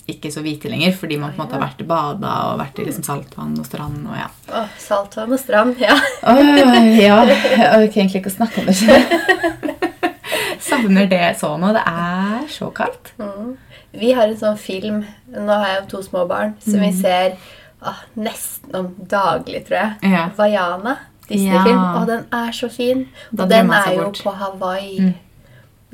ikke 0.08 0.28
så 0.32 0.42
hvite 0.44 0.68
lenger, 0.68 0.92
fordi 1.00 1.16
man 1.20 1.32
på 1.32 1.38
en 1.40 1.46
måte 1.46 1.56
har 1.56 1.62
vært 1.62 1.80
i 1.80 1.86
bada 1.88 2.32
og 2.50 2.58
vært 2.60 2.80
i 2.80 2.84
liksom 2.84 3.04
saltvann 3.06 3.54
og 3.60 3.64
strand 3.64 4.02
og 4.04 4.16
ja. 4.18 4.26
Oh, 4.52 4.66
saltvann 4.80 5.32
og 5.32 5.40
strand, 5.40 5.80
ja. 5.80 5.96
oh, 6.28 6.40
ja, 7.00 7.22
jeg 7.28 7.70
orker 7.70 8.02
egentlig 8.02 8.20
ikke 8.20 8.32
å 8.32 8.36
snakke 8.36 8.60
om 8.60 8.68
det. 8.68 9.78
Savner 10.64 11.08
det 11.08 11.22
så 11.40 11.54
nå. 11.60 11.72
Det 11.76 11.84
er 11.88 12.44
så 12.52 12.68
kaldt. 12.76 13.12
Mm. 13.20 13.54
Vi 13.94 14.12
har 14.16 14.26
en 14.26 14.38
sånn 14.40 14.56
film 14.58 15.04
Nå 15.30 15.54
har 15.54 15.68
jeg 15.68 15.76
jo 15.76 15.84
to 15.92 16.00
små 16.08 16.24
barn 16.30 16.56
som 16.64 16.80
Mm. 16.80 16.84
vi 16.88 16.92
ser 16.98 17.36
ah, 17.90 18.00
nesten 18.16 18.74
om 18.78 18.88
daglig, 19.10 19.64
tror 19.68 19.78
jeg. 19.80 20.12
Ja. 20.14 20.24
Vaiana. 20.38 20.96
Disney-film. 21.28 21.78
Ja. 21.78 22.00
Og 22.00 22.08
den 22.10 22.24
er 22.36 22.50
så 22.52 22.68
fin. 22.72 23.06
Da 23.32 23.44
Og 23.44 23.50
den 23.50 23.70
er 23.72 23.92
jo 23.94 24.02
bort. 24.04 24.22
på 24.24 24.34
Hawaii. 24.40 24.98
Mm. 25.00 25.14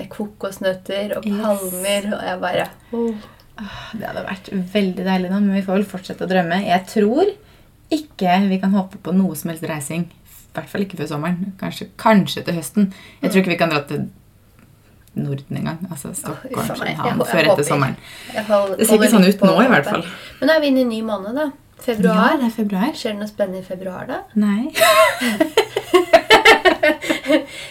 Med 0.00 0.08
kokosnøtter 0.10 1.16
og 1.18 1.26
Yes. 1.26 1.42
palmer. 1.44 2.08
Og 2.16 2.24
jeg 2.26 2.40
bare 2.40 2.66
oh. 2.92 3.14
Det 3.92 4.06
hadde 4.06 4.24
vært 4.24 4.48
veldig 4.72 5.04
deilig 5.04 5.30
nå, 5.30 5.40
men 5.40 5.52
vi 5.58 5.62
får 5.66 5.74
vel 5.80 5.84
fortsette 5.84 6.24
å 6.24 6.30
drømme. 6.30 6.62
Jeg 6.64 6.86
tror 6.88 7.28
ikke 7.92 8.48
vi 8.48 8.58
kan 8.62 8.72
håpe 8.72 8.96
på 9.04 9.12
noe 9.12 9.36
som 9.36 9.50
helst 9.50 9.66
reising. 9.68 10.06
I 10.10 10.54
hvert 10.56 10.70
fall 10.70 10.86
ikke 10.86 10.96
før 10.96 11.10
sommeren. 11.12 11.52
Kanskje, 11.60 11.90
kanskje 12.00 12.42
til 12.46 12.56
høsten. 12.56 12.88
Jeg 13.20 13.30
tror 13.30 13.42
ikke 13.42 13.52
vi 13.52 13.58
kan 13.60 13.70
dra 13.74 13.82
til 13.86 14.08
Norden 15.14 15.56
engang. 15.60 15.78
Altså 15.90 16.14
Stockholm, 16.14 16.54
København, 16.54 17.22
før 17.26 17.50
etter 17.52 17.66
sommeren. 17.66 17.96
Det 18.32 18.86
ser 18.86 18.96
ikke 18.96 19.10
sånn 19.12 19.26
ut 19.26 19.44
nå, 19.44 19.54
i 19.64 19.70
hvert 19.74 19.90
fall. 19.90 20.06
Men 20.40 20.48
nå 20.50 20.56
er 20.56 20.62
vi 20.64 20.70
inne 20.72 20.84
i 20.84 20.88
ny 20.88 21.00
måned, 21.06 21.36
da. 21.36 21.50
Ja, 21.86 22.36
det 22.36 22.46
er 22.46 22.54
februar. 22.54 22.92
Skjer 22.94 23.12
det 23.14 23.18
noe 23.22 23.28
spennende 23.30 23.58
i 23.60 23.66
februar, 23.66 24.06
da? 24.06 24.20
Nei. 24.34 24.70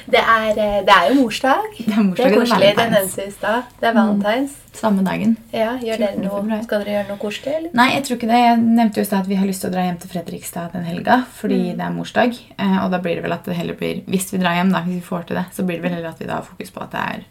Det 0.10 0.18
er, 0.18 0.50
eh, 0.58 0.80
det 0.86 0.94
er 0.94 1.10
jo 1.10 1.16
morsdag. 1.22 1.66
Det 1.78 1.94
er 1.94 2.02
morsdag, 2.02 2.16
Det 2.18 2.26
er 2.26 2.30
det 2.30 2.38
koselig. 2.40 2.70
Det 2.78 2.86
nevnte 2.92 3.26
i 3.28 3.32
stad. 3.32 3.64
Det 3.80 3.88
er 3.90 3.94
valentines. 3.94 4.56
Samme 4.80 5.04
dagen. 5.06 5.36
Ja, 5.54 5.74
gjør 5.84 6.00
dere 6.02 6.22
noe. 6.24 6.60
Skal 6.64 6.82
dere 6.84 6.94
gjøre 6.96 7.08
noe 7.12 7.20
koselig, 7.22 7.54
eller? 7.58 7.70
Nei, 7.78 7.88
jeg 7.94 8.04
tror 8.08 8.18
ikke 8.18 8.30
det. 8.32 8.40
Jeg 8.42 8.58
nevnte 8.64 8.98
jo 9.02 9.06
i 9.06 9.10
stad 9.10 9.20
at 9.20 9.30
vi 9.30 9.38
har 9.42 9.50
lyst 9.50 9.62
til 9.66 9.70
å 9.70 9.74
dra 9.76 9.84
hjem 9.86 10.00
til 10.02 10.12
Fredrikstad 10.14 10.72
den 10.74 10.88
helga. 10.88 11.20
Fordi 11.42 11.60
Mm. 11.60 11.78
det 11.78 11.86
er 11.86 11.94
morsdag. 12.00 12.40
Eh, 12.58 12.78
og 12.86 12.92
da 12.92 12.98
blir 13.04 13.16
det 13.20 13.24
vel 13.24 13.34
at 13.38 13.46
det 13.46 13.56
heller 13.60 13.76
blir 13.76 14.02
Hvis 14.08 14.32
vi 14.34 14.38
drar 14.40 14.56
hjem, 14.58 14.72
da, 14.72 14.80
hvis 14.82 14.96
vi 14.96 15.02
får 15.12 15.28
til 15.28 15.36
det, 15.38 15.46
så 15.54 15.64
blir 15.66 15.76
det 15.78 15.84
vel 15.84 15.94
heller 15.94 16.10
at 16.10 16.20
vi 16.20 16.26
da 16.26 16.34
har 16.36 16.44
fokus 16.50 16.72
på 16.72 16.82
at 16.82 16.92
det 16.92 17.00
er 17.00 17.24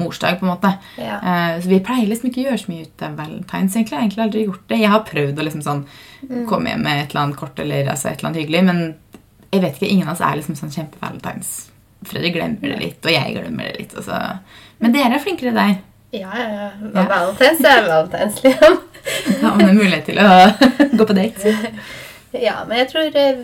morsdag. 0.00 0.38
på 0.40 0.46
en 0.46 0.52
måte. 0.52 0.70
Ja. 0.98 1.18
Eh, 1.22 1.60
så 1.62 1.68
vi 1.70 1.78
pleier 1.80 2.08
liksom 2.10 2.30
ikke 2.30 2.42
å 2.42 2.48
gjøre 2.48 2.58
så 2.64 2.68
mye 2.72 2.82
ut 2.88 3.02
av 3.06 3.16
valentines. 3.16 3.76
egentlig. 3.76 3.90
Jeg 3.92 3.98
har 3.98 4.04
egentlig 4.08 4.24
aldri 4.24 4.44
gjort 4.46 4.68
det. 4.68 4.78
Jeg 4.80 4.90
har 4.90 5.04
prøvd 5.10 5.38
å 5.38 5.44
liksom 5.48 5.62
sånn 5.62 5.84
Mm. 6.24 6.46
komme 6.48 6.70
hjem 6.70 6.82
med 6.82 7.02
et 7.02 7.10
eller 7.10 7.20
annet 7.26 7.36
kort 7.36 7.58
eller 7.60 7.84
altså 7.92 8.08
et 8.08 8.18
eller 8.18 8.28
annet 8.30 8.40
hyggelig, 8.42 8.64
men 8.64 8.94
jeg 9.52 9.60
vet 9.60 9.74
ikke, 9.76 9.90
ingen 9.92 10.08
av 10.08 10.14
oss 10.14 10.20
er 10.24 10.36
liksom 10.40 10.56
sånn 10.56 10.70
kjempe-valentines. 10.72 11.50
Fredrik 12.04 12.34
glemmer 12.34 12.60
det 12.72 12.78
litt, 12.80 13.04
og 13.06 13.12
jeg 13.12 13.34
glemmer 13.36 13.64
det 13.68 13.78
litt. 13.78 13.94
Altså. 13.94 14.38
Men 14.80 14.92
dere 14.92 15.14
er 15.14 15.18
flinkere 15.20 15.52
der. 15.54 15.74
Ja, 16.12 16.30
ja, 16.32 16.48
ja. 16.48 16.70
Ja. 16.94 17.04
Valentines 17.10 17.60
er 17.64 17.86
valentines, 17.88 18.42
liksom. 18.42 18.78
Ja, 19.42 19.54
men 19.54 19.58
det 19.58 19.68
er 19.68 19.78
mulighet 19.78 20.04
til 20.06 20.18
å 20.18 20.96
gå 20.98 21.06
på 21.06 21.14
date. 21.14 21.54
Ja, 22.32 22.64
men 22.64 22.78
jeg 22.78 22.88
tror 22.88 23.16
eh, 23.20 23.36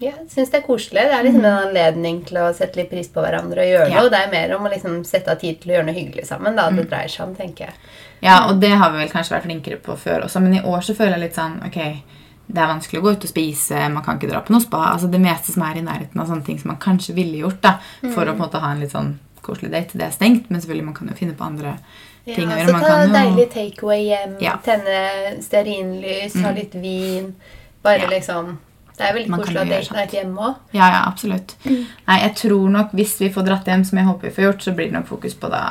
ja, 0.00 0.10
jeg 0.10 0.28
syns 0.30 0.50
det 0.50 0.58
er 0.62 0.66
koselig. 0.66 1.02
Det 1.08 1.14
er 1.18 1.22
liksom 1.24 1.44
en 1.44 1.68
anledning 1.68 2.24
til 2.26 2.36
å 2.38 2.54
sette 2.54 2.76
litt 2.76 2.90
pris 2.90 3.08
på 3.08 3.22
hverandre 3.22 3.62
og 3.62 3.70
gjøre 3.72 3.90
Ja. 3.90 4.00
noe. 4.00 4.10
Det 4.10 4.18
er 4.20 4.30
mer 4.30 4.56
om 4.56 4.64
å 4.66 4.70
liksom 4.72 5.04
sette 5.04 5.28
av 5.30 5.38
tid 5.40 5.60
til 5.60 5.70
å 5.70 5.74
gjøre 5.76 5.86
noe 5.86 5.94
hyggelig 5.94 6.26
sammen. 6.26 6.56
da 6.56 6.70
det 6.70 6.88
dreier 6.90 7.08
seg 7.08 7.28
om, 7.28 7.34
tenker 7.36 7.66
jeg. 7.66 7.74
Ja, 8.22 8.46
og 8.48 8.60
det 8.60 8.70
har 8.70 8.90
vi 8.92 8.98
vel 8.98 9.08
kanskje 9.08 9.36
vært 9.36 9.44
flinkere 9.46 9.76
på 9.82 9.96
før 9.96 10.24
også, 10.24 10.40
men 10.42 10.54
i 10.54 10.60
år 10.62 10.80
så 10.82 10.94
føler 10.96 11.18
jeg 11.18 11.20
litt 11.20 11.34
sånn 11.34 11.64
Ok, 11.66 11.74
det 12.46 12.58
er 12.58 12.66
vanskelig 12.68 13.00
å 13.00 13.02
gå 13.04 13.12
ut 13.12 13.24
og 13.24 13.30
spise, 13.30 13.88
man 13.90 14.02
kan 14.04 14.18
ikke 14.18 14.30
dra 14.30 14.40
på 14.40 14.50
noe 14.50 14.60
spa. 14.60 14.92
altså 14.94 15.10
Det 15.10 15.20
meste 15.20 15.52
som 15.52 15.62
er 15.62 15.76
i 15.78 15.82
nærheten 15.82 16.20
av 16.20 16.26
sånne 16.28 16.44
ting 16.44 16.58
som 16.58 16.68
man 16.68 16.76
kanskje 16.78 17.14
ville 17.14 17.38
gjort 17.46 17.60
da, 17.62 17.78
for 18.14 18.24
å 18.24 18.34
på 18.36 18.42
en 18.42 18.48
måte 18.50 18.60
ha 18.60 18.72
en 18.72 18.80
litt 18.80 18.92
sånn 18.92 19.18
koselig 19.42 19.70
date. 19.70 19.92
Det 19.98 20.02
er 20.02 20.10
stengt, 20.10 20.50
men 20.50 20.60
selvfølgelig 20.60 20.84
man 20.84 20.94
kan 20.94 21.08
jo 21.08 21.14
finne 21.14 21.34
på 21.36 21.44
andre 21.46 21.78
ting 22.26 22.48
Ja, 22.50 22.64
så 22.66 22.72
Man 22.72 22.80
ta 22.80 22.88
kan 22.88 23.08
jo 23.08 23.14
deilig 23.14 23.50
takeaway 23.52 24.06
hjem, 24.08 24.36
Ja. 24.40 24.56
tenne 24.64 25.42
stearinlys, 25.42 26.34
ha 26.42 26.50
litt 26.52 26.72
vin. 26.74 27.34
Bare 27.82 27.98
Ja. 28.00 28.06
liksom 28.08 28.56
Det 28.94 29.02
er 29.02 29.14
veldig 29.16 29.30
Man 29.32 29.40
koselig 29.42 29.58
å 29.58 29.66
date 29.66 29.94
night 29.96 30.12
hjemme 30.14 30.44
òg. 30.48 30.58
Ja, 30.76 30.86
ja, 30.92 31.00
absolutt. 31.08 31.56
Nei, 31.66 32.18
jeg 32.20 32.34
tror 32.38 32.68
nok 32.70 32.92
hvis 32.94 33.16
vi 33.18 33.30
får 33.34 33.48
dratt 33.48 33.66
hjem, 33.66 33.82
som 33.88 33.98
jeg 33.98 34.06
håper 34.06 34.28
vi 34.28 34.34
får 34.36 34.46
gjort, 34.46 34.62
så 34.62 34.74
blir 34.76 34.90
det 34.90 34.94
nok 34.94 35.08
fokus 35.08 35.34
på 35.40 35.50
da 35.50 35.64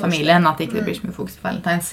familien. 0.00 0.48
At 0.50 0.58
det 0.58 0.68
ikke 0.68 0.82
blir 0.82 0.98
så 0.98 1.06
mye 1.06 1.14
fokus 1.14 1.36
på 1.38 1.46
valentines. 1.46 1.92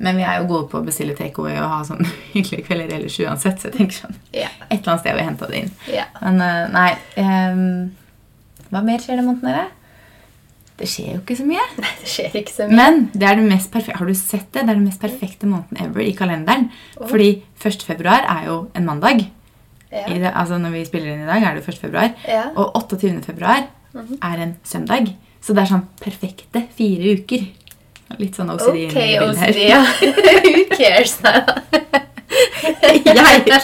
Men 0.00 0.16
vi 0.16 0.24
er 0.24 0.38
jo 0.40 0.46
gode 0.48 0.70
på 0.70 0.78
å 0.78 0.86
bestille 0.86 1.16
takeaway 1.18 1.58
og 1.60 1.72
ha 1.74 1.80
sånn 1.84 2.06
hyggelige 2.34 2.68
kvelder 2.68 2.94
ellers 2.96 3.18
uansett. 3.20 3.58
Så 3.58 3.68
jeg 3.68 3.76
tenker 3.80 3.98
sånn 4.04 4.14
yeah. 4.30 4.54
Et 4.68 4.78
eller 4.78 4.94
annet 4.94 5.02
sted 5.02 5.10
vil 5.10 5.20
vi 5.20 5.26
hente 5.26 5.50
det 5.50 5.64
inn. 5.64 5.74
ja. 5.98 6.06
Men 6.22 6.40
eh, 6.46 6.62
nei 6.72 6.88
um, 7.18 7.66
Hva 8.70 8.84
mer 8.86 9.02
skjer 9.02 9.20
det 9.20 9.26
måneden 9.26 9.58
her? 9.58 9.68
Det 10.80 10.88
skjer 10.88 11.10
jo 11.10 11.18
ikke 11.18 11.36
så 11.36 11.44
mye. 11.44 11.66
Nei, 11.76 11.90
det 12.00 12.08
skjer 12.08 12.36
ikke 12.40 12.54
så 12.54 12.70
mye. 12.70 12.76
Men 12.78 13.02
det 13.12 13.26
er 13.28 13.36
det 13.36 13.50
mest 13.50 13.68
perfekte, 13.74 13.98
har 14.00 14.08
du 14.08 14.16
sett 14.16 14.46
det? 14.54 14.62
Det 14.62 14.70
er 14.70 14.78
den 14.78 14.86
mest 14.86 15.02
perfekte 15.02 15.50
måneden 15.50 15.82
ever 15.84 16.06
i 16.06 16.14
kalenderen. 16.16 16.70
Fordi 16.96 17.28
1. 17.60 17.84
februar 17.84 18.24
er 18.24 18.46
jo 18.46 18.54
en 18.78 18.86
mandag. 18.88 19.26
Det, 19.90 20.32
altså 20.34 20.58
Når 20.62 20.70
vi 20.76 20.84
spiller 20.86 21.12
inn 21.14 21.22
i 21.24 21.26
dag, 21.28 21.42
er 21.42 21.54
det 21.58 21.64
1. 21.68 21.78
februar. 21.82 22.12
Og 22.54 22.76
28. 22.78 23.22
februar 23.26 23.66
er 24.22 24.44
en 24.44 24.56
søndag. 24.64 25.10
Så 25.42 25.54
det 25.56 25.62
er 25.64 25.70
sånn 25.72 25.86
perfekte 26.00 26.66
fire 26.76 27.16
uker. 27.18 27.48
Litt 28.18 28.34
sånn 28.36 28.50
OCD. 28.50 28.88
Ok, 28.90 28.96
i 28.98 29.18
bildet 29.18 29.38
her. 29.38 29.50
OCD, 29.50 29.60
ja. 29.70 29.82
Who 30.50 30.64
cares? 30.76 31.16
Jeg 32.30 33.02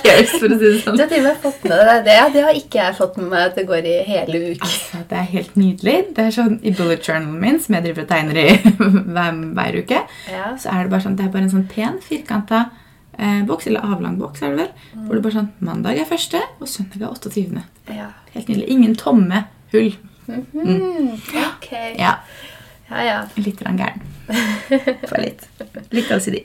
cares, 0.03 0.33
for 0.41 0.51
å 0.51 0.57
si 0.59 0.63
det 0.63 0.71
Du 0.73 0.81
sånn. 0.83 0.99
har 0.99 1.09
til 1.11 1.21
og 1.21 1.27
med 1.29 1.37
fått 1.43 1.65
med 1.67 1.83
deg 1.89 2.01
det. 2.07 2.17
Det 2.35 2.43
har 2.47 2.59
ikke 2.59 2.81
jeg 2.81 2.97
fått 2.99 3.19
med 3.21 3.29
meg 3.33 3.45
at 3.51 3.59
det 3.59 3.65
går 3.69 3.87
i 3.91 3.95
hele 4.07 4.41
uken. 4.53 4.65
Altså, 4.67 5.03
det 5.11 5.19
er 5.21 5.29
helt 5.35 5.57
nydelig. 5.61 5.97
Det 6.17 6.25
er 6.27 6.35
sånn 6.35 6.57
I 6.67 6.73
bullet 6.79 7.07
journalen 7.07 7.39
min, 7.43 7.61
som 7.63 7.77
jeg 7.77 7.87
driver 7.87 8.07
og 8.07 8.11
tegner 8.11 8.41
i 8.43 8.49
hver, 9.15 9.39
hver 9.61 9.79
uke, 9.83 10.01
Ja. 10.33 10.49
så 10.59 10.73
er 10.75 10.83
det 10.87 10.95
bare 10.97 11.05
sånn, 11.07 11.17
det 11.19 11.27
er 11.29 11.33
bare 11.37 11.47
en 11.47 11.55
sånn 11.55 11.69
pen, 11.71 12.01
firkanta 12.03 12.65
eh, 13.19 13.43
boks, 13.47 13.67
eller 13.67 13.81
avlang 13.85 14.19
boks, 14.19 14.43
er 14.43 14.51
det 14.57 14.59
vel, 14.59 14.73
hvor 15.07 15.15
det 15.15 15.23
bare 15.23 15.33
sånn 15.39 15.51
Mandag 15.61 15.99
er 15.99 16.05
første, 16.09 16.41
og 16.61 16.69
søndag 16.69 17.03
er 17.03 17.09
28. 17.15 17.63
ja. 17.89 18.11
Helt 18.35 18.49
nydelig. 18.49 18.69
Ingen 18.69 18.95
tomme 18.97 19.45
hull. 19.73 19.95
Mhm, 20.27 21.13
Ok. 21.47 21.71
Ja, 21.99 22.17
Ja, 22.91 23.03
ja. 23.03 23.21
litt 23.37 23.61
gæren. 23.63 24.03
For 25.09 25.19
litt. 25.23 25.47
Litt 25.91 26.11
OCD. 26.11 26.43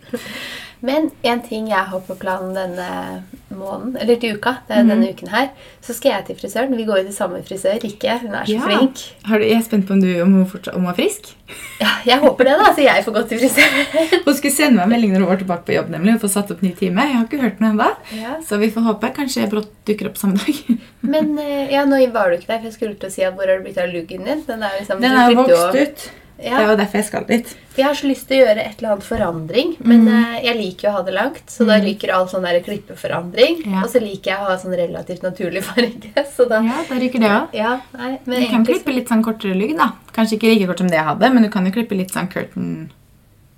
Men 0.82 1.12
en 1.24 1.42
ting 1.46 1.68
jeg 1.70 1.78
har 1.92 2.00
på 2.08 2.16
planen 2.18 2.56
denne 2.58 3.24
måneden, 3.54 3.98
eller 4.02 4.16
til 4.18 4.38
uka, 4.38 4.56
det 4.68 4.78
er 4.78 4.84
Mhm. 4.84 4.90
denne 4.90 5.10
uken 5.14 5.28
her, 5.30 5.50
så 5.82 5.94
skal 5.94 6.12
jeg 6.12 6.26
til 6.26 6.36
frisøren. 6.40 6.76
Vi 6.78 6.86
går 6.88 6.98
jo 7.02 7.04
til 7.04 7.14
samme 7.14 7.42
frisør, 7.46 7.78
Rikke. 7.84 8.16
Hun 8.22 8.34
er 8.34 8.46
så 8.46 8.56
Ja. 8.56 8.62
flink. 8.66 8.98
Har 9.26 9.38
du, 9.38 9.46
jeg 9.46 9.58
er 9.58 9.62
spent 9.62 9.86
på 9.88 9.94
om, 9.94 10.02
du, 10.02 10.22
om, 10.22 10.34
hun 10.34 10.46
fortsatt, 10.50 10.74
om 10.76 10.82
hun 10.86 10.90
er 10.90 10.96
frisk. 10.98 11.36
Ja, 11.82 11.88
jeg 12.06 12.20
håper 12.20 12.44
det, 12.46 12.56
da, 12.58 12.74
så 12.74 12.82
jeg 12.82 13.04
får 13.06 13.14
gå 13.14 13.28
til 13.30 13.40
frisøren. 13.40 14.22
Hun 14.26 14.34
skulle 14.34 14.54
sende 14.56 14.78
meg 14.78 14.88
melding 14.90 15.12
når 15.14 15.20
hun 15.20 15.28
var 15.28 15.38
tilbake 15.38 15.66
på 15.66 15.74
jobb. 15.76 15.90
nemlig, 15.90 16.14
og 16.16 16.22
få 16.22 16.30
satt 16.30 16.52
opp 16.52 16.62
ny 16.64 16.72
time. 16.80 17.02
Jeg 17.02 17.14
har 17.18 17.26
ikke 17.26 17.42
hørt 17.42 17.60
noe 17.60 17.72
ennå. 17.74 17.90
Ja. 18.16 18.36
Så 18.42 18.58
vi 18.58 18.70
får 18.72 18.82
håpe. 18.88 19.14
Kanskje 19.14 19.42
jeg 19.42 19.50
brått 19.52 19.68
dukker 19.86 20.08
opp 20.08 20.16
samme 20.18 20.38
dag. 20.38 20.80
Men 21.14 21.38
eh, 21.40 21.70
ja, 21.74 21.84
nå 21.86 22.00
var 22.14 22.30
du 22.32 22.38
ikke 22.38 22.48
der, 22.48 22.58
for 22.60 22.70
jeg 22.72 22.74
skulle 22.74 22.96
til 22.96 23.10
å 23.10 23.12
si 23.12 23.22
at 23.28 23.34
hvor 23.36 23.46
har 23.52 23.58
det 23.60 23.66
blitt 23.66 23.78
av 23.78 23.90
luggen 23.94 24.24
din? 24.26 24.44
Den 24.48 24.64
er, 24.64 24.72
liksom, 24.80 25.02
Den 25.02 25.12
du 25.12 25.18
er 25.20 25.36
vokst 25.36 25.76
ut. 25.76 26.10
Det 26.42 26.52
er 26.52 26.68
var 26.68 26.76
derfor 26.78 26.98
jeg 26.98 27.06
skal 27.06 27.26
dit. 27.28 27.48
for 27.72 27.78
jeg 27.82 27.86
har 27.86 27.94
så 27.96 28.08
lyst 28.10 28.28
til 28.28 28.38
å 28.42 28.46
gjøre 28.48 28.66
et 28.66 28.78
eller 28.82 28.92
annet 28.96 29.04
forandring, 29.06 29.76
men 29.80 30.06
Mm. 30.06 30.36
eh, 30.36 30.42
jeg 30.44 30.56
liker 30.58 30.82
jo 30.82 30.90
å 30.90 30.94
ha 30.98 31.02
det 31.04 31.14
langt, 31.14 31.44
så 31.48 31.66
da 31.68 31.78
liker 31.78 32.08
jeg 32.08 32.16
all 32.16 32.28
sånn 32.28 32.44
der 32.44 32.60
klippeforandring, 32.62 33.66
Ja. 33.66 33.82
og 33.84 33.90
så 33.90 34.02
liker 34.02 34.32
jeg 34.32 34.40
å 34.40 34.48
ha 34.50 34.58
sånn 34.58 34.76
relativt 34.76 35.22
naturlig 35.22 35.64
farge, 35.72 36.26
så 36.36 36.48
da... 36.50 36.62
Ja, 36.62 36.84
da 36.90 36.96
ryker 36.96 37.20
det 37.20 37.30
òg. 37.30 37.54
Ja, 37.54 37.80
nei, 37.98 38.20
Du 38.26 38.48
kan 38.50 38.66
klippe 38.66 38.94
litt 38.94 39.08
sånn 39.10 39.24
kortere 39.24 39.56
lugg, 39.56 39.78
da. 39.78 39.92
Kanskje 40.14 40.38
ikke 40.40 40.50
like 40.56 40.68
kort 40.68 40.78
som 40.80 40.88
det 40.90 40.98
jeg 40.98 41.06
hadde, 41.06 41.34
men 41.34 41.44
du 41.44 41.50
kan 41.50 41.66
jo 41.66 41.72
klippe 41.72 41.96
litt 41.96 42.12
sånn 42.12 42.28
curtain 42.32 42.92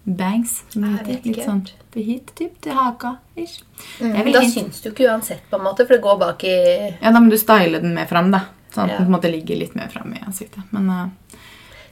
bangs. 0.05 0.63
Litt 0.75 1.39
sånn 1.45 1.61
hit, 1.95 2.31
typ, 2.35 2.59
til 2.61 2.73
haka. 2.73 3.17
ish. 3.37 3.61
Mm, 4.01 4.31
Da 4.33 4.41
fint. 4.41 4.53
syns 4.53 4.81
du 4.83 4.89
ikke 4.91 5.07
uansett, 5.09 5.41
på 5.49 5.57
en 5.57 5.63
måte, 5.63 5.87
for 5.87 5.93
det 5.95 6.01
går 6.03 6.19
bak 6.19 6.43
i 6.43 6.97
Ja, 7.01 7.11
da 7.11 7.19
må 7.19 7.29
du 7.29 7.37
style 7.37 7.79
den 7.81 7.93
mer 7.95 8.05
fram, 8.05 8.31
da. 8.31 8.41
Sånn 8.73 8.85
at 8.85 8.89
Ja. 8.89 8.97
den 8.97 9.05
på 9.07 9.13
en 9.13 9.21
måte 9.21 9.31
ligger 9.31 9.55
litt 9.59 9.75
mer 9.75 9.87
fram 9.87 10.13
i 10.13 10.19
ansiktet. 10.25 10.63
Men, 10.71 10.89
eh, 10.89 11.09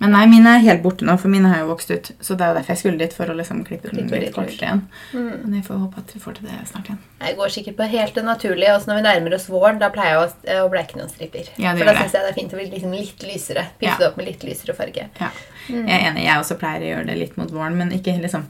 men 0.02 0.16
nei, 0.16 0.24
mine 0.26 0.56
er 0.58 0.64
helt 0.66 0.82
borte 0.82 1.06
nå, 1.06 1.14
for 1.22 1.30
mine 1.30 1.50
har 1.52 1.60
jo 1.62 1.68
vokst 1.70 1.92
ut. 1.94 2.08
Så 2.26 2.34
det 2.34 2.42
er 2.42 2.52
jo 2.52 2.58
derfor 2.58 2.74
jeg 2.74 2.80
skulle 2.82 2.98
dit, 2.98 3.14
for 3.14 3.30
å 3.30 3.36
liksom 3.38 3.60
klippe 3.68 3.92
den 3.92 4.08
litt 4.08 4.24
litt 4.24 4.34
kortere 4.34 4.66
igjen. 4.66 4.80
Mm. 5.14 5.28
Men 5.44 5.58
jeg 5.60 5.66
får 5.68 5.82
håpe 5.84 6.02
at 6.02 6.14
vi 6.16 6.22
får 6.24 6.38
til 6.40 6.48
det 6.50 6.58
snart 6.72 6.90
igjen. 6.90 7.04
Jeg 7.22 7.38
går 7.38 7.54
sikkert 7.54 7.78
på 7.78 7.88
helt 7.92 8.18
det 8.18 8.24
naturlige, 8.26 8.74
Også 8.74 8.90
når 8.90 8.98
vi 8.98 9.04
nærmer 9.06 9.36
oss 9.38 9.46
våren, 9.52 9.78
da 9.84 9.92
pleier 9.94 10.18
jeg 10.18 10.58
å, 10.58 10.66
bleike 10.74 10.98
noen 10.98 11.12
striper. 11.12 11.52
Ja, 11.62 11.76
det 11.76 11.84
for 11.84 11.92
da 11.92 11.96
syns 12.00 12.18
jeg 12.18 12.26
det 12.26 12.34
er 12.34 12.40
fint 12.40 12.58
å 12.58 12.62
bli 12.62 12.68
liksom 12.72 12.98
litt 12.98 13.28
lysere. 13.30 13.68
Ja. 13.86 13.94
det 14.02 14.10
opp 14.10 14.18
med 14.18 14.30
litt 14.32 14.48
lysere 14.48 14.78
farge. 14.78 15.06
Ja. 15.22 15.30
Jeg 15.70 15.86
er 15.86 16.10
enig, 16.10 16.26
jeg 16.26 16.42
også 16.42 16.58
pleier 16.58 16.82
å 16.82 16.92
gjøre 16.96 17.10
det 17.12 17.22
litt 17.22 17.38
mot 17.38 17.54
våren, 17.54 17.78
men 17.78 17.94
ikke 17.94 18.18
liksom 18.18 18.50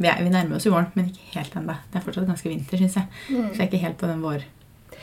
Vi, 0.00 0.08
er, 0.08 0.16
vi 0.24 0.30
nærmer 0.32 0.56
oss 0.56 0.64
jo 0.64 0.70
våren, 0.72 0.92
men 0.96 1.10
ikke 1.10 1.34
helt 1.34 1.56
ennå. 1.60 1.74
Det 1.92 1.98
er 2.00 2.04
fortsatt 2.04 2.28
ganske 2.28 2.48
vinter, 2.48 2.80
syns 2.80 2.94
jeg. 2.96 3.08
Så 3.28 3.56
jeg 3.56 3.60
er 3.60 3.66
ikke 3.66 3.82
helt 3.82 3.98
på 4.00 4.08
den 4.08 4.22
vår, 4.24 4.46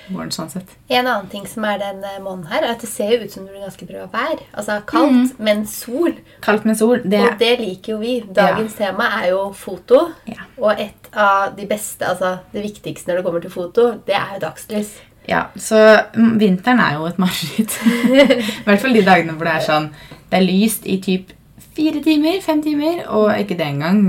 våren 0.10 0.32
sånn 0.34 0.52
sett. 0.52 0.74
En 0.90 1.06
annen 1.06 1.30
ting 1.32 1.46
som 1.50 1.66
er 1.68 1.80
den 1.82 2.04
eh, 2.06 2.20
måneden 2.24 2.48
her, 2.52 2.64
er 2.64 2.76
at 2.76 2.84
det 2.84 2.90
ser 2.92 3.14
jo 3.14 3.20
ut 3.24 3.34
som 3.34 3.46
det 3.46 3.54
blir 3.54 3.66
ganske 3.66 3.88
bra 3.90 4.06
vær. 4.14 4.44
Altså 4.54 4.80
kaldt, 4.90 5.38
men 5.44 5.66
sol. 5.70 6.16
Kaldt 6.46 6.68
med 6.70 6.80
sol, 6.80 7.04
det 7.04 7.24
Og 7.26 7.40
det 7.42 7.54
liker 7.62 7.96
jo 7.96 8.00
vi. 8.02 8.16
Dagens 8.40 8.78
tema 8.80 9.10
er 9.22 9.32
jo 9.34 9.42
foto. 9.58 10.08
Ja. 10.30 10.48
Og 10.58 10.82
et 10.82 11.12
av 11.14 11.54
de 11.58 11.68
beste, 11.70 12.08
altså 12.08 12.38
det 12.54 12.66
viktigste 12.66 13.12
når 13.12 13.22
det 13.22 13.28
kommer 13.28 13.46
til 13.46 13.54
foto, 13.54 13.90
det 14.08 14.18
er 14.18 14.36
jo 14.36 14.44
dagslys. 14.48 14.98
Ja, 15.28 15.50
så 15.60 15.80
mm, 16.16 16.38
vinteren 16.40 16.80
er 16.80 17.00
jo 17.00 17.08
et 17.10 17.20
mareritt. 17.20 17.74
I 18.62 18.64
hvert 18.68 18.84
fall 18.84 18.96
de 18.96 19.04
dagene 19.04 19.36
hvor 19.36 19.50
det 19.50 19.58
er 19.58 19.66
sånn 19.66 19.90
Det 20.32 20.40
er 20.40 20.46
lyst 20.48 20.88
i 20.88 21.02
typ 21.04 21.34
fire 21.78 22.02
timer, 22.04 22.40
fem 22.42 22.62
timer, 22.64 23.04
og 23.14 23.34
ikke 23.40 23.58
det 23.58 23.68
engang. 23.68 24.00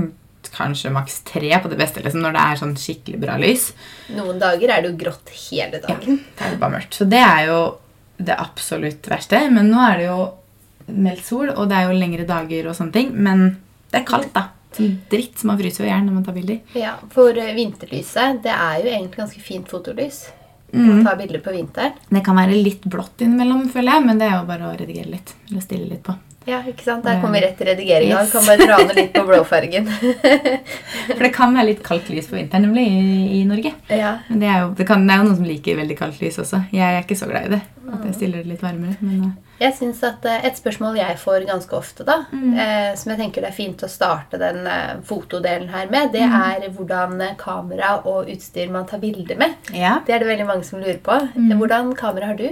Kanskje 0.55 0.91
maks 0.91 1.19
tre 1.27 1.51
på 1.61 1.69
det 1.69 1.77
beste, 1.79 2.01
liksom, 2.03 2.21
når 2.25 2.33
det 2.35 2.41
er 2.45 2.59
sånn 2.61 2.75
skikkelig 2.79 3.19
bra 3.21 3.37
lys. 3.39 3.69
Noen 4.15 4.39
dager 4.41 4.69
er 4.75 4.81
det 4.81 4.91
jo 4.91 4.97
grått 5.05 5.29
hele 5.49 5.77
Ja, 5.79 5.85
dagen. 5.87 6.19
da 6.37 6.45
er 6.45 6.51
det 6.55 6.59
bare 6.59 6.75
mørkt. 6.77 6.93
Så 6.99 7.07
det 7.09 7.21
er 7.23 7.45
jo 7.47 7.59
det 8.17 8.35
absolutt 8.37 9.07
verste. 9.07 9.39
Men 9.51 9.69
nå 9.71 9.79
er 9.91 9.97
det 10.01 10.07
jo 10.09 10.19
meldt 10.89 11.25
sol, 11.25 11.49
og 11.53 11.69
det 11.69 11.77
er 11.77 11.87
jo 11.91 11.99
lengre 11.99 12.25
dager 12.27 12.67
og 12.71 12.75
sånne 12.75 12.91
ting. 12.93 13.11
Men 13.13 13.45
det 13.91 14.01
er 14.01 14.05
kaldt, 14.09 14.33
da. 14.33 14.47
Som 14.75 14.99
dritt 15.09 15.39
som 15.39 15.47
man 15.49 15.57
fryser 15.57 15.85
i 15.85 15.89
hjel 15.89 16.03
når 16.05 16.13
man 16.19 16.25
tar 16.27 16.33
bilder. 16.35 16.59
Ja, 16.77 16.95
For 17.09 17.29
eh, 17.37 17.53
vinterlyset, 17.57 18.43
det 18.43 18.51
er 18.53 18.83
jo 18.83 18.89
egentlig 18.91 19.17
ganske 19.23 19.41
fint 19.41 19.67
fotolys. 19.71 20.27
å 20.69 21.03
ta 21.03 21.15
bilder 21.17 21.39
på 21.41 21.49
vinteren. 21.55 21.93
Det 22.09 22.21
kan 22.25 22.35
være 22.37 22.53
litt 22.61 22.83
blått 22.85 23.21
innimellom, 23.25 23.63
føler 23.73 23.95
jeg, 23.95 24.05
men 24.05 24.19
det 24.21 24.27
er 24.27 24.35
jo 24.37 24.43
bare 24.45 24.67
å 24.69 24.75
redigere 24.77 25.09
litt. 25.09 25.33
Eller 25.49 25.61
stille 25.65 25.87
litt 25.89 26.03
på. 26.05 26.13
Ja, 26.47 26.61
ikke 26.67 26.85
sant? 26.85 27.03
Der 27.03 27.19
kommer 27.19 27.39
vi 27.39 27.45
rett 27.45 27.57
til 27.59 27.67
redigeringa. 27.67 28.21
Yes. 28.23 28.31
Kan 28.31 28.45
bare 28.47 28.67
dra 28.69 28.77
ned 28.85 28.95
litt 28.97 29.11
på 29.13 29.25
blåfargen. 29.27 29.89
For 31.17 31.25
det 31.25 31.33
kan 31.35 31.57
være 31.57 31.67
litt 31.73 31.83
kaldt 31.85 32.07
lys 32.13 32.29
på 32.29 32.37
vinteren 32.39 32.65
nemlig 32.69 32.85
i, 32.87 33.01
i 33.39 33.43
Norge. 33.47 33.73
Ja. 33.91 34.15
Men 34.29 34.41
det 34.41 34.47
er, 34.49 34.63
jo, 34.63 34.71
det, 34.77 34.87
kan, 34.89 35.03
det 35.05 35.15
er 35.15 35.21
jo 35.21 35.27
noen 35.27 35.37
som 35.41 35.49
liker 35.49 35.77
veldig 35.81 35.99
kaldt 35.99 36.23
lys 36.23 36.39
også. 36.41 36.63
Jeg 36.75 36.85
er 36.87 37.03
ikke 37.03 37.19
så 37.19 37.27
glad 37.29 37.49
i 37.49 37.53
det. 37.57 37.61
At 37.89 38.05
jeg 38.05 38.15
stiller 38.15 38.43
det 38.43 38.53
litt 38.53 38.63
varmere. 38.63 38.95
Men, 39.01 39.25
uh. 39.25 39.59
Jeg 39.59 39.75
synes 39.75 39.99
at 40.07 40.23
uh, 40.23 40.45
Et 40.47 40.55
spørsmål 40.55 40.99
jeg 41.01 41.17
får 41.19 41.45
ganske 41.49 41.75
ofte, 41.75 42.05
da, 42.07 42.21
mm. 42.31 42.53
uh, 42.55 42.91
som 43.01 43.11
jeg 43.11 43.21
tenker 43.23 43.43
det 43.43 43.49
er 43.49 43.57
fint 43.57 43.83
å 43.83 43.91
starte 43.91 44.39
den 44.39 44.63
fotodelen 45.09 45.67
her 45.73 45.89
med, 45.91 46.13
det 46.15 46.23
mm. 46.23 46.37
er 46.39 46.69
hvordan 46.77 47.19
kamera 47.41 47.97
og 48.07 48.29
utstyr 48.31 48.71
man 48.71 48.87
tar 48.87 49.03
bilder 49.03 49.41
med. 49.41 49.57
Ja. 49.75 49.97
Det 50.05 50.15
er 50.15 50.23
det 50.23 50.31
veldig 50.31 50.47
mange 50.49 50.67
som 50.69 50.79
lurer 50.79 51.01
på. 51.03 51.19
Mm. 51.35 51.57
Hvordan 51.59 51.93
kamera 51.99 52.31
har 52.31 52.39
du? 52.39 52.49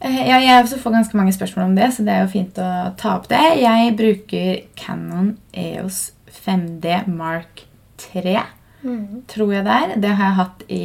Eh, 0.00 0.20
ja, 0.28 0.38
jeg 0.38 0.62
også 0.62 0.78
får 0.82 0.94
ganske 0.98 1.18
mange 1.18 1.34
spørsmål 1.34 1.70
om 1.70 1.78
det, 1.78 1.90
så 1.94 2.04
det 2.06 2.14
er 2.14 2.24
jo 2.24 2.32
fint 2.34 2.60
å 2.62 2.70
ta 3.00 3.16
opp 3.16 3.26
det. 3.30 3.42
Jeg 3.62 3.94
bruker 3.98 4.60
Canon 4.78 5.32
EOS 5.52 6.12
5D 6.44 7.00
Mark 7.10 7.64
3, 7.98 8.36
mm. 8.84 9.24
tror 9.30 9.56
jeg 9.56 9.66
det 9.66 9.78
er. 9.78 9.96
Det 10.04 10.12
har 10.20 10.30
jeg 10.30 10.38
hatt 10.42 10.68
i 10.68 10.84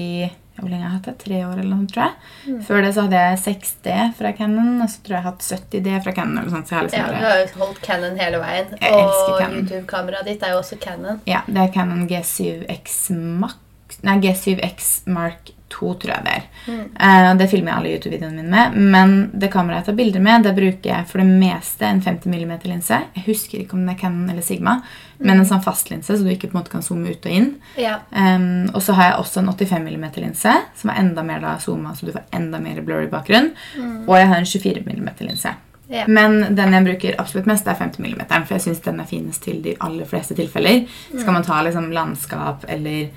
hvor 0.53 0.69
lenge 0.69 0.85
har 0.85 0.91
jeg 0.91 0.97
hatt 0.99 1.07
det? 1.09 1.13
Tre 1.23 1.37
år 1.47 1.53
eller 1.57 1.71
noe, 1.73 1.87
tror 1.89 2.03
jeg. 2.03 2.27
Mm. 2.45 2.59
Før 2.67 2.83
det 2.85 2.91
så 2.93 3.05
hadde 3.07 3.21
jeg 3.23 3.39
6D 3.41 3.95
fra 4.19 4.31
Canon, 4.37 4.69
og 4.83 4.91
så 4.91 5.01
tror 5.01 5.15
jeg 5.15 5.17
jeg 5.17 5.25
har 5.25 5.31
hatt 5.31 5.47
70D 5.47 5.95
fra 6.05 6.13
Canon. 6.13 6.37
eller 6.37 6.53
sånt. 6.53 6.69
Så 6.69 6.77
jeg 6.77 6.87
liksom 6.87 7.01
ja, 7.01 7.07
Du 7.09 7.25
har 7.25 7.39
jo 7.41 7.63
holdt 7.63 7.81
Canon 7.83 8.21
hele 8.21 8.41
veien. 8.43 8.75
Jeg 8.77 8.99
og 8.99 9.41
YouTube-kameraet 9.57 10.29
ditt 10.29 10.45
er 10.45 10.53
jo 10.53 10.61
også 10.61 10.77
Canon. 10.83 11.19
Ja, 11.29 11.41
det 11.49 11.65
er 11.65 11.73
Canon 11.73 12.05
G7X 12.09 13.01
Max 13.41 13.59
Nei, 14.03 14.15
G7X 14.23 14.93
Mark 15.13 15.51
2, 15.73 15.93
tror 16.03 16.13
jeg 16.13 16.25
det 16.25 16.33
er. 16.37 16.45
Mm. 16.67 16.83
Uh, 16.95 17.29
det 17.39 17.47
filmer 17.51 17.71
jeg 17.71 17.79
alle 17.79 17.93
YouTube-videoene 17.95 18.37
mine 18.39 18.53
med. 18.53 18.77
Men 18.93 19.15
det 19.33 19.49
kameraet 19.53 19.83
jeg 19.83 19.89
tar 19.89 19.97
bilder 19.97 20.23
med, 20.27 20.45
det 20.47 20.53
bruker 20.57 20.91
jeg 20.91 21.09
for 21.09 21.23
det 21.23 21.39
meste 21.41 21.89
en 21.89 22.03
50 22.05 22.29
mm-linse. 22.29 23.01
Jeg 23.17 23.25
husker 23.27 23.63
ikke 23.63 23.77
om 23.77 23.83
det 23.87 23.95
er 23.95 23.99
Canon 24.03 24.29
eller 24.31 24.45
Sigma, 24.45 24.77
mm. 24.83 25.25
men 25.25 25.35
en 25.35 25.49
sånn 25.49 25.65
fastlinse, 25.65 26.13
så 26.13 26.23
du 26.23 26.31
ikke 26.33 26.51
på 26.51 26.57
en 26.57 26.61
måte 26.61 26.73
kan 26.73 26.85
zoome 26.85 27.11
ut 27.11 27.27
og 27.27 27.35
inn. 27.41 27.51
Ja. 27.79 27.99
Um, 28.13 28.69
og 28.71 28.81
så 28.85 28.95
har 28.97 29.11
jeg 29.11 29.19
også 29.25 29.43
en 29.43 29.51
85 29.51 29.91
mm-linse, 29.91 30.55
som 30.79 30.93
er 30.93 31.03
enda 31.03 31.25
mer 31.27 31.43
da 31.43 31.57
zooma, 31.63 31.97
så 31.97 32.07
du 32.07 32.15
får 32.15 32.25
enda 32.37 32.61
mer 32.63 32.81
blurry 32.85 33.11
bakgrunn. 33.11 33.53
Mm. 33.75 34.01
Og 34.07 34.17
jeg 34.19 34.31
har 34.31 34.41
en 34.41 34.51
24 34.55 34.87
mm-linse. 34.87 35.57
Yeah. 35.93 36.07
Men 36.07 36.55
den 36.55 36.73
jeg 36.73 36.85
bruker 36.87 37.19
absolutt 37.21 37.47
mest, 37.49 37.67
er 37.67 37.77
50 37.77 37.99
mm, 37.99 38.23
for 38.47 38.55
jeg 38.55 38.63
syns 38.65 38.81
den 38.85 39.01
er 39.03 39.09
finest 39.09 39.43
til 39.45 39.59
de 39.63 39.75
aller 39.83 40.07
fleste 40.09 40.35
tilfeller. 40.37 40.85
Mm. 40.87 41.19
Skal 41.19 41.35
man 41.35 41.45
ta 41.45 41.59
liksom 41.65 41.91
landskap 41.93 42.65
eller 42.71 43.11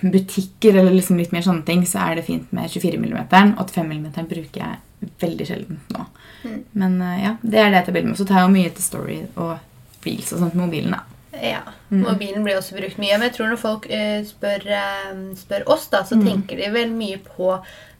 butikker 0.00 0.74
eller 0.74 0.94
liksom 0.94 1.18
litt 1.20 1.32
mer 1.32 1.44
sånne 1.44 1.64
ting, 1.66 1.84
så 1.86 2.00
er 2.06 2.18
det 2.18 2.28
fint 2.28 2.52
med 2.56 2.70
24 2.70 2.98
mm. 2.98 3.18
85 3.58 3.90
mm 3.92 4.08
bruker 4.28 4.62
jeg 4.62 5.10
veldig 5.20 5.46
sjelden 5.46 5.80
nå. 5.94 6.06
Mm. 6.44 6.62
Men 6.72 7.02
uh, 7.02 7.14
ja, 7.22 7.34
det 7.42 7.60
er 7.60 7.70
det 7.70 7.80
jeg 7.80 7.88
tar 7.88 7.96
bilde 7.98 8.12
med. 8.12 8.18
Så 8.18 8.26
tar 8.28 8.40
jeg 8.40 8.48
jo 8.48 8.54
mye 8.56 8.72
til 8.74 8.86
Story 8.86 9.18
og 9.36 10.06
Reels 10.06 10.32
og 10.32 10.42
sånt 10.42 10.56
med 10.56 10.64
mobilen. 10.64 10.96
da. 10.96 11.04
Ja. 11.44 11.60
Mm. 11.90 12.02
Mobilen 12.06 12.46
blir 12.46 12.58
også 12.58 12.78
brukt 12.78 12.98
mye. 12.98 13.18
Men 13.18 13.28
jeg 13.28 13.36
tror 13.36 13.52
når 13.52 13.62
folk 13.62 13.90
uh, 13.90 14.22
spør, 14.26 14.66
uh, 14.70 15.20
spør, 15.38 15.68
oss, 15.74 15.86
da, 15.92 16.02
så 16.08 16.18
mm. 16.18 16.26
tenker 16.30 16.62
de 16.62 16.72
vel 16.74 16.94
mye 16.94 17.20
på 17.22 17.52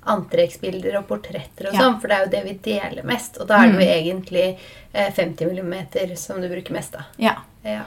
antrekksbilder 0.08 0.94
og 0.96 1.08
portretter 1.10 1.68
og 1.68 1.74
ja. 1.76 1.82
sånn, 1.82 1.98
for 2.00 2.08
det 2.08 2.16
er 2.16 2.22
jo 2.24 2.32
det 2.32 2.44
vi 2.46 2.58
deler 2.70 3.08
mest. 3.08 3.36
Og 3.42 3.50
da 3.50 3.60
er 3.60 3.68
det 3.68 3.74
jo 3.74 3.82
mm. 3.82 3.96
egentlig 3.98 4.46
50 5.18 5.50
mm 5.58 6.14
som 6.16 6.40
du 6.40 6.48
bruker 6.48 6.72
mest, 6.72 6.96
da. 6.96 7.04
Ja. 7.20 7.34
ja. 7.66 7.82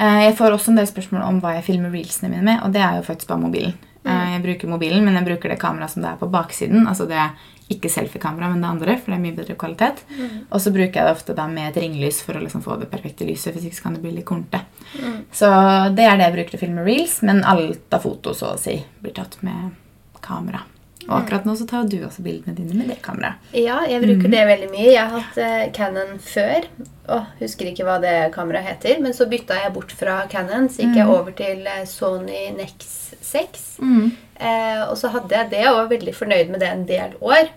Eh, 0.00 0.20
jeg 0.26 0.36
får 0.38 0.54
også 0.56 0.72
en 0.72 0.80
del 0.80 0.88
spørsmål 0.88 1.24
om 1.26 1.40
hva 1.42 1.56
jeg 1.58 1.66
filmer 1.68 1.92
reelsene 1.92 2.32
mine 2.32 2.46
med, 2.46 2.60
og 2.64 2.72
det 2.74 2.82
er 2.84 2.98
jo 2.98 3.06
faktisk 3.06 3.32
bare 3.32 3.44
mobilen. 3.44 3.74
Mm. 4.02 4.10
Eh, 4.10 4.28
jeg 4.34 4.44
bruker 4.46 4.70
mobilen, 4.72 5.04
men 5.04 5.18
jeg 5.18 5.28
bruker 5.28 5.52
det 5.52 5.60
kameraet 5.62 5.94
som 5.94 6.04
det 6.04 6.12
er 6.12 6.20
på 6.20 6.30
baksiden. 6.32 6.86
altså 6.88 7.06
det 7.10 7.18
er 7.20 7.34
ikke 7.72 7.88
selfie-kamera, 7.88 8.50
men 8.50 8.60
det 8.60 8.68
andre, 8.68 8.96
for 8.98 9.12
det 9.12 9.16
er 9.16 9.22
mye 9.22 9.36
bedre 9.36 9.56
kvalitet. 9.56 10.02
Mm. 10.10 10.40
Og 10.50 10.60
så 10.60 10.72
bruker 10.74 10.98
jeg 10.98 11.06
det 11.08 11.14
ofte 11.14 11.36
da 11.36 11.46
med 11.48 11.70
et 11.70 11.80
ringlys 11.80 12.20
for 12.24 12.36
å 12.36 12.42
liksom 12.42 12.64
få 12.64 12.76
det 12.80 12.90
perfekte 12.90 13.24
lyset. 13.28 13.54
hvis 13.54 13.70
ikke 13.70 13.86
kan 13.86 13.96
det 13.96 14.02
bli 14.02 14.16
litt 14.16 14.28
kornete. 14.28 14.64
Mm. 14.98 15.22
Så 15.32 15.48
det 15.96 16.04
er 16.04 16.18
det 16.18 16.26
jeg 16.26 16.36
bruker 16.36 16.50
til 16.50 16.60
å 16.60 16.64
filme 16.66 16.84
reels, 16.84 17.22
men 17.22 17.44
alt 17.44 17.94
av 17.94 18.04
foto 18.04 18.34
så 18.36 18.52
å 18.52 18.60
si 18.60 18.76
blir 19.00 19.16
tatt 19.16 19.38
med 19.42 19.72
kamera. 20.20 20.66
Og 21.08 21.14
akkurat 21.18 21.46
nå 21.48 21.54
så 21.58 21.66
tar 21.68 21.86
du 21.90 21.98
også 22.06 22.24
bildene 22.24 22.54
dine 22.56 22.76
med 22.78 22.90
det 22.92 22.98
kameraet. 23.04 23.52
Ja, 23.56 23.80
jeg 23.88 24.02
bruker 24.04 24.28
mm. 24.28 24.34
det 24.34 24.42
veldig 24.48 24.68
mye. 24.72 24.88
Jeg 24.88 25.02
har 25.02 25.14
hatt 25.16 25.40
uh, 25.40 25.64
Canon 25.76 26.18
før. 26.22 26.68
Åh, 27.12 27.30
husker 27.40 27.70
ikke 27.70 27.86
hva 27.88 27.98
det 28.02 28.16
kameraet 28.36 28.70
heter. 28.70 29.00
Men 29.02 29.16
så 29.16 29.26
bytta 29.30 29.58
jeg 29.64 29.74
bort 29.74 29.94
fra 29.96 30.20
Canon, 30.32 30.70
så 30.70 30.84
gikk 30.84 30.94
mm. 30.94 31.00
jeg 31.00 31.14
over 31.16 31.36
til 31.38 31.64
uh, 31.66 31.82
Sony 31.90 32.44
Nex 32.56 32.92
6. 33.18 33.66
Mm. 33.82 34.12
Uh, 34.38 34.82
og 34.88 34.96
så 35.00 35.12
hadde 35.14 35.36
jeg 35.36 35.52
det 35.52 35.66
og 35.70 35.80
var 35.80 35.92
veldig 35.96 36.14
fornøyd 36.16 36.54
med 36.54 36.62
det 36.62 36.70
en 36.70 36.86
del 36.88 37.18
år. 37.20 37.52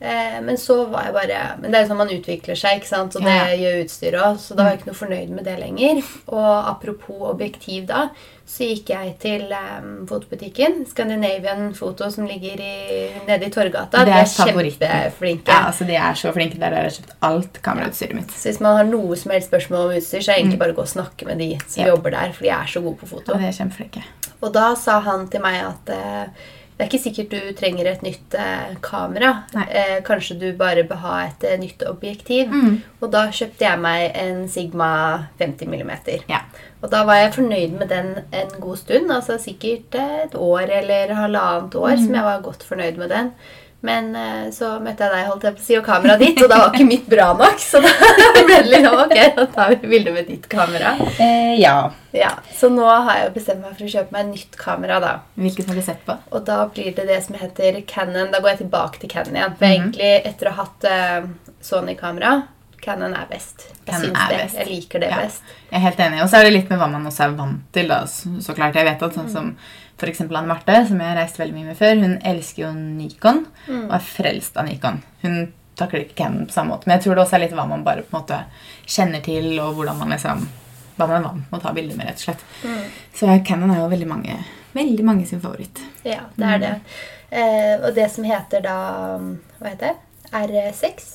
Eh, 0.00 0.40
men 0.42 0.58
så 0.60 0.84
var 0.84 1.06
jeg 1.06 1.12
bare 1.14 1.36
Men 1.56 1.72
det 1.72 1.78
er 1.78 1.84
jo 1.86 1.88
sånn 1.88 2.00
man 2.02 2.10
utvikler 2.12 2.58
seg, 2.60 2.82
ikke 2.82 2.88
sant? 2.90 3.14
og 3.16 3.24
det 3.24 3.32
ja. 3.32 3.52
gjør 3.56 3.84
utstyret 3.86 4.24
òg. 4.26 4.40
Så 4.42 4.56
da 4.56 4.64
var 4.66 4.74
jeg 4.74 4.82
ikke 4.82 4.90
noe 4.90 4.98
fornøyd 4.98 5.30
med 5.32 5.46
det 5.48 5.54
lenger. 5.60 6.00
Og 6.28 6.48
apropos 6.68 7.22
objektiv, 7.30 7.86
da, 7.88 8.02
så 8.46 8.68
gikk 8.68 8.92
jeg 8.92 9.14
til 9.22 9.46
um, 9.56 9.88
fotobutikken. 10.06 10.82
Scandinavian 10.90 11.70
Foto, 11.74 12.10
som 12.12 12.28
ligger 12.28 12.60
i, 12.60 12.76
nede 13.26 13.48
i 13.48 13.54
Torgata. 13.54 14.04
Det 14.04 14.18
er, 14.18 14.28
kjempeflinke. 14.34 15.50
Ja, 15.50 15.70
altså 15.70 15.88
De 15.88 15.96
er 15.96 16.20
så 16.20 16.34
flinke. 16.36 16.60
Der 16.60 16.76
har 16.76 16.90
jeg 16.90 16.98
kjøpt 16.98 17.16
alt 17.30 17.58
kamerautstyret 17.64 18.20
mitt. 18.20 18.36
Så 18.36 18.50
hvis 18.52 18.60
man 18.60 18.76
har 18.82 18.90
noe 18.90 19.16
som 19.16 19.32
helst 19.32 19.48
spørsmål 19.48 19.88
om 19.88 19.96
utstyr, 19.96 20.20
så 20.20 20.34
er 20.34 20.36
det 20.36 20.44
egentlig 20.44 20.60
mm. 20.60 20.64
bare 20.66 20.76
å 20.76 20.78
gå 20.82 20.84
og 20.84 20.92
snakke 20.92 21.30
med 21.30 21.40
de 21.40 21.50
som 21.64 21.82
ja. 21.82 21.88
jobber 21.94 22.14
der, 22.18 22.36
for 22.36 22.46
de 22.46 22.52
er 22.52 22.70
så 22.76 22.84
gode 22.84 23.00
på 23.00 23.10
foto. 23.16 23.32
Ja, 23.32 23.40
de 23.46 23.48
er 23.48 23.58
kjempeflinke. 23.62 24.04
Og 24.44 24.52
da 24.52 24.68
sa 24.76 25.00
han 25.08 25.24
til 25.32 25.40
meg 25.40 25.62
at 25.64 25.96
uh, 25.96 26.46
det 26.76 26.84
er 26.84 26.90
ikke 26.90 27.00
sikkert 27.00 27.30
du 27.32 27.52
trenger 27.56 27.86
et 27.88 28.02
nytt 28.04 28.34
eh, 28.36 28.74
kamera. 28.84 29.30
Eh, 29.64 29.94
kanskje 30.04 30.34
du 30.36 30.46
bare 30.58 30.82
bør 30.84 30.98
ha 31.06 31.14
et 31.24 31.46
eh, 31.48 31.56
nytt 31.56 31.80
objektiv. 31.88 32.52
Mm. 32.52 32.74
Og 33.00 33.12
da 33.14 33.22
kjøpte 33.32 33.64
jeg 33.64 33.80
meg 33.80 34.10
en 34.20 34.42
Sigma 34.52 34.90
50 35.40 35.72
mm. 35.72 35.94
Ja. 36.28 36.42
Og 36.84 36.92
da 36.92 37.00
var 37.08 37.22
jeg 37.22 37.32
fornøyd 37.38 37.78
med 37.80 37.88
den 37.94 38.10
en 38.28 38.52
god 38.60 38.76
stund. 38.82 39.08
Altså 39.08 39.38
sikkert 39.40 39.96
et 39.96 40.36
år 40.36 40.68
eller 40.82 41.14
halvannet 41.16 41.78
år 41.80 41.94
mm. 41.94 42.04
som 42.04 42.18
jeg 42.20 42.28
var 42.28 42.44
godt 42.44 42.68
fornøyd 42.68 43.00
med 43.00 43.14
den. 43.14 43.32
Men 43.86 44.08
uh, 44.16 44.46
så 44.54 44.72
møtte 44.82 45.06
jeg 45.06 45.14
deg 45.14 45.28
holdt 45.30 45.46
jeg 45.46 45.56
på 45.56 45.62
å 45.62 45.66
si, 45.66 45.76
og 45.78 45.84
kameraet 45.86 46.22
ditt, 46.24 46.40
og 46.42 46.50
da 46.50 46.58
var 46.64 46.74
ikke 46.74 46.88
mitt 46.88 47.06
bra 47.10 47.28
nok. 47.38 47.60
Så 47.62 47.82
da 47.84 47.92
ble 48.34 48.58
det 48.64 48.72
litt 48.72 48.88
ok, 48.90 49.14
da 49.36 49.46
tar 49.54 49.76
vi 49.76 49.92
bilde 49.92 50.14
med 50.16 50.26
ditt 50.30 50.48
kamera. 50.50 50.96
Eh, 51.22 51.54
ja. 51.60 51.76
ja. 52.16 52.32
Så 52.56 52.70
nå 52.72 52.88
har 52.88 53.22
jeg 53.22 53.36
bestemt 53.36 53.62
meg 53.62 53.76
for 53.76 53.86
å 53.86 53.92
kjøpe 53.94 54.16
meg 54.18 54.32
nytt 54.32 54.58
kamera. 54.60 54.98
da. 55.04 55.14
Hvilket 55.38 55.70
har 55.70 55.78
du 55.78 55.84
sett 55.86 56.02
på? 56.08 56.18
Og 56.34 56.44
da 56.48 56.58
blir 56.72 56.90
det 56.96 57.06
det 57.08 57.22
som 57.28 57.38
heter 57.38 57.80
Canon. 57.86 58.34
Da 58.34 58.42
går 58.42 58.56
jeg 58.56 58.62
tilbake 58.64 59.02
til 59.04 59.14
Canon 59.14 59.38
igjen. 59.38 59.56
For 59.56 59.64
mm 59.64 59.72
-hmm. 59.72 59.80
egentlig, 59.80 60.12
etter 60.32 60.50
å 60.50 60.56
ha 60.56 60.66
hatt 60.66 60.90
uh, 60.90 61.30
Sony-kamera 61.60 62.42
Canon 62.80 63.14
er 63.14 63.26
best. 63.30 63.66
Jeg 63.68 63.94
Canon 63.94 64.04
syns 64.04 64.28
det. 64.28 64.36
Best. 64.42 64.56
Jeg 64.56 64.66
liker 64.66 64.98
det 64.98 65.08
ja. 65.10 65.16
best. 65.24 65.42
Jeg 65.70 65.76
er 65.78 65.84
helt 65.88 66.00
enig. 66.00 66.22
Og 66.22 66.28
så 66.30 66.36
er 66.36 66.44
det 66.44 66.52
litt 66.52 66.68
med 66.70 66.78
hva 66.78 66.86
man 66.90 67.06
også 67.06 67.24
er 67.24 67.34
vant 67.38 67.72
til. 67.72 67.88
da. 67.88 68.06
Så, 68.06 68.28
så 68.40 68.54
klart, 68.54 68.74
jeg 68.74 68.86
vet 68.86 69.02
at 69.02 69.14
sånn 69.14 69.32
som 69.32 69.44
mm 69.44 69.85
F.eks. 69.96 70.20
Anne 70.26 70.46
Marte, 70.48 70.80
som 70.88 71.00
jeg 71.00 71.08
har 71.08 71.16
reist 71.16 71.38
veldig 71.40 71.56
mye 71.56 71.70
med 71.70 71.78
før, 71.78 71.94
hun 72.02 72.18
elsker 72.20 72.66
jo 72.66 72.72
Nikon 72.76 73.46
mm. 73.66 73.86
og 73.86 73.94
er 73.96 74.04
frelst 74.04 74.58
av 74.60 74.68
Nikon. 74.68 75.00
Hun 75.22 75.46
takler 75.76 76.04
ikke 76.04 76.18
Canon 76.20 76.46
på 76.48 76.52
samme 76.52 76.74
måte. 76.74 76.88
Men 76.88 76.96
jeg 76.96 77.06
tror 77.06 77.16
det 77.16 77.24
også 77.24 77.36
er 77.38 77.44
litt 77.44 77.56
hva 77.56 77.66
man 77.68 77.84
bare 77.86 78.04
på 78.04 78.12
en 78.12 78.20
måte 78.20 78.38
kjenner 78.84 79.24
til, 79.24 79.50
og 79.62 79.76
hvordan 79.78 80.00
man 80.00 80.14
liksom, 80.14 80.46
hva 80.96 81.08
man 81.08 81.18
er 81.18 81.26
vant 81.28 81.50
med 81.50 81.58
å 81.58 81.64
ta 81.64 81.74
bilder 81.76 81.98
med, 81.98 82.08
rett 82.10 82.22
og 82.22 82.28
slett. 82.28 82.46
Mm. 82.64 82.86
Så 83.16 83.36
Canon 83.48 83.74
er 83.74 83.82
jo 83.82 83.90
veldig 83.92 84.08
mange, 84.10 84.38
veldig 84.76 85.06
mange 85.06 85.28
sin 85.28 85.42
favoritt. 85.44 85.82
Ja, 86.04 86.24
det 86.36 86.54
er 86.54 86.64
det. 86.64 86.72
Eh, 87.30 87.74
og 87.80 87.90
det 87.96 88.06
som 88.14 88.22
heter 88.22 88.62
da 88.62 88.76
Hva 89.18 89.72
heter 89.72 89.88
det? 89.88 89.96
R6? 90.30 91.08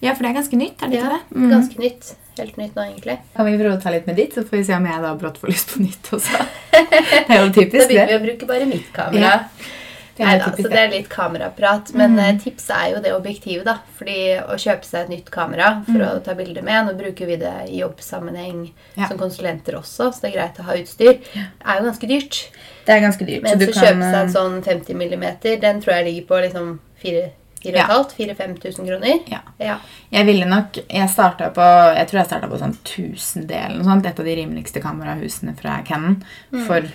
Ja, 0.00 0.14
for 0.14 0.24
det 0.24 0.30
er 0.30 0.38
ganske 0.38 0.56
nytt? 0.56 0.80
er 0.80 0.92
det 0.92 0.96
ja, 0.96 1.08
ikke 1.08 1.16
det? 1.16 1.40
Mm. 1.40 1.50
ganske 1.50 1.82
nytt. 1.82 2.14
Helt 2.40 2.56
nytt 2.56 2.78
nå, 2.78 2.84
egentlig. 2.86 3.18
Kan 3.36 3.48
vi 3.50 3.58
prøve 3.60 3.74
å 3.76 3.82
ta 3.82 3.92
litt 3.92 4.06
med 4.08 4.16
ditt, 4.16 4.36
så 4.36 4.46
får 4.46 4.56
vi 4.56 4.62
se 4.70 4.78
om 4.78 4.86
jeg 4.88 5.02
da 5.02 5.10
brått 5.20 5.36
får 5.42 5.52
lyst 5.52 5.74
på 5.74 5.82
nytt 5.82 6.08
også. 6.16 6.46
det 6.80 7.26
er 7.26 7.42
jo 7.42 7.50
typisk, 7.52 7.74
det. 7.74 7.82
Da 7.82 7.90
begynner 7.90 8.14
vi 8.14 8.16
å 8.16 8.24
bruke 8.24 8.48
bare 8.48 8.70
mitt 8.70 8.88
kamera. 8.96 9.34
Ja. 9.36 9.76
Det 10.20 10.26
Nei 10.26 10.34
da, 10.36 10.48
så 10.52 10.68
det 10.68 10.76
er 10.76 10.90
litt 10.92 11.06
kameraprat. 11.08 11.92
Men 11.96 12.12
mm. 12.12 12.22
Eh, 12.24 12.32
tipset 12.42 12.72
er 12.76 12.88
jo 12.92 12.98
det 13.00 13.12
objektivet. 13.16 13.64
da. 13.64 13.78
Fordi 13.96 14.16
Å 14.40 14.56
kjøpe 14.60 14.84
seg 14.84 15.06
et 15.06 15.12
nytt 15.14 15.30
kamera 15.32 15.70
for 15.86 15.96
mm. 15.96 16.06
å 16.10 16.20
ta 16.26 16.34
bilder 16.36 16.66
med 16.66 16.90
Nå 16.90 16.96
bruker 16.98 17.30
vi 17.30 17.38
det 17.40 17.54
i 17.70 17.80
jobbsammenheng 17.80 18.66
ja. 18.98 19.08
som 19.08 19.16
konsulenter 19.20 19.78
også, 19.78 20.10
så 20.12 20.24
det 20.24 20.32
er 20.32 20.36
greit 20.36 20.60
å 20.60 20.66
ha 20.68 20.76
utstyr. 20.76 21.20
Det 21.32 21.40
er 21.64 21.80
jo 21.80 21.88
ganske 21.88 22.10
dyrt. 22.10 22.40
Det 22.84 22.96
er 22.96 23.04
ganske 23.06 23.28
dyrt. 23.28 23.44
Men 23.46 23.56
så, 23.56 23.70
så 23.70 23.86
kjøpe 23.86 24.12
seg 24.12 24.20
en 24.20 24.34
sånn 24.36 24.60
50 24.66 25.00
mm, 25.00 25.28
den 25.64 25.80
tror 25.80 25.96
jeg 25.96 26.08
ligger 26.10 26.28
på 26.28 26.42
liksom 26.48 26.72
4 27.00 27.28
4500-5000 27.62 28.86
kroner? 28.86 29.18
Ja. 29.28 29.40
ja. 29.58 29.76
Jeg 30.10 30.26
ville 30.26 30.48
nok 30.48 30.78
Jeg 30.80 31.08
starta 31.12 31.50
på 31.52 31.64
Jeg 31.96 32.08
tror 32.08 32.20
jeg 32.20 32.28
starta 32.30 32.48
på 32.48 32.60
sånn 32.60 32.76
1000 32.78 33.50
eller 33.50 33.84
sånt. 33.84 34.06
Et 34.08 34.20
av 34.22 34.28
de 34.28 34.36
rimeligste 34.38 34.82
kamerahusene 34.82 35.56
fra 35.58 35.80
Cannon 35.86 36.16
mm. 36.52 36.62
for 36.66 36.86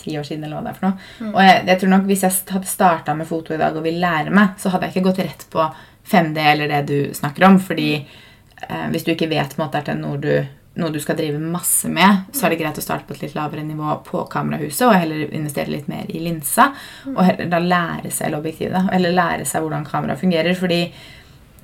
ti 0.00 0.16
år 0.18 0.24
siden. 0.24 0.44
eller 0.44 0.56
hva 0.56 0.64
det 0.64 0.72
er 0.72 0.78
for 0.78 0.88
noe. 0.88 1.08
Mm. 1.20 1.32
Og 1.34 1.40
jeg, 1.44 1.64
jeg, 1.68 1.80
tror 1.80 1.92
nok 1.94 2.06
Hvis 2.10 2.24
jeg 2.26 2.38
hadde 2.54 2.70
starta 2.70 3.16
med 3.18 3.28
foto 3.28 3.54
i 3.54 3.60
dag 3.60 3.76
og 3.76 3.84
ville 3.86 4.02
lære 4.02 4.34
meg, 4.34 4.56
så 4.60 4.72
hadde 4.72 4.88
jeg 4.88 4.96
ikke 4.96 5.08
gått 5.10 5.24
rett 5.24 5.48
på 5.52 5.66
5D 6.06 6.46
eller 6.52 6.72
det 6.72 6.82
du 6.88 7.14
snakker 7.16 7.48
om. 7.50 7.58
Fordi 7.60 7.90
eh, 7.98 8.86
hvis 8.94 9.04
du 9.04 9.12
ikke 9.12 9.30
vet 9.32 9.56
på 9.56 9.60
en 9.60 9.66
måte 9.66 9.82
at 9.82 9.90
det 9.90 9.96
er 9.96 10.00
noe 10.00 10.22
du 10.22 10.32
noe 10.76 10.92
du 10.92 10.98
skal 11.00 11.16
drive 11.18 11.40
masse 11.40 11.88
med, 11.88 12.28
så 12.36 12.46
er 12.46 12.52
det 12.52 12.60
greit 12.60 12.78
å 12.78 12.84
starte 12.84 13.08
på 13.08 13.16
et 13.16 13.24
litt 13.24 13.36
lavere 13.36 13.64
nivå 13.64 13.96
på 14.06 14.26
kamerahuset 14.32 14.84
og 14.88 14.96
heller 14.96 15.34
investere 15.34 15.72
litt 15.72 15.88
mer 15.88 16.08
i 16.12 16.20
linsa. 16.20 16.68
Og 17.14 17.22
heller 17.24 17.50
da 17.52 17.60
lære 17.62 18.12
seg 18.12 18.36
objektivet, 18.36 18.90
eller 18.92 19.16
lære 19.16 19.48
seg 19.48 19.64
hvordan 19.64 19.86
kameraet 19.88 20.20
fungerer. 20.20 20.58
Fordi 20.58 20.80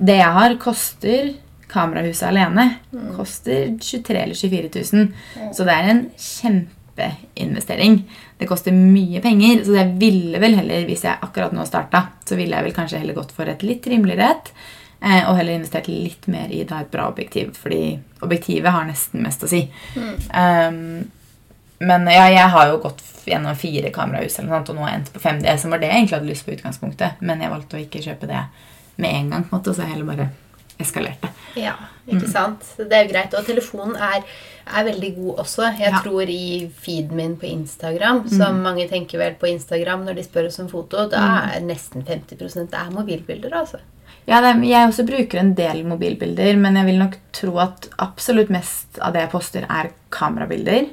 det 0.03 0.17
jeg 0.17 0.37
har, 0.37 0.57
koster 0.61 1.33
kamerahuset 1.73 2.29
alene. 2.29 2.67
Koster 3.17 3.75
23 3.77 4.21
eller 4.23 4.37
24 4.37 4.71
000. 4.93 5.53
Så 5.53 5.67
det 5.67 5.75
er 5.77 5.89
en 5.93 6.03
kjempeinvestering. 6.25 7.99
Det 8.39 8.49
koster 8.49 8.75
mye 8.75 9.21
penger, 9.23 9.63
så 9.65 9.77
jeg 9.77 9.97
ville 10.01 10.41
vel 10.41 10.57
heller, 10.59 10.85
hvis 10.89 11.05
jeg 11.07 11.21
akkurat 11.25 11.53
nå 11.55 11.65
starta, 11.69 12.07
så 12.25 12.37
ville 12.39 12.57
jeg 12.57 12.69
vel 12.69 12.77
kanskje 12.77 13.01
heller 13.01 13.17
gått 13.17 13.33
for 13.35 13.49
et 13.49 13.65
litt 13.65 13.85
rimeligere 13.89 14.33
et. 14.33 14.55
Eh, 15.03 15.29
Og 15.29 15.35
heller 15.37 15.53
investert 15.57 15.87
litt 15.87 16.27
mer 16.27 16.47
i 16.51 16.63
da 16.63 16.79
et 16.81 16.91
bra 16.91 17.07
objektiv, 17.11 17.53
fordi 17.59 17.99
objektivet 18.21 18.71
har 18.71 18.85
nesten 18.87 19.21
mest 19.23 19.43
å 19.43 19.47
si. 19.51 19.65
Um, 20.33 21.11
men 21.83 22.07
ja, 22.07 22.27
jeg 22.31 22.49
har 22.53 22.67
jo 22.71 22.77
gått 22.85 23.01
gjennom 23.27 23.55
fire 23.59 23.89
kamerahus 23.95 24.37
eller 24.39 24.49
noe 24.49 24.57
sånt, 24.59 24.69
og 24.69 24.75
nå 24.77 24.83
har 24.85 24.91
jeg 24.93 24.99
endt 25.01 25.13
på 25.15 25.19
5D, 25.23 25.57
som 25.59 25.71
var 25.71 25.79
det 25.79 25.89
jeg 25.89 25.97
egentlig 25.97 26.17
hadde 26.17 26.29
lyst 26.31 26.45
på 26.47 26.53
utgangspunktet. 26.55 27.21
Men 27.21 27.41
jeg 27.43 27.51
valgte 27.51 27.77
å 27.77 27.83
ikke 27.83 28.03
kjøpe 28.05 28.27
det 28.29 28.43
med 29.03 29.09
en 29.19 29.29
gang, 29.33 29.43
på 29.47 29.55
en 29.55 29.59
måte, 29.61 29.73
så 29.75 29.83
jeg 29.83 29.93
heller 29.95 30.09
bare 30.13 30.29
eskalerte. 30.83 31.29
Ja, 31.55 31.75
Mm. 32.03 32.17
ikke 32.17 32.27
sant? 32.27 32.63
Så 32.67 32.83
det 32.83 32.97
er 32.97 33.05
jo 33.05 33.11
greit. 33.13 33.33
Og 33.39 33.45
telefonen 33.47 33.95
er, 33.95 34.23
er 34.67 34.83
veldig 34.83 35.15
god 35.15 35.37
også. 35.45 35.69
Jeg 35.79 35.87
Ja. 35.91 35.99
Mm. 35.99 36.03
tror 36.03 36.29
i 36.29 36.71
feeden 36.75 37.15
min 37.15 37.37
på 37.37 37.45
Instagram, 37.47 38.27
som 38.27 38.59
mange 38.61 38.89
tenker 38.89 39.17
vel 39.17 39.35
på 39.39 39.47
Instagram 39.47 40.03
når 40.05 40.15
de 40.15 40.23
spør 40.23 40.47
oss 40.47 40.59
om 40.59 40.67
foto, 40.67 41.07
da 41.07 41.49
er 41.55 41.61
nesten 41.61 42.03
50 42.03 42.35
det 42.69 42.73
er 42.73 42.91
mobilbilder, 42.91 43.53
altså. 43.53 43.79
Ja, 44.27 44.39
er- 44.39 44.61
jeg 44.63 44.87
også 44.89 45.05
bruker 45.07 45.39
en 45.39 45.53
del 45.53 45.83
mobilbilder, 45.85 46.57
men 46.57 46.75
jeg 46.75 46.85
vil 46.85 46.99
nok 46.99 47.17
tro 47.33 47.57
at 47.59 47.89
absolutt 47.99 48.49
mest 48.49 48.99
av 49.01 49.13
det 49.13 49.21
jeg 49.25 49.31
poster, 49.31 49.65
er 49.69 49.91
kamerabilder. 50.11 50.89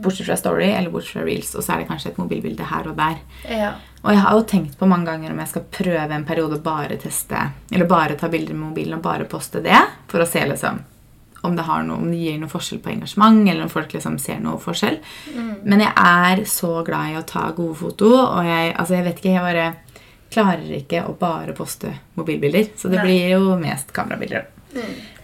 Bortsett 0.00 0.24
fra 0.26 0.36
Story 0.40 0.70
eller 0.72 0.88
bortsett 0.90 1.18
fra 1.18 1.24
Reels, 1.26 1.54
og 1.54 1.62
så 1.62 1.74
er 1.74 1.78
det 1.82 1.88
kanskje 1.90 2.08
et 2.14 2.16
mobilbilde 2.18 2.64
her 2.64 2.86
og 2.88 2.96
der. 2.96 3.16
Ja. 3.48 3.72
Og 4.04 4.10
jeg 4.14 4.20
har 4.22 4.32
jo 4.38 4.44
tenkt 4.48 4.78
på 4.78 4.86
mange 4.88 5.04
ganger 5.10 5.30
om 5.34 5.38
jeg 5.42 5.48
skal 5.48 5.64
prøve 5.70 6.10
en 6.16 6.24
periode 6.24 6.56
å 6.56 6.62
bare 6.62 6.96
teste, 6.96 7.42
eller 7.72 7.84
bare 7.90 8.16
ta 8.16 8.28
bilder 8.32 8.54
med 8.54 8.70
mobilen 8.70 8.94
og 8.94 9.02
bare 9.02 9.24
poste 9.28 9.60
det, 9.62 9.76
for 10.08 10.20
å 10.24 10.26
se 10.28 10.40
liksom 10.48 10.80
om 11.44 11.54
det, 11.54 11.62
har 11.68 11.82
noe, 11.84 11.98
om 12.00 12.08
det 12.10 12.18
gir 12.18 12.38
noe 12.40 12.48
forskjell 12.50 12.80
på 12.82 12.90
engasjement, 12.90 13.48
eller 13.48 13.62
om 13.62 13.68
folk 13.70 13.92
liksom 13.92 14.16
ser 14.18 14.40
noe 14.40 14.58
forskjell. 14.58 14.96
Men 15.62 15.80
jeg 15.84 15.92
er 15.94 16.40
så 16.48 16.82
glad 16.86 17.12
i 17.12 17.18
å 17.20 17.26
ta 17.28 17.50
gode 17.54 17.76
foto, 17.76 18.08
og 18.16 18.44
jeg, 18.48 18.72
altså 18.74 18.96
jeg 18.96 19.04
vet 19.04 19.20
ikke, 19.20 19.34
jeg 19.36 19.44
bare 19.44 19.66
klarer 20.36 20.68
ikke 20.82 21.02
å 21.08 21.16
bare 21.18 21.56
poste 21.56 21.94
mobilbilder. 22.18 22.68
Så 22.76 22.90
det 22.92 23.00
Nei. 23.00 23.06
blir 23.08 23.28
jo 23.38 23.56
mest 23.60 23.92
kamerabilder. 23.96 24.46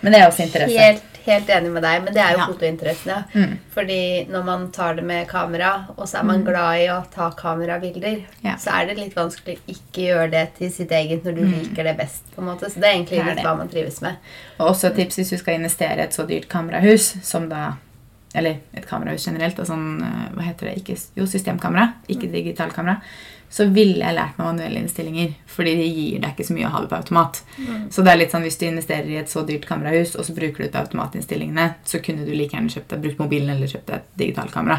Men 0.00 0.12
det 0.14 0.18
er 0.22 0.28
også 0.30 0.46
interesse. 0.46 0.78
Helt, 0.80 1.02
helt 1.26 1.50
enig 1.52 1.70
med 1.74 1.82
deg, 1.84 1.98
men 2.06 2.14
det 2.16 2.22
er 2.24 2.32
jo 2.32 2.38
Ja. 2.40 2.46
fotointeressen. 2.48 3.10
Ja. 3.12 3.22
Mm. 3.34 3.58
Fordi 3.74 3.98
når 4.32 4.44
man 4.46 4.70
tar 4.72 4.94
det 4.96 5.04
med 5.04 5.28
kamera, 5.28 5.72
og 5.96 6.06
så 6.08 6.20
er 6.20 6.24
man 6.24 6.42
glad 6.46 6.80
i 6.80 6.86
å 6.88 6.96
ta 7.12 7.30
kamerabilder, 7.36 8.22
Ja. 8.42 8.54
så 8.56 8.72
er 8.80 8.86
det 8.88 8.96
litt 8.96 9.14
vanskelig 9.14 9.58
å 9.58 9.74
ikke 9.74 10.06
gjøre 10.08 10.30
det 10.30 10.54
til 10.58 10.70
sitt 10.72 10.90
eget 10.90 11.22
når 11.24 11.34
du 11.36 11.44
liker 11.44 11.84
det 11.84 11.96
best. 11.98 12.22
på 12.34 12.40
en 12.40 12.48
måte. 12.48 12.70
Så 12.72 12.80
det 12.80 12.84
er 12.84 12.94
egentlig 12.96 13.18
Mm. 13.20 13.24
Det 13.26 13.30
er 13.32 13.34
litt 13.34 13.36
det. 13.36 13.44
hva 13.44 13.56
man 13.58 13.68
trives 13.68 14.00
med. 14.00 14.16
Og 14.58 14.70
også 14.70 14.86
et 14.88 14.96
tips 14.96 15.16
hvis 15.18 15.30
du 15.30 15.36
skal 15.38 15.54
investere 15.60 15.98
i 15.98 16.02
et 16.02 16.10
så 16.16 16.26
dyrt 16.26 16.48
kamerahus 16.48 17.22
som 17.22 17.48
da 17.48 17.74
Eller 18.34 18.60
et 18.74 18.86
kamerahus 18.88 19.26
generelt. 19.26 19.58
Og 19.58 19.66
sånn, 19.66 20.00
eh, 20.00 20.30
hva 20.34 20.42
heter 20.42 20.60
det? 20.70 20.76
Ikke, 20.82 20.98
jo, 21.14 21.24
systemkamera, 21.26 21.92
ikke 22.08 22.32
digitalkamera. 22.32 23.02
Så 23.52 23.66
ville 23.68 24.00
jeg 24.00 24.16
lært 24.16 24.38
meg 24.40 24.46
manuelle 24.48 24.80
innstillinger. 24.80 25.34
Fordi 25.52 25.74
det 25.76 25.88
gir 25.92 26.20
deg 26.22 26.30
ikke 26.32 26.46
så 26.48 26.54
mye 26.56 26.66
å 26.70 26.72
ha 26.72 26.80
det 26.80 26.88
på 26.88 26.96
automat. 27.02 27.42
Så 27.92 28.00
det 28.02 28.12
er 28.14 28.20
litt 28.22 28.32
sånn 28.32 28.46
hvis 28.46 28.56
du 28.56 28.64
investerer 28.70 29.10
i 29.12 29.18
et 29.20 29.28
så 29.28 29.42
dyrt 29.44 29.66
kamerahus, 29.68 30.14
og 30.16 30.24
så 30.24 30.32
bruker 30.32 30.62
du 30.62 30.64
det 30.64 30.72
på 30.72 30.80
automatinnstillingene, 30.86 31.74
så 31.84 32.00
kunne 32.00 32.24
du 32.24 32.32
like 32.32 32.56
gjerne 32.56 32.72
kjøpt 32.72 32.94
deg, 32.94 33.02
brukt 33.04 33.20
mobilen 33.20 33.50
eller 33.52 33.68
kjøpt 33.68 33.90
deg 33.92 33.98
et 34.00 34.14
digitalkamera. 34.22 34.78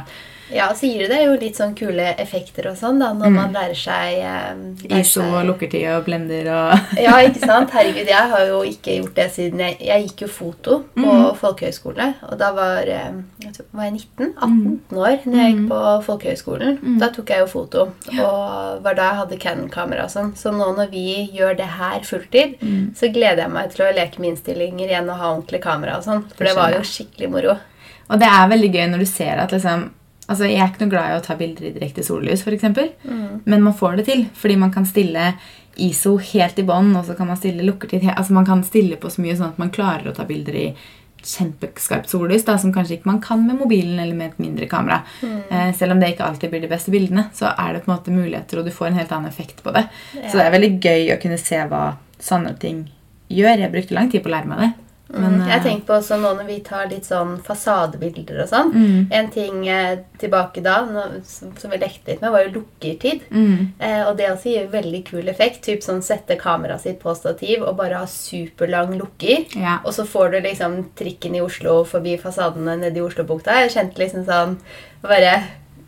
Ja, 0.54 0.66
så 0.76 0.86
gir 0.90 1.08
det 1.10 1.20
jo 1.24 1.36
litt 1.40 1.56
sånn 1.58 1.72
kule 1.78 2.10
effekter 2.20 2.68
og 2.70 2.76
sånn 2.78 3.00
da, 3.00 3.12
når 3.16 3.32
man 3.32 3.54
lærer 3.56 3.78
seg 3.80 4.18
eh, 4.20 4.50
lærer 4.52 4.82
Mm. 4.84 5.00
ISO 5.00 5.22
og 5.24 5.46
lukkertid 5.48 5.86
og 5.94 6.04
blender 6.06 6.50
og 6.52 6.98
Ja, 7.00 7.14
ikke 7.26 7.40
sant? 7.48 7.72
Herregud, 7.74 8.10
jeg 8.12 8.30
har 8.34 8.44
jo 8.50 8.60
ikke 8.68 8.98
gjort 9.00 9.16
det 9.16 9.28
siden 9.34 9.60
jeg, 9.64 9.78
jeg 9.88 10.04
gikk 10.10 10.26
jo 10.26 10.28
foto 10.28 10.80
på 10.98 11.06
Mm. 11.14 11.36
folkehøyskole. 11.40 12.10
Og 12.30 12.38
da 12.42 12.52
var, 12.54 12.82
eh, 12.92 13.14
jeg 13.46 13.54
tror, 13.56 13.66
var 13.72 13.84
jeg 13.88 13.94
19? 13.94 14.34
Mm. 14.34 14.82
18 14.90 14.98
år 14.98 15.26
når 15.26 15.40
jeg 15.44 15.54
gikk 15.56 15.68
på 15.72 15.80
folkehøyskolen. 16.10 17.00
Da 17.00 17.10
tok 17.16 17.30
jeg 17.34 17.40
jo 17.46 17.48
foto. 17.54 17.88
Og 18.20 18.62
var 18.84 18.95
da 18.97 19.08
jeg 19.10 19.19
hadde 19.21 19.39
Canon-kamera 19.43 20.04
og 20.08 20.12
sånn. 20.13 20.32
Så 20.39 20.52
nå 20.56 20.69
når 20.78 20.91
vi 20.91 21.04
gjør 21.36 21.58
det 21.60 21.69
her 21.80 21.99
fulltid, 22.08 22.56
Mm. 22.62 22.93
så 22.95 23.12
gleder 23.13 23.43
jeg 23.45 23.52
meg 23.52 23.71
til 23.73 23.86
å 23.86 23.93
leke 23.95 24.19
med 24.19 24.34
innstillinger 24.36 24.88
igjen 24.89 25.10
og 25.10 25.17
ha 25.19 25.32
ordentlig 25.34 25.62
kamera 25.62 25.97
og 25.97 26.04
sånn. 26.08 26.23
For 26.36 26.43
det 26.47 26.56
var 26.56 26.71
jo 26.76 26.82
skikkelig 26.82 27.30
moro. 27.32 27.58
Og 28.10 28.19
det 28.19 28.28
er 28.28 28.49
veldig 28.52 28.71
gøy 28.73 28.88
når 28.91 28.99
du 28.99 29.06
ser 29.06 29.38
at 29.43 29.52
liksom 29.52 29.89
Altså, 30.30 30.45
Jeg 30.47 30.60
er 30.62 30.69
ikke 30.71 30.80
noe 30.86 30.89
glad 30.89 31.10
i 31.12 31.19
å 31.19 31.23
ta 31.26 31.36
bilder 31.36 31.65
i 31.67 31.71
direkte 31.76 32.02
sollys, 32.02 32.41
f.eks. 32.47 32.63
Mm. 33.04 33.41
Men 33.45 33.62
man 33.62 33.73
får 33.76 33.97
det 33.97 34.06
til, 34.06 34.21
fordi 34.34 34.56
man 34.58 34.71
kan 34.71 34.86
stille 34.86 35.34
ISO 35.78 36.15
helt 36.17 36.58
i 36.60 36.63
bånn, 36.63 36.95
og 36.95 37.04
så 37.06 37.17
kan 37.17 37.28
man 37.28 37.36
stille 37.36 37.60
lukkertid 37.67 38.06
Altså, 38.15 38.32
Man 38.32 38.45
kan 38.45 38.63
stille 38.63 38.95
på 38.95 39.12
så 39.12 39.19
mye 39.19 39.36
sånn 39.36 39.49
at 39.49 39.60
man 39.60 39.69
klarer 39.69 40.08
å 40.08 40.15
ta 40.15 40.23
bilder 40.23 40.56
i 40.56 40.73
kjempeskarpt 41.28 42.12
sollys, 42.12 42.46
da, 42.48 42.58
som 42.62 42.74
kanskje 42.76 42.98
ikke 43.00 43.10
man 43.10 43.22
kan 43.24 43.44
med 43.48 43.60
mobilen 43.60 44.00
eller 44.00 44.18
med 44.18 44.34
et 44.34 44.42
mindre 44.44 44.68
kamera. 44.72 45.02
Eh, 45.24 45.72
selv 45.78 45.96
om 45.96 46.02
det 46.02 46.14
ikke 46.14 46.28
alltid 46.28 46.54
blir 46.54 46.64
de 46.66 46.72
beste 46.72 46.94
bildene, 46.94 47.28
så 47.36 47.52
er 47.54 47.74
det 47.74 47.84
på 47.86 47.92
en 47.92 47.96
måte 47.98 48.16
muligheter, 48.16 48.60
og 48.60 48.68
du 48.68 48.76
får 48.76 48.92
en 48.92 49.00
helt 49.02 49.12
annen 49.16 49.32
effekt 49.32 49.64
på 49.64 49.74
det. 49.76 49.86
Så 50.14 50.38
det 50.38 50.46
er 50.48 50.56
veldig 50.58 50.74
gøy 50.80 51.14
å 51.16 51.20
kunne 51.22 51.40
se 51.42 51.62
hva 51.72 51.84
sånne 52.24 52.56
ting 52.60 52.86
gjør. 53.34 53.66
Jeg 53.66 53.74
brukte 53.74 53.98
lang 53.98 54.12
tid 54.12 54.24
på 54.24 54.32
å 54.32 54.36
lære 54.38 54.52
meg 54.52 54.64
det. 54.64 54.72
Men, 55.13 55.36
Mm, 55.39 55.47
jeg 55.47 55.58
eh, 55.60 55.63
tenker 55.63 55.86
på 55.86 55.93
også 55.99 56.17
nå 56.19 56.32
når 56.39 56.47
vi 56.47 56.60
tar 56.65 56.88
litt 56.89 57.06
sånn 57.06 57.36
fasadebilder 57.45 58.41
og 58.43 58.49
sånn. 58.49 58.71
Mm. 58.73 59.08
En 59.12 59.30
ting 59.30 59.67
eh, 59.69 59.99
tilbake 60.17 60.63
da 60.65 60.80
som 61.23 61.52
som 61.60 61.71
vi 61.71 61.78
lekte 61.78 62.12
litt 62.12 62.21
med, 62.21 62.32
var 62.32 62.43
jo 62.47 62.54
lukkertid. 62.60 63.21
mm, 63.30 63.73
Eh, 63.80 64.02
og 64.08 64.17
det 64.17 64.30
også 64.32 64.49
gir 64.49 64.67
veldig 64.73 65.04
kul 65.06 65.30
effekt. 65.30 65.63
Typ 65.63 65.84
sånn 65.84 66.02
Sette 66.02 66.36
kameraet 66.39 66.82
sitt 66.82 66.99
på 66.99 67.13
stativ 67.15 67.62
og 67.63 67.78
bare 67.78 68.02
ha 68.02 68.06
superlang 68.06 68.97
lukker. 68.97 69.45
ja. 69.56 69.80
Og 69.86 69.93
så 69.93 70.06
får 70.06 70.32
du 70.32 70.39
liksom 70.41 70.80
trikken 70.95 71.36
i 71.36 71.41
Oslo 71.41 71.84
forbi 71.86 72.17
fasadene 72.17 72.78
nede 72.80 72.97
i 72.97 73.02
Oslobukta. 73.06 73.62
Jeg 73.62 73.71
kjente 73.71 73.99
liksom 74.02 74.26
sånn 74.26 74.58
bare 75.02 75.43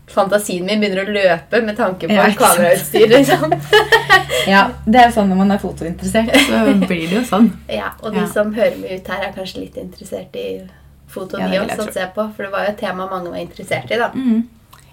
Fantasien 0.07 0.65
min 0.67 0.79
begynner 0.83 1.01
å 1.01 1.13
løpe 1.15 1.61
med 1.65 1.75
tanke 1.79 2.07
på 2.07 2.13
Ja, 2.13 2.27
kamerautstyr. 2.37 3.07
liksom. 3.09 3.53
Ja, 4.47 4.67
det 4.85 4.99
er 5.01 5.07
jo 5.09 5.15
sånn 5.15 5.29
når 5.31 5.39
man 5.39 5.51
er 5.55 5.61
fotointeressert, 5.61 6.29
så 6.45 6.59
blir 6.85 7.07
det 7.09 7.15
jo 7.17 7.23
sånn. 7.25 7.47
Ja, 7.79 7.93
Og 8.03 8.11
de 8.13 8.19
Ja. 8.21 8.27
som 8.29 8.53
hører 8.53 8.77
meg 8.77 8.99
ut 8.99 9.07
her, 9.07 9.23
er 9.25 9.33
kanskje 9.33 9.63
litt 9.63 9.77
interessert 9.81 10.35
i 10.37 10.61
foto, 11.09 11.39
Ja, 11.39 11.47
de 11.49 11.57
også, 11.63 11.89
tro. 11.91 12.05
på. 12.15 12.27
For 12.35 12.43
det 12.43 12.51
var 12.51 12.65
jo 12.67 12.71
et 12.75 12.77
tema 12.83 13.07
mange 13.09 13.31
var 13.33 13.41
interessert 13.41 13.89
i, 13.91 13.97
da. 13.97 14.11
Mm. 14.13 14.43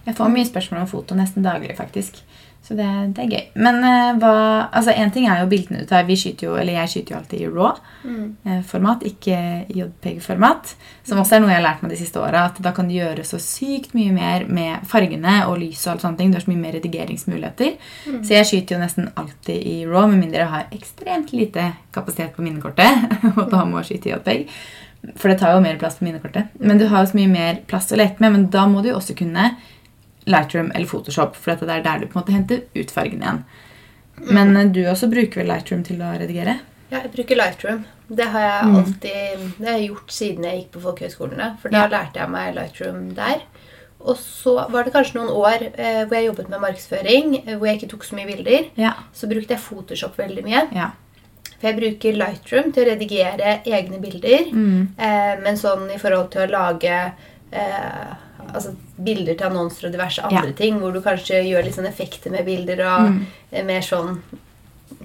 Jeg 0.06 0.16
får 0.16 0.32
mye 0.32 0.48
spørsmål 0.48 0.80
om 0.80 0.88
foto 0.90 1.14
nesten 1.14 1.44
daglig, 1.44 1.76
faktisk. 1.76 2.22
Så 2.62 2.76
det, 2.78 2.86
det 3.16 3.24
er 3.24 3.32
gøy. 3.32 3.46
Men 3.58 3.80
uh, 3.82 4.18
hva 4.22 4.34
Altså, 4.72 4.92
én 4.94 5.10
ting 5.12 5.26
er 5.26 5.40
jo 5.42 5.48
bildene 5.50 5.82
du 5.82 5.88
tar. 5.90 6.04
Vi 6.06 6.14
skyter 6.18 6.46
jo, 6.46 6.52
eller 6.58 6.76
jeg 6.78 6.90
skyter 6.92 7.14
jo 7.14 7.18
alltid 7.18 7.40
i 7.42 7.48
RAW-format, 7.50 9.02
ikke 9.10 9.38
i 9.66 9.80
JPEG-format. 9.80 10.74
Som 11.08 11.20
også 11.20 11.36
er 11.36 11.42
noe 11.42 11.50
jeg 11.50 11.58
har 11.58 11.66
lært 11.66 11.82
meg 11.82 11.92
de 11.92 11.98
siste 11.98 12.22
åra. 12.22 12.44
At 12.52 12.60
da 12.62 12.72
kan 12.76 12.88
du 12.88 12.94
gjøre 12.94 13.26
så 13.26 13.40
sykt 13.42 13.96
mye 13.98 14.14
mer 14.14 14.46
med 14.46 14.86
fargene 14.88 15.40
og 15.48 15.58
lys 15.60 15.82
og 15.86 15.96
alt 15.96 16.06
sånne 16.06 16.20
ting. 16.20 16.30
Du 16.30 16.38
har 16.38 16.46
så 16.46 16.52
mye 16.52 16.62
mer 16.62 16.78
redigeringsmuligheter. 16.78 17.74
Så 18.22 18.36
jeg 18.36 18.48
skyter 18.48 18.76
jo 18.76 18.84
nesten 18.84 19.10
alltid 19.18 19.66
i 19.74 19.76
RAW, 19.88 20.06
med 20.12 20.22
mindre 20.22 20.44
jeg 20.44 20.54
har 20.54 20.78
ekstremt 20.78 21.34
lite 21.34 21.72
kapasitet 21.94 22.32
på 22.38 22.46
minnekortet. 22.46 23.10
og 23.36 23.44
da 23.50 23.66
må 23.66 23.82
jeg 23.82 23.90
skyte 23.90 24.12
i 24.12 24.14
JPEG. 24.14 24.56
For 25.18 25.32
det 25.32 25.40
tar 25.42 25.56
jo 25.56 25.62
mer 25.64 25.78
plass 25.82 25.98
på 25.98 26.06
minnekortet. 26.06 26.54
Men 26.62 26.78
du 26.78 26.86
har 26.86 27.02
jo 27.02 27.10
så 27.10 27.18
mye 27.18 27.30
mer 27.30 27.62
plass 27.66 27.90
å 27.90 27.98
leke 27.98 28.22
med. 28.22 28.36
Men 28.38 28.50
da 28.54 28.68
må 28.70 28.84
du 28.84 28.92
jo 28.92 28.98
også 29.00 29.18
kunne 29.18 29.50
Lightroom 30.26 30.70
eller 30.74 30.86
Photoshop, 30.86 31.34
for 31.36 31.54
det 31.56 31.68
er 31.70 31.82
der 31.82 31.98
du 31.98 32.06
på 32.06 32.18
en 32.18 32.22
måte 32.22 32.32
henter 32.36 32.62
ut 32.76 32.90
fargen 32.90 33.22
igjen. 33.22 33.44
Men 34.30 34.56
eh, 34.56 34.68
du 34.70 34.82
også 34.86 35.08
bruker 35.10 35.42
vel 35.42 35.48
Lightroom 35.50 35.82
til 35.84 36.02
å 36.04 36.12
redigere? 36.18 36.58
Ja, 36.92 37.00
jeg 37.02 37.12
bruker 37.14 37.36
Lightroom. 37.40 37.84
Det 38.12 38.26
har 38.28 38.40
jeg 38.40 38.64
Mm. 38.68 38.76
alltid 38.76 39.58
det 39.58 39.68
har 39.68 39.78
jeg 39.78 39.88
gjort 39.88 40.10
siden 40.12 40.44
jeg 40.44 40.58
gikk 40.60 40.70
på 40.72 40.82
folkehøyskolene. 40.84 41.58
For 41.62 41.68
da 41.70 41.78
Ja. 41.78 41.88
lærte 41.88 42.20
jeg 42.20 42.28
meg 42.30 42.54
Lightroom 42.54 43.14
der. 43.14 43.40
Og 44.04 44.16
så 44.16 44.68
var 44.70 44.84
det 44.84 44.92
kanskje 44.92 45.14
noen 45.14 45.30
år 45.30 45.62
eh, 45.78 46.04
hvor 46.04 46.16
jeg 46.18 46.26
jobbet 46.26 46.48
med 46.50 46.60
markedsføring, 46.60 47.48
eh, 47.48 47.56
hvor 47.56 47.66
jeg 47.66 47.80
ikke 47.80 47.90
tok 47.90 48.02
så 48.04 48.14
mye 48.16 48.26
bilder. 48.26 48.66
Ja. 48.76 48.92
Så 49.14 49.26
brukte 49.30 49.54
jeg 49.54 49.60
Photoshop 49.60 50.16
veldig 50.18 50.44
mye. 50.44 50.68
ja. 50.74 50.90
For 51.60 51.68
jeg 51.70 51.76
bruker 51.78 52.16
Lightroom 52.18 52.72
til 52.74 52.84
å 52.84 52.90
redigere 52.90 53.62
egne 53.64 54.00
bilder. 54.02 54.50
Mm. 54.52 54.88
Eh, 54.98 55.36
men 55.40 55.54
sånn 55.56 55.88
i 55.94 55.98
forhold 55.98 56.30
til 56.32 56.42
å 56.42 56.50
lage 56.50 57.12
eh, 57.52 58.14
altså 58.54 58.74
bilder 59.02 59.34
til 59.38 59.46
annonser 59.46 59.86
og 59.88 59.92
diverse 59.92 60.22
andre 60.22 60.46
Ja. 60.48 60.52
ting, 60.52 60.78
hvor 60.80 60.92
du 60.92 61.00
kanskje 61.00 61.42
gjør 61.44 61.64
litt 61.64 61.74
sånn 61.74 61.88
effekter 61.88 62.30
med 62.30 62.44
bilder 62.46 62.80
og 62.86 63.10
Mm. 63.10 63.26
eh, 63.52 63.62
mer 63.64 63.80
sånn 63.80 64.20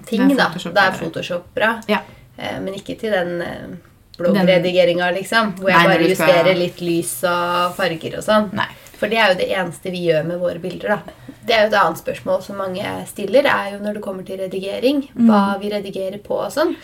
ting, 0.06 0.28
da. 0.36 0.48
Da 0.72 0.88
er. 0.88 0.92
Photoshop 0.92 1.44
bra. 1.54 1.80
Ja. 1.88 2.00
Eh, 2.38 2.58
men 2.60 2.74
ikke 2.74 2.98
til 2.98 3.10
den 3.10 3.40
eh, 3.42 3.76
bloggredigeringa, 4.18 5.10
liksom. 5.14 5.54
Hvor 5.58 5.70
jeg 5.70 5.78
Nei, 5.78 5.96
bare 5.96 6.08
justerer 6.08 6.44
skal- 6.44 6.58
litt 6.58 6.80
lys 6.80 7.24
og 7.24 7.74
farger 7.76 8.18
og 8.18 8.24
sånn. 8.24 8.52
Nei. 8.52 8.68
For 8.98 9.06
det 9.08 9.18
er 9.18 9.28
jo 9.28 9.34
det 9.38 9.48
eneste 9.50 9.90
vi 9.92 10.06
gjør 10.08 10.24
med 10.26 10.40
våre 10.40 10.58
bilder. 10.60 10.88
da. 10.88 10.98
Det 11.46 11.54
er 11.54 11.60
jo 11.68 11.76
et 11.76 11.80
annet 11.82 11.98
spørsmål 11.98 12.42
som 12.42 12.56
mange 12.56 13.06
stiller, 13.06 13.46
er 13.46 13.72
jo 13.72 13.78
når 13.78 13.94
det 13.94 14.02
kommer 14.02 14.26
til 14.26 14.38
redigering. 14.38 15.08
Mm. 15.16 15.26
Hva 15.28 15.58
vi 15.60 15.70
redigerer 15.70 16.18
på 16.20 16.32
og 16.32 16.50
sånn. 16.52 16.74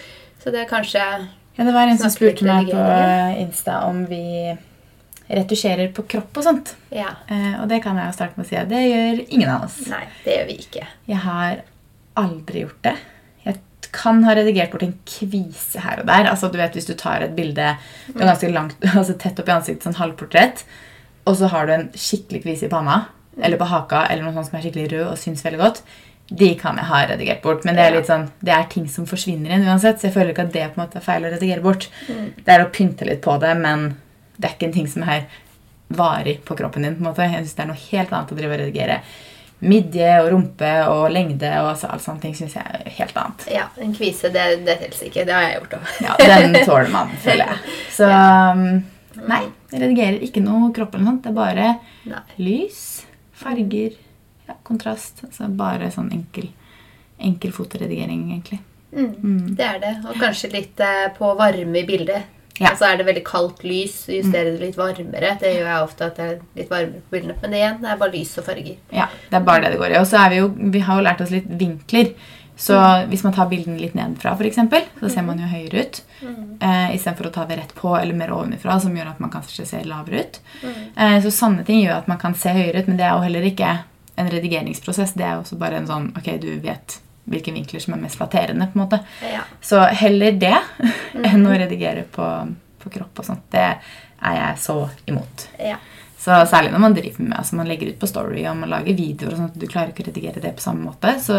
Så 0.43 0.53
det 0.53 0.61
er 0.61 0.67
kanskje 0.77 1.29
Ja, 1.57 1.65
det 1.65 1.73
var 1.73 1.87
en 1.89 1.99
som 1.99 2.11
spurte 2.11 2.43
meg 2.43 2.67
på 2.67 3.39
Insta 3.39 3.85
om 3.89 4.07
vi 4.07 4.57
retusjerer 5.29 5.91
på 5.97 6.05
kropp 6.15 6.41
og 6.41 6.47
sånt. 6.47 6.75
Ja. 6.93 7.15
Eh, 7.33 7.57
og 7.63 7.69
det 7.71 7.81
kan 7.85 7.99
jeg 8.01 8.17
starte 8.17 8.39
med 8.39 8.47
å 8.47 8.51
si 8.51 8.59
at 8.61 8.71
det 8.71 8.83
gjør 8.85 9.23
ingen 9.25 9.51
av 9.51 9.67
oss. 9.69 9.81
Nei, 9.91 10.05
det 10.25 10.39
gjør 10.39 10.49
vi 10.51 10.59
ikke. 10.67 10.87
Jeg 11.11 11.23
har 11.25 11.65
aldri 12.21 12.65
gjort 12.65 12.81
det. 12.87 12.95
Jeg 13.47 13.61
kan 13.95 14.23
ha 14.27 14.37
redigert 14.37 14.75
bort 14.75 14.87
en 14.87 14.97
kvise 15.09 15.83
her 15.85 16.03
og 16.03 16.09
der. 16.11 16.31
Altså, 16.31 16.51
du 16.53 16.59
vet 16.61 16.77
Hvis 16.77 16.91
du 16.91 16.95
tar 16.99 17.25
et 17.25 17.37
bilde 17.37 17.75
du 18.09 18.21
er 18.21 18.31
ganske 18.31 18.53
langt, 18.53 18.89
altså 18.99 19.17
tett 19.19 19.41
opp 19.41 19.51
i 19.51 19.57
ansiktet, 19.57 19.89
sånn 19.89 20.01
halvportrett, 20.01 20.65
og 21.25 21.39
så 21.41 21.49
har 21.53 21.67
du 21.67 21.77
en 21.77 21.91
skikkelig 21.97 22.45
kvise 22.45 22.69
i 22.69 22.73
panna 22.73 23.07
eller 23.43 23.59
på 23.59 23.67
haka 23.67 24.05
eller 24.13 24.23
noe 24.23 24.35
sånt 24.37 24.51
som 24.51 24.59
er 24.59 24.63
skikkelig 24.67 24.91
rød 24.93 25.07
og 25.09 25.17
syns 25.19 25.41
veldig 25.43 25.59
godt, 25.59 25.81
de 26.29 26.51
kan 26.61 26.79
jeg 26.79 26.89
ha 26.89 27.01
redigert 27.09 27.43
bort. 27.45 27.65
Men 27.67 27.77
det 27.77 27.85
er 27.85 27.97
litt 27.97 28.09
sånn, 28.09 28.29
det 28.45 28.53
er 28.55 28.69
ting 28.73 28.87
som 28.89 29.09
forsvinner 29.09 29.51
igjen 29.51 29.67
uansett, 29.67 29.99
så 30.01 30.09
jeg 30.09 30.15
føler 30.15 30.33
ikke 30.33 30.47
at 30.47 30.55
det 30.55 30.69
på 30.71 30.79
en 30.79 30.85
måte 30.85 31.01
er 31.01 31.05
feil 31.05 31.27
å 31.27 31.33
redigere 31.33 31.65
bort. 31.65 31.89
Det 32.07 32.55
er 32.55 32.65
å 32.65 32.71
pynte 32.73 33.09
litt 33.09 33.21
på 33.25 33.35
det, 33.43 33.53
men 33.61 33.91
det 34.37 34.49
er 34.49 34.57
ikke 34.57 34.69
en 34.71 34.77
ting 34.79 34.89
som 34.91 35.05
er 35.09 35.27
varig 35.95 36.41
på 36.45 36.57
kroppen 36.59 36.83
din. 36.83 36.97
på 36.97 37.05
en 37.05 37.11
måte. 37.11 37.27
Jeg 37.29 37.45
synes 37.45 37.55
Det 37.55 37.63
er 37.63 37.71
noe 37.71 37.85
helt 37.91 38.13
annet 38.13 38.33
å 38.33 38.39
drive 38.39 38.55
og 38.57 38.61
redigere 38.65 39.01
midje 39.65 40.09
og 40.21 40.31
rumpe 40.33 40.71
og 40.91 41.05
lengde 41.15 41.49
og 41.63 41.71
altså, 41.73 41.89
alt 41.93 42.05
sånne 42.05 42.21
ting. 42.25 42.35
Synes 42.37 42.57
jeg 42.59 42.65
er 42.65 42.91
helt 42.99 43.21
annet. 43.21 43.47
Ja, 43.53 43.69
En 43.81 43.95
kvise, 43.97 44.31
det, 44.35 44.45
det 44.67 44.79
teller 44.81 45.07
ikke. 45.11 45.25
Det 45.29 45.37
har 45.37 45.47
jeg 45.47 45.61
gjort 45.61 45.77
òg. 45.79 45.95
Ja, 46.05 46.17
Den 46.19 46.59
tåler 46.69 46.91
man, 46.93 47.15
føler 47.25 47.53
jeg. 47.53 47.79
Så 47.95 48.11
um, 48.11 48.65
nei, 49.31 49.43
jeg 49.73 49.85
redigerer 49.85 50.27
ikke 50.27 50.43
noe 50.45 50.73
kropp 50.77 50.95
eller 50.97 51.07
noe 51.07 51.15
sånt. 51.15 51.25
Det 51.25 51.33
er 51.33 51.39
bare 51.39 51.71
Nei. 52.11 52.23
lys, 52.43 52.83
farger, 53.41 53.97
ja, 54.49 54.59
kontrast. 54.67 55.25
Altså 55.29 55.49
bare 55.49 55.91
sånn 55.95 56.13
enkel, 56.17 56.51
enkel 57.23 57.55
fotoredigering, 57.55 58.27
egentlig. 58.35 58.61
Mm, 58.95 59.55
det 59.59 59.65
er 59.67 59.81
det. 59.83 59.95
Og 60.07 60.19
kanskje 60.21 60.53
litt 60.53 60.81
eh, 60.83 61.09
på 61.17 61.33
varme 61.39 61.81
i 61.81 61.87
bildet. 61.89 62.31
Ja. 62.61 62.71
Og 62.71 62.79
så 62.79 62.87
er 62.87 63.01
det 63.01 63.07
veldig 63.09 63.25
kaldt 63.27 63.65
lys, 63.67 64.05
justerer 64.15 64.53
det 64.55 64.61
litt 64.63 64.77
varmere. 64.79 65.33
Det 65.41 65.51
gjør 65.57 65.67
jeg 65.73 65.89
ofte 65.89 66.07
at 66.07 66.21
det 66.21 66.27
er 66.29 66.39
litt 66.61 66.71
varmere 66.71 67.03
på 67.03 67.17
bildene. 67.17 67.35
Men 67.43 67.51
det 67.51 67.59
igjen, 67.59 67.81
det 67.83 67.91
er 67.91 68.01
bare 68.05 68.15
lys 68.15 68.37
og 68.39 68.47
farger. 68.47 68.77
Ja, 68.95 69.09
det 69.31 69.41
er 69.41 69.49
bare 69.49 69.65
det 69.65 69.75
det 69.75 69.81
går 69.83 69.95
i. 69.97 69.99
Og 69.99 70.07
så 70.07 70.21
er 70.23 70.31
vi 70.31 70.41
jo, 70.43 70.49
har 70.87 71.03
lært 71.03 71.25
oss 71.25 71.35
litt 71.35 71.49
vinkler. 71.51 72.13
Så 72.57 72.79
hvis 73.11 73.25
man 73.27 73.35
tar 73.35 73.49
bildene 73.51 73.81
litt 73.81 73.97
nedenfra, 73.99 74.37
eksempel, 74.47 74.85
så 75.01 75.09
ser 75.11 75.27
man 75.27 75.41
jo 75.43 75.49
høyere 75.51 75.83
ut. 75.83 75.99
Eh, 76.23 76.95
Istedenfor 76.95 77.27
å 77.27 77.33
ta 77.35 77.47
det 77.49 77.59
rett 77.59 77.75
på 77.75 77.97
eller 77.99 78.15
mer 78.15 78.31
ovenfra, 78.31 78.79
som 78.81 78.95
gjør 78.95 79.11
at 79.11 79.23
man 79.23 79.33
kanskje 79.33 79.67
ser 79.67 79.89
lavere 79.91 80.23
ut. 80.23 80.39
Eh, 80.63 81.19
så 81.25 81.33
sånne 81.35 81.67
ting 81.67 81.83
gjør 81.83 82.05
at 82.05 82.11
man 82.13 82.21
kan 82.23 82.37
se 82.39 82.55
høyere 82.55 82.85
ut, 82.85 82.93
men 82.93 83.01
det 83.01 83.09
er 83.09 83.17
jo 83.17 83.25
heller 83.27 83.49
ikke 83.51 83.73
en 84.15 84.31
redigeringsprosess. 84.31 85.17
Det 85.19 85.27
er 85.27 85.35
jo 85.35 85.43
også 85.43 85.59
bare 85.59 85.83
en 85.83 85.91
sånn 85.91 86.13
Ok, 86.15 86.31
du 86.39 86.53
vet 86.63 87.01
hvilke 87.31 87.53
vinkler 87.55 87.81
som 87.81 87.95
er 87.95 88.03
mest 88.03 88.17
flatterende. 88.21 88.67
på 88.73 88.79
en 88.79 88.85
måte. 88.87 89.01
Ja. 89.33 89.43
Så 89.61 89.81
heller 90.03 90.33
det 90.33 90.57
enn 91.31 91.47
å 91.47 91.55
redigere 91.57 92.03
på, 92.13 92.29
på 92.83 92.91
kropp 92.91 93.19
og 93.19 93.25
sånt. 93.31 93.47
Det 93.51 93.65
er 93.65 94.37
jeg 94.41 94.59
så 94.59 94.79
imot. 95.07 95.49
ja. 95.59 95.77
Så 96.25 96.33
Særlig 96.49 96.71
når 96.73 96.81
man 96.81 96.95
driver 96.97 97.21
med, 97.21 97.35
altså 97.37 97.57
man 97.59 97.69
legger 97.69 97.91
ut 97.93 97.99
på 98.01 98.07
Story 98.09 98.47
og 98.49 98.57
man 98.57 98.71
lager 98.73 98.95
videoer. 98.97 99.33
og 99.35 99.37
sånt, 99.43 99.59
Du 99.61 99.67
klarer 99.69 99.91
ikke 99.93 100.07
å 100.07 100.07
redigere 100.07 100.41
det 100.41 100.55
på 100.57 100.63
samme 100.65 100.87
måte. 100.87 101.11
Så 101.21 101.37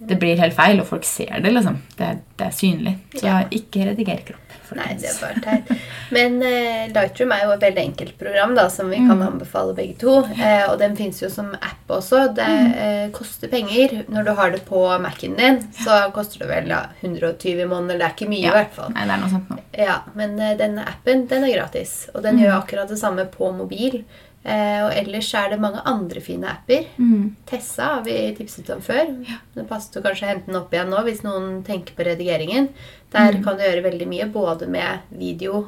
det 0.00 0.16
blir 0.18 0.38
helt 0.40 0.54
feil, 0.56 0.80
og 0.80 0.86
folk 0.88 1.04
ser 1.04 1.40
det. 1.44 1.50
liksom. 1.52 1.76
Det, 1.98 2.08
det 2.38 2.46
er 2.46 2.54
synlig. 2.56 2.94
Så 3.12 3.26
Ja. 3.26 3.42
ikke 3.50 3.84
rediger 3.90 4.22
kropp. 4.24 4.45
Nei, 4.74 4.94
det 4.98 5.08
er 5.10 5.20
bare 5.20 5.40
teit. 5.44 5.70
Men 6.10 6.42
eh, 6.42 6.88
Lightroom 6.92 7.32
er 7.32 7.44
jo 7.44 7.52
et 7.54 7.60
veldig 7.60 7.82
enkelt 7.84 8.18
program 8.18 8.54
da, 8.54 8.68
som 8.68 8.90
vi 8.90 8.96
Mm. 8.96 9.08
kan 9.08 9.22
anbefale 9.22 9.74
begge 9.76 9.98
to. 9.98 10.24
Eh, 10.40 10.64
og 10.70 10.78
den 10.78 10.96
fins 10.96 11.20
jo 11.22 11.28
som 11.30 11.54
app 11.54 11.86
også. 11.88 12.34
Det 12.34 12.44
Mm. 12.46 12.72
eh, 12.76 13.10
koster 13.10 13.48
penger. 13.48 14.04
Når 14.08 14.24
du 14.24 14.34
har 14.34 14.50
det 14.50 14.64
på 14.66 14.82
Mac-en 15.00 15.36
din, 15.36 15.60
så 15.84 16.10
koster 16.12 16.38
det 16.40 16.48
vel 16.48 16.68
ja, 16.68 16.86
120 17.02 17.60
i 17.62 17.64
måneden. 17.66 17.98
Det 17.98 18.02
er 18.02 18.14
ikke 18.14 18.28
mye, 18.28 18.42
Ja. 18.42 18.50
i 18.50 18.56
hvert 18.64 18.72
fall. 18.72 18.90
Nei, 18.94 19.04
det 19.04 19.10
er 19.12 19.18
noe 19.18 19.30
sånt 19.30 19.48
nå. 19.50 19.58
Ja, 19.78 19.98
Men 20.14 20.40
eh, 20.40 20.56
denne 20.56 20.84
appen 20.86 21.26
den 21.28 21.44
er 21.44 21.54
gratis. 21.56 22.08
Og 22.14 22.22
den 22.22 22.36
Mm. 22.36 22.42
gjør 22.44 22.62
akkurat 22.64 22.88
det 22.88 22.98
samme 22.98 23.26
på 23.26 23.52
mobil. 23.54 24.04
Eh, 24.46 24.80
og 24.86 24.92
ellers 24.94 25.32
er 25.34 25.48
det 25.50 25.56
mange 25.60 25.80
andre 25.90 26.20
fine 26.22 26.46
apper. 26.46 26.84
Mm. 27.02 27.32
Tessa 27.50 27.82
har 27.96 28.02
vi 28.06 28.14
tipset 28.38 28.68
om 28.70 28.80
før. 28.84 29.08
Det 29.56 29.64
passer 29.68 30.04
kanskje 30.04 30.22
å 30.22 30.30
hente 30.30 30.46
den 30.46 30.58
opp 30.60 30.70
igjen 30.76 30.92
nå 30.92 31.00
hvis 31.02 31.24
noen 31.26 31.64
tenker 31.66 31.96
på 31.98 32.06
redigeringen. 32.06 32.68
Der 33.10 33.32
Mm. 33.32 33.42
kan 33.42 33.56
du 33.56 33.64
gjøre 33.64 33.82
veldig 33.82 34.06
mye, 34.06 34.26
både 34.32 34.68
med 34.68 35.00
video 35.10 35.66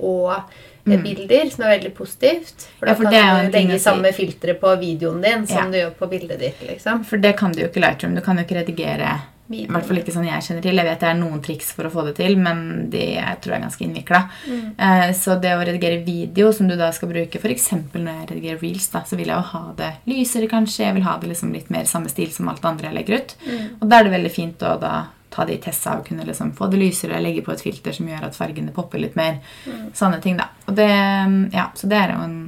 og 0.00 0.40
mm. 0.86 1.02
bilder, 1.02 1.50
som 1.50 1.64
er 1.66 1.78
veldig 1.78 1.94
positivt. 1.94 2.66
For 2.78 2.86
Mm. 2.86 2.88
Ja, 2.88 2.94
da 2.94 2.94
for 2.94 3.04
kan 3.10 3.50
du 3.50 3.58
legge 3.58 3.78
samme 3.80 4.12
filtre 4.14 4.54
på 4.54 4.72
videoen 4.80 5.20
din 5.22 5.46
som 5.46 5.56
Ja. 5.56 5.70
du 5.70 5.76
gjør 5.78 5.94
på 5.98 6.08
bildet 6.10 6.38
ditt. 6.38 6.60
liksom. 6.66 7.04
For 7.04 7.18
det 7.18 7.36
kan 7.36 7.52
du 7.52 7.60
jo 7.60 7.68
ikke 7.68 7.80
Lightroom. 7.80 8.14
Du 8.14 8.22
kan 8.22 8.36
jo 8.38 8.44
ikke 8.44 8.64
redigere 8.64 9.20
i 9.52 9.64
hvert 9.68 9.84
fall 9.84 9.98
ikke 10.00 10.12
sånn 10.14 10.24
jeg 10.24 10.44
kjenner 10.46 10.64
til. 10.64 10.78
Jeg 10.80 10.88
vet 10.88 11.02
det 11.02 11.08
er 11.10 11.18
noen 11.18 11.40
triks 11.44 11.72
for 11.76 11.84
å 11.84 11.92
få 11.92 12.06
det 12.06 12.14
til, 12.16 12.38
men 12.40 12.86
de 12.92 13.02
jeg 13.18 13.40
tror 13.44 13.54
jeg 13.54 13.58
er 13.58 13.64
ganske 13.66 13.84
innvikla. 13.84 14.20
Mm. 14.48 14.62
Eh, 14.86 15.10
så 15.18 15.36
det 15.40 15.52
å 15.52 15.60
redigere 15.60 16.04
video 16.06 16.52
som 16.56 16.70
du 16.70 16.76
da 16.80 16.88
skal 16.96 17.10
bruke 17.12 17.40
f.eks. 17.40 17.68
når 17.92 18.08
jeg 18.08 18.30
redigerer 18.30 18.62
reels, 18.64 18.88
da, 18.94 19.04
så 19.04 19.18
vil 19.20 19.28
jeg 19.28 19.36
jo 19.36 19.50
ha 19.50 19.64
det 19.76 19.90
lysere, 20.08 20.48
kanskje. 20.48 20.86
Jeg 20.86 20.96
vil 20.96 21.08
ha 21.08 21.18
det 21.20 21.32
liksom 21.34 21.52
litt 21.52 21.68
mer 21.74 21.84
samme 21.90 22.12
stil 22.12 22.32
som 22.32 22.48
alt 22.48 22.62
det 22.64 22.70
andre 22.72 22.88
jeg 22.88 22.98
legger 23.00 23.20
ut. 23.20 23.36
Mm. 23.44 23.68
Og 23.80 23.86
da 23.90 23.98
er 23.98 24.08
det 24.08 24.16
veldig 24.16 24.32
fint 24.32 24.64
å 24.64 24.74
da 24.80 24.94
ta 25.34 25.44
det 25.44 25.58
i 25.58 25.62
Tessa 25.64 25.96
og 25.98 26.06
kunne 26.08 26.24
liksom 26.24 26.52
få 26.56 26.68
det 26.70 26.78
lysere, 26.80 27.20
legge 27.20 27.42
på 27.44 27.52
et 27.52 27.62
filter 27.64 27.92
som 27.96 28.08
gjør 28.08 28.28
at 28.28 28.38
fargene 28.38 28.72
popper 28.72 29.02
litt 29.02 29.16
mer. 29.18 29.40
Mm. 29.66 29.88
Sånne 29.98 30.20
ting, 30.24 30.38
da. 30.40 30.48
Og 30.68 30.78
det, 30.78 30.88
ja, 31.52 31.68
så 31.74 31.90
det 31.90 32.00
er 32.00 32.14
jo 32.14 32.22
en 32.24 32.38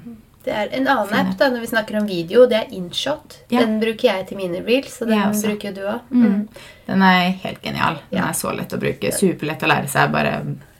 Det 0.46 0.54
er 0.54 0.68
En 0.78 0.87
annen 0.87 1.14
app 1.18 1.32
da, 1.40 1.48
når 1.50 1.64
vi 1.64 1.66
snakker 1.72 1.96
om 1.98 2.06
video, 2.06 2.44
det 2.46 2.61
er 2.61 2.68
InShot. 2.76 3.40
Ja. 3.50 3.64
Den 3.64 3.80
bruker 3.82 4.06
jeg 4.12 4.28
til 4.28 4.38
mine 4.38 4.61
reels, 4.62 4.94
og 5.02 5.09
den 5.11 5.35
bruker 5.42 5.74
du 5.74 5.80
òg. 5.82 6.00
mm. 6.14 6.48
Den 6.87 7.02
er 7.02 7.32
helt 7.42 7.62
genial. 7.64 7.98
Den 8.12 8.20
Ja. 8.20 8.28
er 8.28 8.32
så 8.38 8.52
lett 8.54 8.70
å 8.72 8.78
bruke. 8.78 9.11
Superlett 9.12 9.64
å 9.66 9.70
lære 9.72 9.88
seg. 9.90 10.12
Bare, 10.12 10.37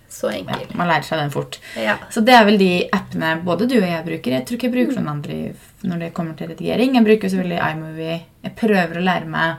Så 0.09 0.31
ja, 0.33 0.57
man 0.79 0.87
lærer 0.88 1.02
seg 1.05 1.18
den 1.18 1.31
fort. 1.35 1.59
Ja. 1.76 1.96
Så 2.11 2.22
det 2.24 2.33
er 2.33 2.44
vel 2.46 2.57
de 2.59 2.88
appene 2.92 3.42
både 3.44 3.66
du 3.68 3.74
og 3.76 3.88
jeg 3.90 4.05
bruker. 4.07 4.31
Jeg 4.38 4.46
tror 4.46 4.57
ikke 4.57 4.70
jeg 4.70 4.76
bruker 4.87 5.00
noen 5.02 5.11
andre 5.16 5.55
når 5.85 5.98
det 5.98 6.14
kommer 6.14 6.37
til 6.38 6.48
redigering. 6.48 6.94
Jeg 6.94 7.05
bruker 7.05 7.29
selvfølgelig 7.29 7.72
iMovie. 7.74 8.20
Jeg 8.44 8.55
prøver 8.57 8.96
å 8.96 9.05
lære 9.05 9.26
meg 9.26 9.57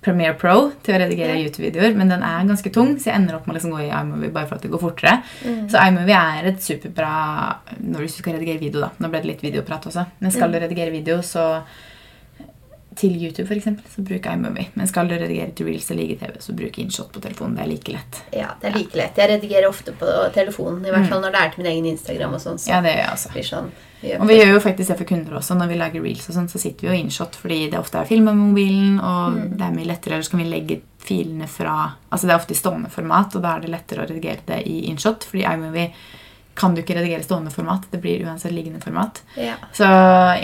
Premiere 0.00 0.34
Pro 0.40 0.70
til 0.82 0.94
å 0.94 0.98
redigere 1.02 1.34
yeah. 1.36 1.42
YouTube-videoer, 1.44 1.94
men 1.98 2.08
den 2.08 2.22
er 2.24 2.46
ganske 2.48 2.70
tung, 2.72 2.94
så 2.98 3.10
jeg 3.10 3.18
ender 3.20 3.36
opp 3.36 3.46
med 3.46 3.52
å 3.52 3.58
liksom 3.58 3.74
gå 3.74 3.82
i 3.84 3.90
iMovie 3.92 4.32
bare 4.32 4.48
for 4.48 4.56
at 4.56 4.62
det 4.64 4.70
går 4.72 4.80
fortere. 4.80 5.18
Mm. 5.44 5.68
Så 5.68 5.82
iMovie 5.84 6.16
er 6.40 6.48
et 6.48 6.62
superbra 6.64 7.10
når 7.84 8.06
du 8.06 8.08
skal 8.08 8.38
redigere 8.38 8.62
video. 8.62 8.80
da. 8.80 8.90
Nå 8.98 9.10
ble 9.12 9.20
det 9.20 9.28
litt 9.34 9.42
videoprat 9.44 9.86
også. 9.90 10.06
Men 10.20 10.30
skal 10.32 10.48
Mm. 10.48 10.52
du 10.52 10.58
redigere 10.64 10.90
video, 10.90 11.18
så 11.20 11.62
til 12.96 13.12
YouTube 13.14 13.46
for 13.46 13.54
eksempel, 13.54 13.84
så 13.94 14.02
bruk 14.02 14.26
iMovie. 14.26 14.66
Men 14.74 14.86
skal 14.90 15.06
du 15.08 15.14
redigere 15.14 15.52
til 15.54 15.66
Reels 15.66 15.90
eller 15.90 16.02
IGTV, 16.02 16.40
så 16.42 16.52
bruk 16.58 16.78
InShot 16.78 17.12
på 17.12 17.20
telefonen. 17.22 17.54
Det 17.56 17.62
er 17.62 17.68
like 17.70 17.92
lett. 17.92 18.22
ja, 18.34 18.48
det 18.60 18.70
er 18.72 18.78
like 18.78 18.96
lett. 18.98 19.16
Jeg 19.16 19.30
redigerer 19.30 19.68
ofte 19.68 19.92
på 19.92 20.06
telefonen, 20.34 20.84
i 20.86 20.90
hvert 20.90 21.08
fall 21.08 21.20
når 21.22 21.30
det 21.32 21.40
er 21.40 21.48
til 21.54 21.62
min 21.62 21.72
egen 21.72 21.86
Instagram. 21.86 22.34
og 22.34 22.40
sånn. 22.40 22.58
Så 22.58 22.66
Mm. 22.70 22.74
Ja, 22.74 22.80
det 22.80 22.90
gjør 22.96 23.04
jeg 23.04 23.14
også. 23.14 23.44
sånn, 23.50 23.70
gjør 24.02 24.20
Og 24.20 24.28
vi 24.28 24.34
gjør 24.40 24.52
jo 24.54 24.60
faktisk 24.60 24.88
det 24.88 24.98
for 24.98 25.04
kunder 25.04 25.32
også. 25.38 25.54
Når 25.56 25.68
vi 25.68 25.74
lager 25.78 26.02
reels, 26.02 26.28
og 26.28 26.34
sånn, 26.34 26.48
så 26.50 26.58
sitter 26.58 26.80
vi 26.80 26.96
jo 26.96 27.04
InShot 27.04 27.32
fordi 27.36 27.70
det 27.70 27.78
ofte 27.78 27.94
er 28.00 28.04
film 28.06 28.24
med 28.24 28.34
mobilen, 28.36 28.98
og 29.00 29.32
Mm. 29.34 29.56
det 29.56 29.62
er 29.66 29.70
mye 29.76 29.86
lettere. 29.86 30.12
Eller 30.14 30.22
så 30.22 30.30
kan 30.30 30.40
vi 30.40 30.50
legge 30.50 30.80
filene 30.98 31.48
fra 31.48 31.92
Altså 32.12 32.26
det 32.26 32.30
er 32.30 32.38
ofte 32.38 32.52
i 32.52 32.54
stående 32.56 32.90
format, 32.90 33.34
og 33.36 33.42
da 33.42 33.56
er 33.56 33.60
det 33.60 33.70
lettere 33.70 34.04
å 34.04 34.08
redigere 34.10 34.40
det 34.46 34.66
i 34.66 34.90
InShot. 34.90 35.24
Fordi 35.24 35.44
iMovie 35.44 35.92
kan 36.60 36.74
du 36.76 36.82
ikke 36.82 36.98
redigere 36.98 37.24
stående 37.24 37.50
format. 37.54 37.86
Det 37.90 38.00
blir 38.04 38.26
uansett 38.28 38.52
liggende 38.52 38.82
format. 38.84 39.22
Ja. 39.40 39.56
Så 39.76 39.88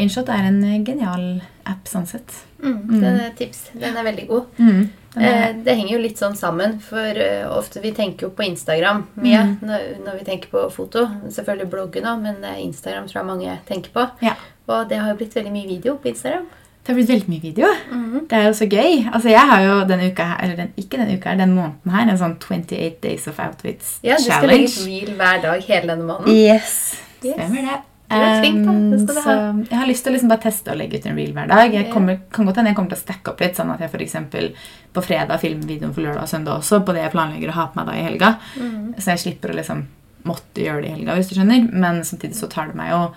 InShot 0.01 0.31
er 0.33 0.49
en 0.49 0.63
genial 0.87 1.27
app 1.69 1.89
sånn 1.91 2.07
sett. 2.09 2.33
Mm, 2.63 2.79
den 3.03 3.19
er 3.21 3.35
tips. 3.37 3.67
Den 3.77 3.97
er 4.01 4.07
veldig 4.07 4.25
god. 4.31 4.47
Mm. 4.63 4.87
Eh, 5.17 5.27
er, 5.27 5.53
det 5.65 5.75
henger 5.77 5.93
jo 5.97 6.01
litt 6.03 6.21
sånn 6.21 6.37
sammen, 6.37 6.79
for 6.85 7.21
eh, 7.21 7.45
ofte 7.53 7.81
vi 7.85 7.93
tenker 7.97 8.29
jo 8.29 8.35
på 8.37 8.45
Instagram 8.49 9.05
mye 9.21 9.43
Mm. 9.45 9.57
når, 9.69 9.85
når 10.07 10.19
vi 10.21 10.25
tenker 10.31 10.53
på 10.53 10.65
foto. 10.73 11.07
Selvfølgelig 11.33 11.71
bloggen 11.73 12.09
òg, 12.09 12.23
men 12.25 12.45
eh, 12.45 12.63
Instagram 12.65 13.09
tror 13.11 13.21
jeg 13.23 13.31
mange 13.33 13.59
tenker 13.69 13.91
på. 13.97 14.09
ja. 14.25 14.37
Og 14.69 14.89
det 14.91 14.97
har 14.99 15.13
jo 15.13 15.19
blitt 15.21 15.35
veldig 15.37 15.53
mye 15.55 15.69
video 15.69 15.93
på 16.03 16.09
Instagram. 16.11 16.47
Det 16.87 16.93
har 16.93 16.99
blitt 17.01 17.09
veldig 17.11 17.29
mye 17.33 17.43
video. 17.43 17.67
Mhm. 17.91 18.29
Det 18.31 18.37
er 18.39 18.45
jo 18.47 18.53
så 18.55 18.67
gøy. 18.71 19.09
Altså 19.11 19.29
Jeg 19.33 19.41
har 19.51 19.61
jo 19.65 19.85
denne 19.89 20.07
uka 20.13 20.23
her, 20.25 20.37
eller 20.45 20.57
den, 20.61 20.69
ikke 20.79 21.01
denne 21.01 21.17
uka 21.19 21.33
her, 21.33 21.37
den 21.41 21.55
måneden 21.57 21.91
her, 21.91 22.07
en 22.13 22.19
sånn 22.21 22.37
28 22.39 23.01
Days 23.03 23.27
of 23.27 23.41
Outfits 23.43 23.99
Ja, 24.07 24.17
du 24.17 24.23
skal 24.23 24.47
legge 24.49 24.69
challenge. 24.71 24.87
reel 24.87 25.17
hver 25.19 25.43
dag 25.43 25.63
hele 25.67 25.87
denne 25.97 26.07
måneden. 26.07 26.31
Yes. 26.31 26.97
Yes. 27.25 27.35
Stemmer 27.35 27.63
det. 27.73 27.83
Flink, 28.09 28.69
Um, 28.69 29.07
så 29.09 29.67
jeg 29.69 29.79
har 29.81 29.87
lyst 29.89 30.05
til 30.05 30.13
å 30.13 30.15
liksom 30.15 30.29
bare 30.31 30.39
teste 30.45 30.71
å 30.71 30.77
legge 30.79 31.01
ut 31.01 31.07
en 31.07 31.17
reel 31.17 31.33
hver 31.35 31.49
dag. 31.49 31.73
Jeg 31.73 31.87
Ja. 31.89 31.93
kommer, 31.93 32.21
kan 32.31 32.47
godt 32.47 32.57
hende 32.57 32.69
jeg 32.71 32.77
kommer 32.77 32.91
til 32.91 32.99
å 32.99 33.03
stacke 33.03 33.29
opp 33.33 33.41
litt, 33.41 33.57
sånn 33.57 33.73
at 33.75 33.81
jeg 33.81 33.91
eksempel 34.07 34.53
på 34.95 35.03
fredag 35.03 35.41
filmer 35.41 35.67
videoen 35.67 35.93
for 35.93 36.03
lørdag 36.03 36.23
og 36.23 36.29
søndag 36.29 36.59
også, 36.61 36.85
på 36.87 36.95
det 36.95 37.03
jeg 37.03 37.11
planlegger 37.11 37.49
å 37.49 37.53
ha 37.53 37.67
på 37.67 37.77
meg 37.77 37.87
da 37.87 37.93
i 37.93 38.05
helga. 38.07 38.39
Mm. 38.57 38.95
Så 38.97 39.07
jeg 39.07 39.19
slipper 39.19 39.51
å 39.51 39.57
liksom 39.57 39.87
måtte 40.25 40.55
gjøre 40.63 40.83
det 40.83 40.91
i 40.91 40.95
helga, 40.95 41.17
hvis 41.17 41.29
du 41.31 41.35
skjønner. 41.35 41.73
Men 41.73 42.03
samtidig 42.03 42.35
så 42.37 42.49
tar 42.49 42.67
det 42.69 42.77
meg 42.77 42.91
jo 42.91 43.13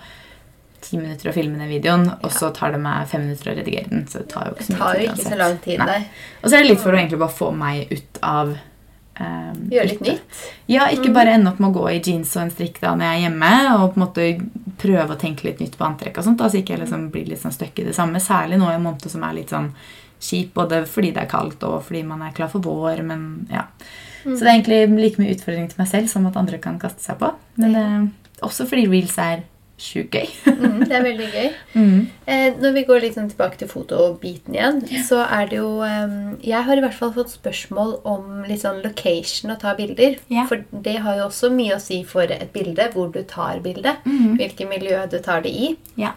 ti 0.80 0.96
minutter 0.98 1.30
å 1.30 1.34
filme 1.34 1.58
den 1.60 1.68
videoen, 1.70 2.06
og 2.22 2.32
så 2.32 2.50
tar 2.56 2.72
det 2.74 2.80
meg 2.80 3.06
fem 3.10 3.22
minutter 3.26 3.52
å 3.52 3.54
redigere 3.58 3.88
den. 3.90 4.06
Så 4.08 4.22
det 4.22 4.28
tar 4.32 4.48
jo 4.48 4.56
ikke 4.56 4.66
så 4.70 4.76
mye 4.78 4.94
tid 4.96 5.10
ikke 5.10 5.28
så 5.28 5.38
lang 5.40 5.58
tid, 5.64 5.78
Nei. 5.84 6.00
Og 6.42 6.48
så 6.50 6.56
er 6.56 6.64
det 6.64 6.70
litt 6.72 6.82
for 6.82 6.92
å 6.94 7.00
egentlig 7.00 7.20
bare 7.22 7.36
få 7.36 7.50
meg 7.56 7.92
ut 7.92 8.20
av 8.26 8.52
um, 9.20 9.60
Gjøre 9.70 9.88
litt 9.92 10.00
nytt. 10.06 10.40
Ja, 10.72 10.88
ikke 10.94 11.12
bare 11.14 11.34
ende 11.36 11.52
opp 11.52 11.60
med 11.60 11.70
å 11.70 11.80
gå 11.80 11.86
i 11.92 12.00
jeans 12.00 12.32
og 12.36 12.42
en 12.46 12.52
strikk 12.54 12.80
da 12.82 12.94
når 12.96 13.06
jeg 13.08 13.18
er 13.18 13.24
hjemme, 13.28 13.52
og 13.76 13.86
på 13.94 14.00
en 14.00 14.04
måte 14.06 14.28
prøve 14.80 15.14
å 15.16 15.20
tenke 15.20 15.44
litt 15.48 15.60
nytt 15.60 15.76
på 15.76 15.84
antrekk 15.84 16.18
og 16.20 16.24
sånt, 16.24 16.38
da, 16.40 16.48
så 16.48 16.60
ikke 16.62 16.76
jeg 16.76 16.84
liksom 16.86 17.08
blir 17.12 17.26
litt 17.28 17.42
sånn 17.42 17.52
støkk 17.52 17.82
i 17.82 17.88
det 17.90 17.96
samme. 17.96 18.22
Særlig 18.24 18.60
nå 18.60 18.70
i 18.70 18.76
en 18.78 18.86
måned 18.86 19.10
som 19.12 19.24
er 19.28 19.36
litt 19.36 19.52
sånn 19.52 19.72
kjip, 20.20 20.54
både 20.56 20.82
fordi 20.88 21.12
det 21.16 21.22
er 21.26 21.30
kaldt 21.32 21.62
og 21.68 21.82
fordi 21.86 22.02
man 22.04 22.22
er 22.24 22.32
klar 22.36 22.48
for 22.52 22.64
vår, 22.64 23.02
men 23.08 23.26
ja. 23.52 23.66
Så 24.24 24.36
det 24.42 24.48
er 24.50 24.54
egentlig 24.58 24.80
like 25.00 25.20
mye 25.20 25.32
utfordring 25.36 25.68
til 25.72 25.78
meg 25.80 25.88
selv 25.88 26.10
som 26.12 26.26
at 26.28 26.36
andre 26.36 26.58
kan 26.60 26.76
kaste 26.80 27.00
seg 27.04 27.16
på. 27.22 27.30
Men 27.60 27.72
Ja. 27.76 27.84
eh, 28.02 28.08
også 28.44 28.66
fordi 28.68 28.86
reels 28.88 29.16
er 29.20 29.42
sjukt 29.80 30.14
gøy. 30.14 30.28
Mm, 30.46 30.78
det 30.86 30.96
er 30.96 31.04
veldig 31.06 31.28
gøy. 31.34 31.50
Eh, 32.30 32.54
når 32.62 32.74
vi 32.76 32.82
går 32.86 33.00
litt 33.02 33.16
sånn 33.16 33.30
tilbake 33.32 33.58
til 33.58 33.66
fotobiten 33.66 34.54
igjen, 34.54 34.76
så 35.02 35.24
er 35.24 35.48
det 35.50 35.56
jo 35.58 35.80
um, 35.82 36.36
Jeg 36.44 36.62
har 36.68 36.78
i 36.78 36.82
hvert 36.84 36.94
fall 36.94 37.10
fått 37.16 37.32
spørsmål 37.32 37.96
om 38.06 38.44
litt 38.46 38.62
sånn 38.62 38.78
location 38.84 39.50
å 39.50 39.58
ta 39.58 39.72
bilder. 39.74 40.20
Ja. 40.30 40.44
For 40.46 40.62
det 40.70 41.00
har 41.02 41.18
jo 41.18 41.26
også 41.26 41.50
mye 41.50 41.74
å 41.74 41.82
si 41.82 42.04
for 42.06 42.30
et 42.30 42.52
bilde, 42.54 42.86
hvor 42.94 43.10
du 43.10 43.24
tar 43.26 43.58
bildet. 43.64 44.04
Hvilket 44.38 44.70
miljø 44.70 45.02
du 45.10 45.18
tar 45.24 45.42
det 45.42 45.50
i. 45.50 45.72
Ja. 45.98 46.14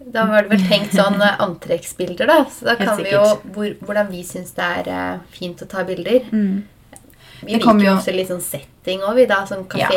Da 0.00 0.24
var 0.30 0.46
det 0.46 0.54
vel 0.54 0.66
tenkt 0.70 0.96
sånn 0.96 1.20
eh, 1.20 1.40
antrekksbilder, 1.46 2.30
da. 2.30 2.44
Så 2.48 2.70
da 2.70 2.76
kan 2.80 2.96
vi 3.02 3.12
jo 3.12 3.24
hvor, 3.52 3.74
hvordan 3.84 4.08
vi 4.12 4.24
syns 4.24 4.54
det 4.56 4.68
er 4.80 4.92
uh, 4.94 5.24
fint 5.34 5.60
å 5.60 5.68
ta 5.68 5.84
bilder. 5.88 6.24
Vi 6.30 6.36
Mm. 6.40 6.60
Det 7.40 7.56
liker 7.56 7.84
jo 7.84 7.92
også 7.94 8.12
litt 8.12 8.28
sånn 8.28 8.42
setting 8.44 9.00
òg, 9.00 9.14
vi, 9.16 9.26
da. 9.28 9.38
Sånn 9.48 9.64
Ja. 9.80 9.88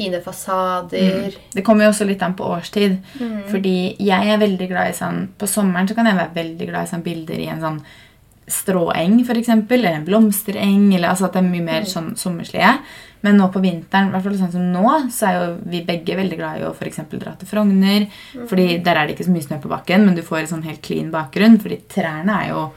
Fine 0.00 0.20
fasader. 0.24 1.34
Det 1.52 1.64
kommer 1.66 1.84
jo 1.86 1.92
også 1.92 2.06
litt 2.08 2.22
an 2.24 2.36
på 2.38 2.48
årstid. 2.48 2.98
Mm. 3.20 3.40
Fordi 3.52 3.76
jeg 4.00 4.32
er 4.32 4.40
veldig 4.40 4.68
glad 4.70 4.90
i 4.92 4.96
sånn 4.96 5.26
På 5.38 5.48
sommeren 5.50 5.88
så 5.88 5.96
kan 5.98 6.08
jeg 6.08 6.16
være 6.16 6.34
veldig 6.38 6.70
glad 6.70 6.86
i 6.88 6.92
sånn 6.94 7.04
bilder 7.04 7.42
i 7.42 7.50
en 7.52 7.60
sånn 7.60 7.82
stråeng, 8.50 9.20
eksempel, 9.38 9.78
eller 9.78 10.00
en 10.00 10.06
blomstereng. 10.08 10.88
Eller 10.96 11.12
altså 11.12 11.28
at 11.28 11.36
det 11.36 11.44
er 11.44 11.50
mye 11.50 11.60
Mm. 11.60 11.64
mer 11.70 11.82
sånn 11.86 12.16
sommerslige. 12.16 12.72
Men 13.22 13.36
nå 13.36 13.50
på 13.52 13.60
vinteren, 13.60 14.08
i 14.08 14.12
hvert 14.12 14.24
fall 14.24 14.38
sånn 14.40 14.52
som 14.52 14.72
nå, 14.72 15.10
så 15.12 15.28
er 15.28 15.34
jo 15.36 15.58
vi 15.70 15.84
begge 15.84 16.16
veldig 16.16 16.36
glad 16.38 16.58
i 16.58 16.64
å 16.64 16.74
eksempel 16.74 17.20
dra 17.20 17.34
til 17.36 17.46
Frogner. 17.46 18.08
Mm. 18.34 18.48
Fordi 18.48 18.82
der 18.82 18.96
er 18.96 19.06
det 19.06 19.16
ikke 19.16 19.28
så 19.28 19.34
mye 19.36 19.46
snø 19.46 19.60
på 19.60 19.68
bakken, 19.68 20.04
men 20.06 20.14
du 20.16 20.22
får 20.22 20.38
en 20.40 20.46
sånn 20.54 20.64
helt 20.64 20.82
clean 20.82 21.10
bakgrunn. 21.12 21.60
Fordi 21.60 21.78
trærne 21.86 22.42
er 22.42 22.48
jo 22.48 22.72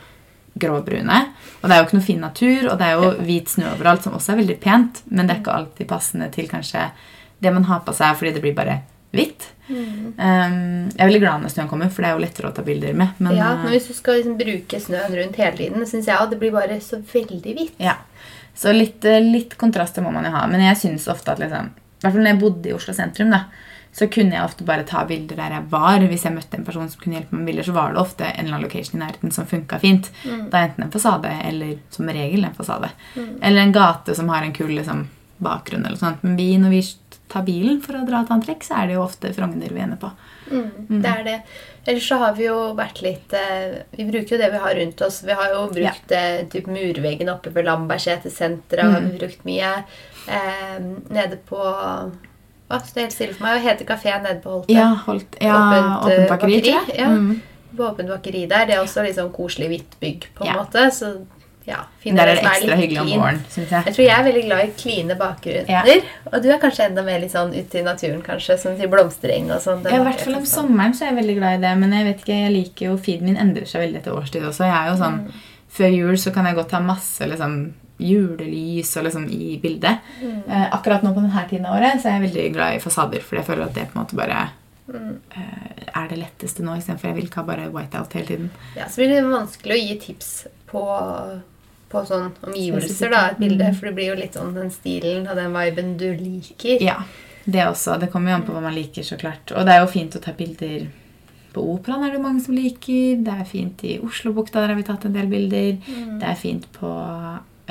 gråbrune. 0.54 1.20
Og 1.62 1.70
det 1.70 1.76
er 1.76 1.82
jo 1.82 1.88
ikke 1.88 1.98
noe 1.98 2.06
fin 2.06 2.24
natur, 2.24 2.70
og 2.72 2.80
det 2.80 2.88
er 2.88 3.00
jo 3.00 3.12
hvit 3.26 3.52
snø 3.54 3.70
overalt, 3.72 4.06
som 4.06 4.16
også 4.18 4.34
er 4.34 4.42
veldig 4.44 4.58
pent. 4.64 5.04
Men 5.10 5.28
det 5.28 5.36
er 5.36 5.42
ikke 5.42 5.58
alltid 5.58 5.90
passende 5.90 6.30
til 6.34 6.50
kanskje 6.52 6.88
det 7.44 7.54
man 7.54 7.68
har 7.68 7.84
på 7.86 7.96
seg, 7.96 8.18
fordi 8.20 8.34
det 8.36 8.44
blir 8.44 8.56
bare 8.58 8.82
hvitt. 9.14 9.50
Mm. 9.68 10.14
Um, 10.18 10.56
jeg 10.90 11.00
er 11.00 11.10
veldig 11.10 11.22
glad 11.24 11.44
når 11.44 11.54
snøen 11.54 11.70
kommer, 11.72 11.92
for 11.94 12.04
det 12.04 12.10
er 12.10 12.18
jo 12.18 12.24
lettere 12.24 12.50
å 12.50 12.56
ta 12.56 12.66
bilder 12.66 12.96
med. 12.98 13.20
Men, 13.24 13.38
ja, 13.38 13.54
uh, 13.54 13.62
men 13.64 13.76
hvis 13.76 13.90
du 13.92 13.94
skal 13.98 14.20
liksom 14.20 14.38
bruke 14.40 14.80
snøen 14.82 15.18
rundt 15.20 15.40
hele 15.40 15.60
tiden, 15.60 15.86
syns 15.90 16.10
jeg 16.10 16.18
at 16.18 16.34
det 16.34 16.40
blir 16.42 16.54
bare 16.56 16.80
så 16.84 17.00
veldig 17.14 17.60
hvitt. 17.60 17.78
ja. 17.84 18.00
Så 18.54 18.70
litt, 18.70 19.02
uh, 19.10 19.18
litt 19.18 19.56
kontraster 19.58 20.04
må 20.06 20.12
man 20.14 20.28
jo 20.28 20.34
ha. 20.36 20.44
Men 20.50 20.62
jeg 20.62 20.78
syns 20.82 21.08
ofte 21.10 21.34
at 21.34 21.40
liksom, 21.42 21.72
i 21.74 22.04
hvert 22.04 22.12
fall 22.14 22.22
når 22.22 22.34
jeg 22.36 22.42
bodde 22.44 22.70
i 22.70 22.76
Oslo 22.76 22.94
sentrum, 22.94 23.32
da, 23.34 23.48
så 23.94 24.08
kunne 24.10 24.34
jeg 24.34 24.44
ofte 24.44 24.66
bare 24.66 24.84
ta 24.90 25.04
bilder 25.06 25.38
der 25.38 25.54
jeg 25.54 25.68
var. 25.70 26.00
Hvis 26.10 26.24
jeg 26.26 26.34
møtte 26.34 26.58
en 26.58 26.66
person 26.66 26.88
som 26.90 27.00
kunne 27.04 27.20
hjelpe 27.20 27.36
meg 27.36 27.44
med 27.44 27.52
bilder, 27.52 27.68
så 27.68 27.76
var 27.76 27.94
det 27.94 28.02
ofte 28.02 28.26
en 28.26 28.40
eller 28.48 28.56
annen 28.58 28.66
location 28.66 28.98
i 28.98 29.04
nærheten 29.06 29.32
som 29.36 29.46
funka 29.50 29.78
fint. 29.84 30.10
Da 30.26 30.58
er 30.64 30.70
enten 30.72 30.88
en 30.88 30.94
fasade 30.96 31.30
eller 31.46 31.76
som 31.94 32.10
regel 32.10 32.44
en 32.48 32.56
fasade. 32.58 32.90
Eller 33.42 33.62
en 33.68 33.76
gate 33.76 34.16
som 34.18 34.30
har 34.34 34.42
en 34.48 34.56
kul 34.58 34.74
liksom, 34.74 35.06
bakgrunn. 35.38 35.86
eller 35.86 35.98
sånt. 36.02 36.24
Men 36.26 36.36
vi, 36.40 36.48
når 36.58 36.74
vi 36.74 36.82
tar 37.30 37.46
bilen 37.46 37.80
for 37.86 37.98
å 37.98 38.04
dra 38.06 38.24
et 38.24 38.34
annet 38.34 38.46
trekk, 38.50 38.66
så 38.66 38.82
er 38.82 38.88
det 38.90 38.98
jo 38.98 39.06
ofte 39.06 39.32
Frogner 39.34 39.70
vi 39.74 39.86
ender 39.86 40.02
på. 40.02 40.10
Mm, 40.52 41.00
Det 41.02 41.10
er 41.14 41.24
det. 41.30 41.38
Ellers 41.86 42.08
så 42.08 42.18
har 42.22 42.34
vi 42.38 42.46
jo 42.46 42.58
vært 42.78 43.02
litt 43.04 43.34
eh, 43.36 43.82
Vi 43.98 44.06
bruker 44.08 44.36
jo 44.36 44.42
det 44.42 44.52
vi 44.54 44.60
har 44.66 44.76
rundt 44.76 45.02
oss. 45.06 45.22
Vi 45.26 45.34
har 45.36 45.50
jo 45.54 45.64
brukt 45.72 46.12
eh, 46.16 46.44
typ 46.52 46.66
murveggen 46.72 47.30
oppe 47.30 47.52
ved 47.54 47.66
Lambertseter-senteret. 47.70 48.92
har 48.94 49.02
vi 49.02 49.18
brukt 49.20 49.46
mye. 49.48 49.72
Eh, 50.28 50.78
nede 51.10 51.38
på 51.50 51.60
Å, 52.74 52.80
det 52.94 52.98
er 52.98 53.06
helt 53.08 53.14
stille 53.16 53.34
for 53.38 53.46
meg. 53.48 53.60
Og 53.60 53.68
heter 53.70 53.86
kafeen 53.86 54.24
nede 54.26 54.42
på 54.44 54.50
Holte? 54.58 54.74
Ja, 54.74 54.90
Holt, 55.06 55.38
ja 55.42 55.60
Åpent, 55.60 55.94
åpent 56.08 56.30
bakeri. 56.34 56.58
bakeri, 56.60 56.74
jeg. 56.74 56.98
Ja. 57.00 57.08
Mm. 57.14 57.42
På 57.78 57.88
åpent 57.92 58.10
bakeri 58.10 58.48
der. 58.50 58.66
Det 58.70 58.76
er 58.76 58.84
også 58.84 59.04
litt 59.06 59.16
sånn 59.18 59.32
koselig 59.34 59.70
hvitt 59.72 59.96
bygg, 60.02 60.28
på 60.36 60.46
en 60.46 60.52
Ja. 60.52 60.58
måte. 60.62 60.88
Så 60.94 61.14
ja, 61.66 61.78
Der 62.04 62.12
er 62.28 62.36
det 62.36 62.44
ekstra 62.44 62.76
litt 62.76 62.80
hyggelig 62.82 63.00
om 63.02 63.22
våren, 63.22 63.38
syns 63.50 63.70
jeg. 63.72 63.86
Jeg 63.88 63.94
tror 63.96 64.04
jeg 64.04 64.20
er 64.20 64.24
veldig 64.26 64.44
glad 64.50 64.64
i 64.66 64.72
kline 64.82 65.16
bakgrunner. 65.16 65.70
Ja. 65.70 66.02
Og 66.34 66.42
du 66.44 66.50
er 66.52 66.60
kanskje 66.60 66.90
enda 66.90 67.04
mer 67.08 67.20
litt 67.24 67.32
sånn 67.32 67.54
ute 67.56 67.80
i 67.80 67.84
naturen, 67.86 68.22
kanskje, 68.22 68.58
Sånn 68.60 68.76
til 68.78 68.90
blomstereng 68.92 69.48
og 69.56 69.62
sånn. 69.64 69.82
Ja, 69.88 70.02
I 70.02 70.04
hvert 70.04 70.20
fall 70.26 70.36
om 70.36 70.44
sommeren 70.46 70.92
så 70.94 71.06
er 71.08 71.14
jeg 71.14 71.24
veldig 71.24 71.38
glad 71.38 71.54
i 71.58 71.62
det. 71.64 71.78
Men 71.80 71.92
jeg 71.96 72.06
vet 72.10 72.20
ikke, 72.26 72.42
jeg 72.44 72.52
liker 72.52 72.86
jo 72.90 72.98
feeden 72.98 73.24
min 73.32 73.38
endrer 73.38 73.66
seg 73.66 73.82
veldig 73.86 74.02
etter 74.02 74.12
årstid 74.18 74.44
også. 74.44 74.66
Jeg 74.68 74.76
er 74.76 74.92
jo 74.92 74.98
sånn, 75.06 75.32
Før 75.74 75.90
jul 75.90 76.18
så 76.22 76.32
kan 76.34 76.46
jeg 76.46 76.54
godt 76.56 76.72
ha 76.72 76.80
masse 76.82 77.20
liksom, 77.26 77.74
julelys 78.02 78.92
og 78.98 79.08
liksom 79.08 79.28
i 79.32 79.58
bildet. 79.62 80.04
Eh, 80.24 80.68
akkurat 80.74 81.04
nå 81.06 81.14
på 81.14 81.24
denne 81.24 81.46
tiden 81.50 81.68
av 81.70 81.78
året 81.78 82.02
så 82.02 82.10
er 82.10 82.18
jeg 82.18 82.28
veldig 82.28 82.46
glad 82.56 82.78
i 82.78 82.84
fasader. 82.84 83.24
For 83.24 83.40
jeg 83.40 83.48
føler 83.48 83.68
at 83.68 83.78
det 83.78 83.88
på 83.92 83.98
en 83.98 84.04
måte 84.04 84.18
bare 84.20 84.40
eh, 84.90 85.88
er 85.94 86.10
det 86.10 86.20
letteste 86.20 86.66
nå, 86.66 86.78
istedenfor 86.80 87.12
jeg 87.12 87.20
vil 87.20 87.30
ikke 87.30 87.42
ha 87.44 87.50
bare 87.52 87.70
whiteout 87.74 88.16
hele 88.18 88.30
tiden. 88.30 88.54
Ja, 88.78 88.90
så 88.90 89.04
blir 89.04 89.14
det 89.14 89.26
vanskelig 89.28 89.78
å 89.78 89.84
gi 89.84 90.00
tips 90.08 90.32
på, 90.72 90.86
på 91.94 92.06
sånn 92.10 92.32
omgivelser, 92.48 93.14
da, 93.14 93.28
et 93.32 93.44
bilde. 93.44 93.70
For 93.78 93.90
det 93.90 93.96
blir 94.00 94.12
jo 94.14 94.18
litt 94.24 94.40
sånn 94.40 94.58
den 94.58 94.74
stilen 94.74 95.30
og 95.30 95.38
den 95.40 95.54
viben 95.56 95.96
du 96.02 96.10
liker. 96.18 96.82
Ja, 96.84 97.00
det 97.46 97.70
også. 97.70 98.00
Det 98.02 98.10
kommer 98.12 98.34
jo 98.34 98.42
an 98.42 98.50
på 98.50 98.58
hva 98.58 98.66
man 98.66 98.76
liker, 98.76 99.06
så 99.06 99.20
klart. 99.22 99.54
Og 99.54 99.68
det 99.68 99.78
er 99.78 99.84
jo 99.84 99.94
fint 99.94 100.18
å 100.18 100.24
ta 100.24 100.36
bilder 100.36 100.90
på 101.54 101.62
Operaen 101.76 102.02
er 102.08 102.16
det 102.16 102.22
mange 102.24 102.42
som 102.42 102.56
liker. 102.58 103.20
Det 103.22 103.34
er 103.34 103.46
fint 103.46 103.84
i 103.86 104.00
Oslobukta, 104.02 104.58
der 104.58 104.74
har 104.74 104.80
vi 104.80 104.86
tatt 104.88 105.06
en 105.06 105.14
del 105.14 105.30
bilder. 105.30 105.76
Det 105.86 106.26
er 106.26 106.40
fint 106.40 106.66
på 106.74 106.90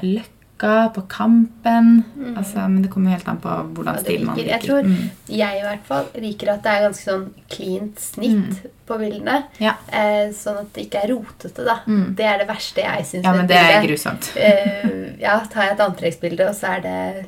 Løkka, 0.01 0.93
på 0.95 1.03
Kampen. 1.11 2.05
Altså, 2.37 2.69
men 2.71 2.83
det 2.85 2.91
kommer 2.93 3.11
helt 3.17 3.27
an 3.29 3.41
på 3.43 3.49
hvordan 3.75 3.99
stil 4.01 4.25
man 4.25 4.37
liker. 4.39 4.51
Jeg 4.53 4.63
tror 4.63 4.83
Mm. 4.87 5.11
jeg 5.29 5.59
i 5.59 5.63
hvert 5.67 5.85
fall 5.89 6.07
liker 6.23 6.53
at 6.55 6.63
det 6.63 6.71
er 6.73 6.85
ganske 6.89 7.09
sånn 7.11 7.25
cleant 7.51 7.99
snitt 7.99 8.63
på 8.87 8.99
bildene. 8.99 9.43
Ja. 9.59 9.75
Eh, 9.93 10.31
sånn 10.31 10.61
at 10.61 10.73
det 10.73 10.87
ikke 10.87 11.03
er 11.03 11.09
rotete, 11.15 11.65
da. 11.67 11.81
Mm. 11.87 12.15
Det 12.15 12.25
er 12.25 12.39
det 12.39 12.49
verste 12.49 12.81
jeg 12.87 13.05
syns 13.11 13.25
ja, 13.25 13.33
men 13.33 13.47
det 13.51 13.57
er 13.59 13.83
grusomt. 13.87 14.31
Eh, 14.37 15.17
ja, 15.21 15.41
tar 15.51 15.63
jeg 15.65 15.73
et 15.73 15.81
antrekksbilde, 15.89 16.49
og 16.49 16.55
så 16.55 16.77
er 16.77 16.81
det 16.81 17.27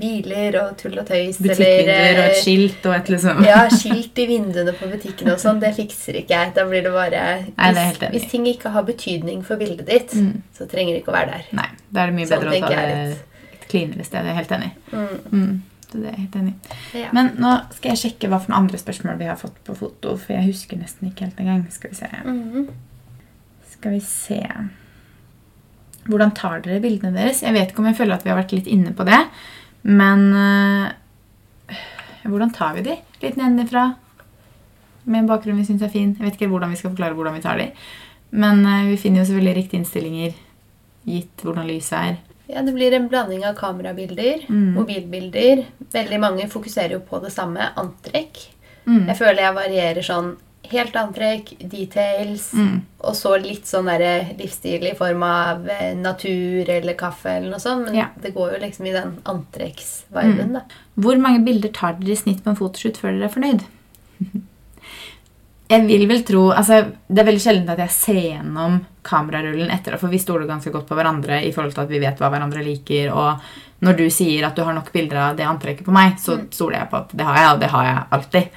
biler 0.00 0.56
og 0.62 0.74
tull 0.80 0.96
og 1.00 1.06
tøys. 1.08 1.38
Butikkvinduer 1.42 2.18
og 2.20 2.24
et 2.24 2.32
eh, 2.32 2.40
skilt 2.42 2.86
og 2.88 2.94
et 2.96 3.10
liksom 3.14 3.44
Ja, 3.46 3.60
skilt 3.82 4.18
i 4.22 4.26
vinduene 4.30 4.74
på 4.76 4.88
butikken 4.92 5.30
og 5.34 5.38
sånn. 5.42 5.60
Det 5.62 5.72
fikser 5.76 6.18
ikke 6.22 6.34
jeg. 6.38 6.54
Da 6.56 6.64
blir 6.68 6.82
det 6.86 6.92
bare 6.94 7.22
Nei, 7.56 7.70
det 7.76 7.86
hvis, 7.86 8.02
hvis 8.16 8.28
ting 8.32 8.46
ikke 8.50 8.72
har 8.74 8.86
betydning 8.88 9.44
for 9.46 9.56
bildet 9.60 9.86
ditt, 9.90 10.14
Mm. 10.16 10.42
så 10.56 10.66
trenger 10.70 10.94
det 10.94 11.02
ikke 11.02 11.12
å 11.12 11.18
være 11.18 11.32
der. 11.36 11.48
Nei, 11.58 11.68
da 11.92 12.02
er 12.04 12.12
det 12.12 12.16
mye 12.20 12.26
Sånn 12.30 12.44
bedre 12.46 12.56
å 12.56 12.60
ta 12.66 12.74
det 12.76 13.16
et 13.56 13.66
cleanere 13.70 14.04
sted. 14.06 14.24
Jeg 14.24 14.32
er 14.32 14.38
helt 14.40 14.54
enig. 14.56 14.70
Mm. 14.92 15.16
Mm. 15.32 15.62
Så 15.86 16.00
det 16.00 16.08
er 16.08 16.14
jeg 16.16 16.22
helt 16.24 16.36
enig. 16.40 16.54
Ja. 16.98 17.10
Men 17.14 17.28
nå 17.42 17.52
skal 17.76 17.92
jeg 17.94 18.00
sjekke 18.02 18.28
hva 18.32 18.40
for 18.42 18.50
noen 18.52 18.64
andre 18.64 18.78
spørsmål 18.80 19.18
vi 19.20 19.28
har 19.30 19.38
fått 19.38 19.58
på 19.66 19.76
foto, 19.78 20.16
for 20.18 20.34
jeg 20.34 20.48
husker 20.48 20.80
nesten 20.80 21.10
ikke 21.12 21.28
helt 21.28 21.38
engang. 21.44 21.62
Skal 21.70 21.92
vi 21.92 21.98
se. 22.00 22.08
Mhm. 22.24 22.66
Skal 23.76 23.92
vi 23.98 24.00
se 24.00 24.40
Hvordan 26.06 26.30
tar 26.38 26.60
dere 26.62 26.78
bildene 26.80 27.16
deres? 27.18 27.40
Jeg 27.42 27.54
vet 27.56 27.72
ikke 27.72 27.82
om 27.82 27.88
jeg 27.90 27.96
føler 27.98 28.14
at 28.14 28.22
vi 28.26 28.30
har 28.30 28.38
vært 28.38 28.52
litt 28.54 28.68
inne 28.70 28.92
på 28.94 29.02
det, 29.08 29.18
men 29.86 30.24
øh, 30.34 30.92
Hvordan 32.26 32.50
tar 32.50 32.74
vi 32.74 32.82
de? 32.82 32.96
Litt 33.22 33.36
nedenfra. 33.38 33.84
Med 35.06 35.20
en 35.20 35.28
bakgrunn 35.30 35.60
vi 35.60 35.64
syns 35.68 35.82
er 35.86 35.92
fin. 35.92 36.16
Jeg 36.18 36.24
vet 36.26 36.34
ikke 36.40 36.48
hvordan 36.50 36.72
vi 36.74 36.78
skal 36.80 36.90
forklare 36.90 37.14
hvordan 37.14 37.36
vi 37.38 37.42
tar 37.44 37.60
de. 37.60 37.68
Men 38.34 38.64
øh, 38.66 38.88
vi 38.90 38.96
finner 38.98 39.22
jo 39.22 39.28
selvfølgelig 39.28 39.56
riktige 39.60 39.78
innstillinger 39.80 40.32
gitt 41.06 41.44
hvordan 41.46 41.68
lyset 41.70 41.98
er. 42.00 42.16
Ja, 42.50 42.62
Det 42.66 42.74
blir 42.74 42.94
en 42.94 43.08
blanding 43.10 43.44
av 43.46 43.54
kamerabilder, 43.58 44.42
Mm. 44.48 44.72
mobilbilder. 44.74 45.64
Veldig 45.92 46.20
mange 46.20 46.48
fokuserer 46.50 46.92
jo 46.92 46.98
på 47.00 47.18
det 47.22 47.32
samme. 47.32 47.70
Antrekk. 47.76 48.42
Mm. 48.86 49.06
Jeg 49.08 49.16
føler 49.16 49.42
jeg 49.42 49.54
varierer 49.54 50.02
sånn 50.02 50.36
helt 50.72 50.96
antrekk, 50.96 51.52
details, 51.68 52.52
Mm. 52.54 52.80
og 53.00 53.14
så 53.14 53.36
litt 53.42 53.64
sånn 53.66 53.86
der 53.86 54.34
livsstil 54.38 54.82
i 54.90 54.94
form 54.94 55.22
av 55.22 55.68
eh, 55.68 55.94
natur 55.94 56.68
eller 56.68 56.94
kaffe 56.94 57.26
eller 57.36 57.50
noe 57.50 57.58
sånt. 57.62 57.86
Men 57.86 57.94
Ja. 57.94 58.06
det 58.20 58.34
går 58.34 58.52
jo 58.54 58.60
liksom 58.66 58.86
i 58.86 58.92
den 58.92 59.16
antrekksviben, 59.24 60.52
da. 60.52 60.60
Hvor 60.98 61.18
mange 61.20 61.44
bilder 61.44 61.68
tar 61.72 61.92
dere 62.00 62.12
i 62.12 62.16
snitt 62.16 62.42
på 62.44 62.50
en 62.50 62.56
fotoshoot 62.56 62.96
før 62.96 63.12
dere 63.18 63.24
er 63.30 63.34
fornøyd? 63.34 63.64
Jeg 65.68 65.82
vil 65.88 66.04
vel 66.06 66.22
tro, 66.22 66.44
altså 66.54 66.92
Det 67.10 67.18
er 67.18 67.26
veldig 67.26 67.42
sjelden 67.42 67.70
at 67.72 67.80
jeg 67.82 67.90
ser 67.90 68.20
gjennom 68.36 68.76
kamerarullen 69.06 69.70
etter, 69.74 69.96
for 69.98 70.06
vi 70.12 70.18
stoler 70.22 70.46
ganske 70.46 70.70
godt 70.70 70.86
på 70.86 70.94
hverandre 70.94 71.40
i 71.42 71.50
forhold 71.54 71.74
til 71.74 71.82
at 71.82 71.90
vi 71.90 71.98
vet 72.02 72.18
hva 72.22 72.30
hverandre 72.30 72.62
liker. 72.62 73.10
Og 73.14 73.40
når 73.86 73.96
du 73.98 74.04
sier 74.14 74.46
at 74.46 74.54
du 74.54 74.62
har 74.66 74.74
nok 74.74 74.92
bilder 74.94 75.16
av 75.16 75.36
det 75.38 75.46
antrekket 75.46 75.84
på 75.86 75.94
meg, 75.94 76.20
så 76.22 76.38
stoler 76.54 76.78
jeg 76.84 76.90
på 76.90 77.00
at 77.00 77.08
det 77.18 77.26
har 77.26 77.36
jeg, 77.40 77.50
og 77.52 77.60
det 77.60 77.70
har 77.74 77.84
jeg 77.84 78.04
alltid. 78.16 78.48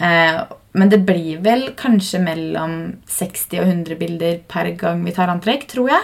Eh, 0.00 0.40
men 0.74 0.88
det 0.88 0.98
blir 1.06 1.38
vel 1.44 1.66
kanskje 1.76 2.20
mellom 2.22 2.76
60 3.06 3.60
og 3.60 3.66
100 3.66 3.98
bilder 4.00 4.38
per 4.48 4.70
gang 4.80 5.04
vi 5.04 5.12
tar 5.12 5.28
antrekk, 5.28 5.66
tror 5.68 5.88
jeg. 5.92 6.02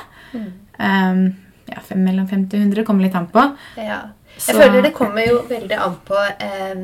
Eh, 0.78 1.22
ja, 1.68 1.80
fem- 1.88 2.04
mellom 2.04 2.26
50 2.28 2.54
og 2.56 2.62
100 2.66 2.84
kommer 2.84 3.02
litt 3.06 3.14
an 3.14 3.26
på. 3.32 3.44
Ja. 3.76 4.00
Jeg 4.38 4.54
Så- 4.54 4.54
føler 4.60 4.82
det 4.82 4.94
kommer 4.94 5.26
jo 5.26 5.40
veldig 5.48 5.78
an 5.78 5.96
på 6.06 6.14
eh, 6.40 6.74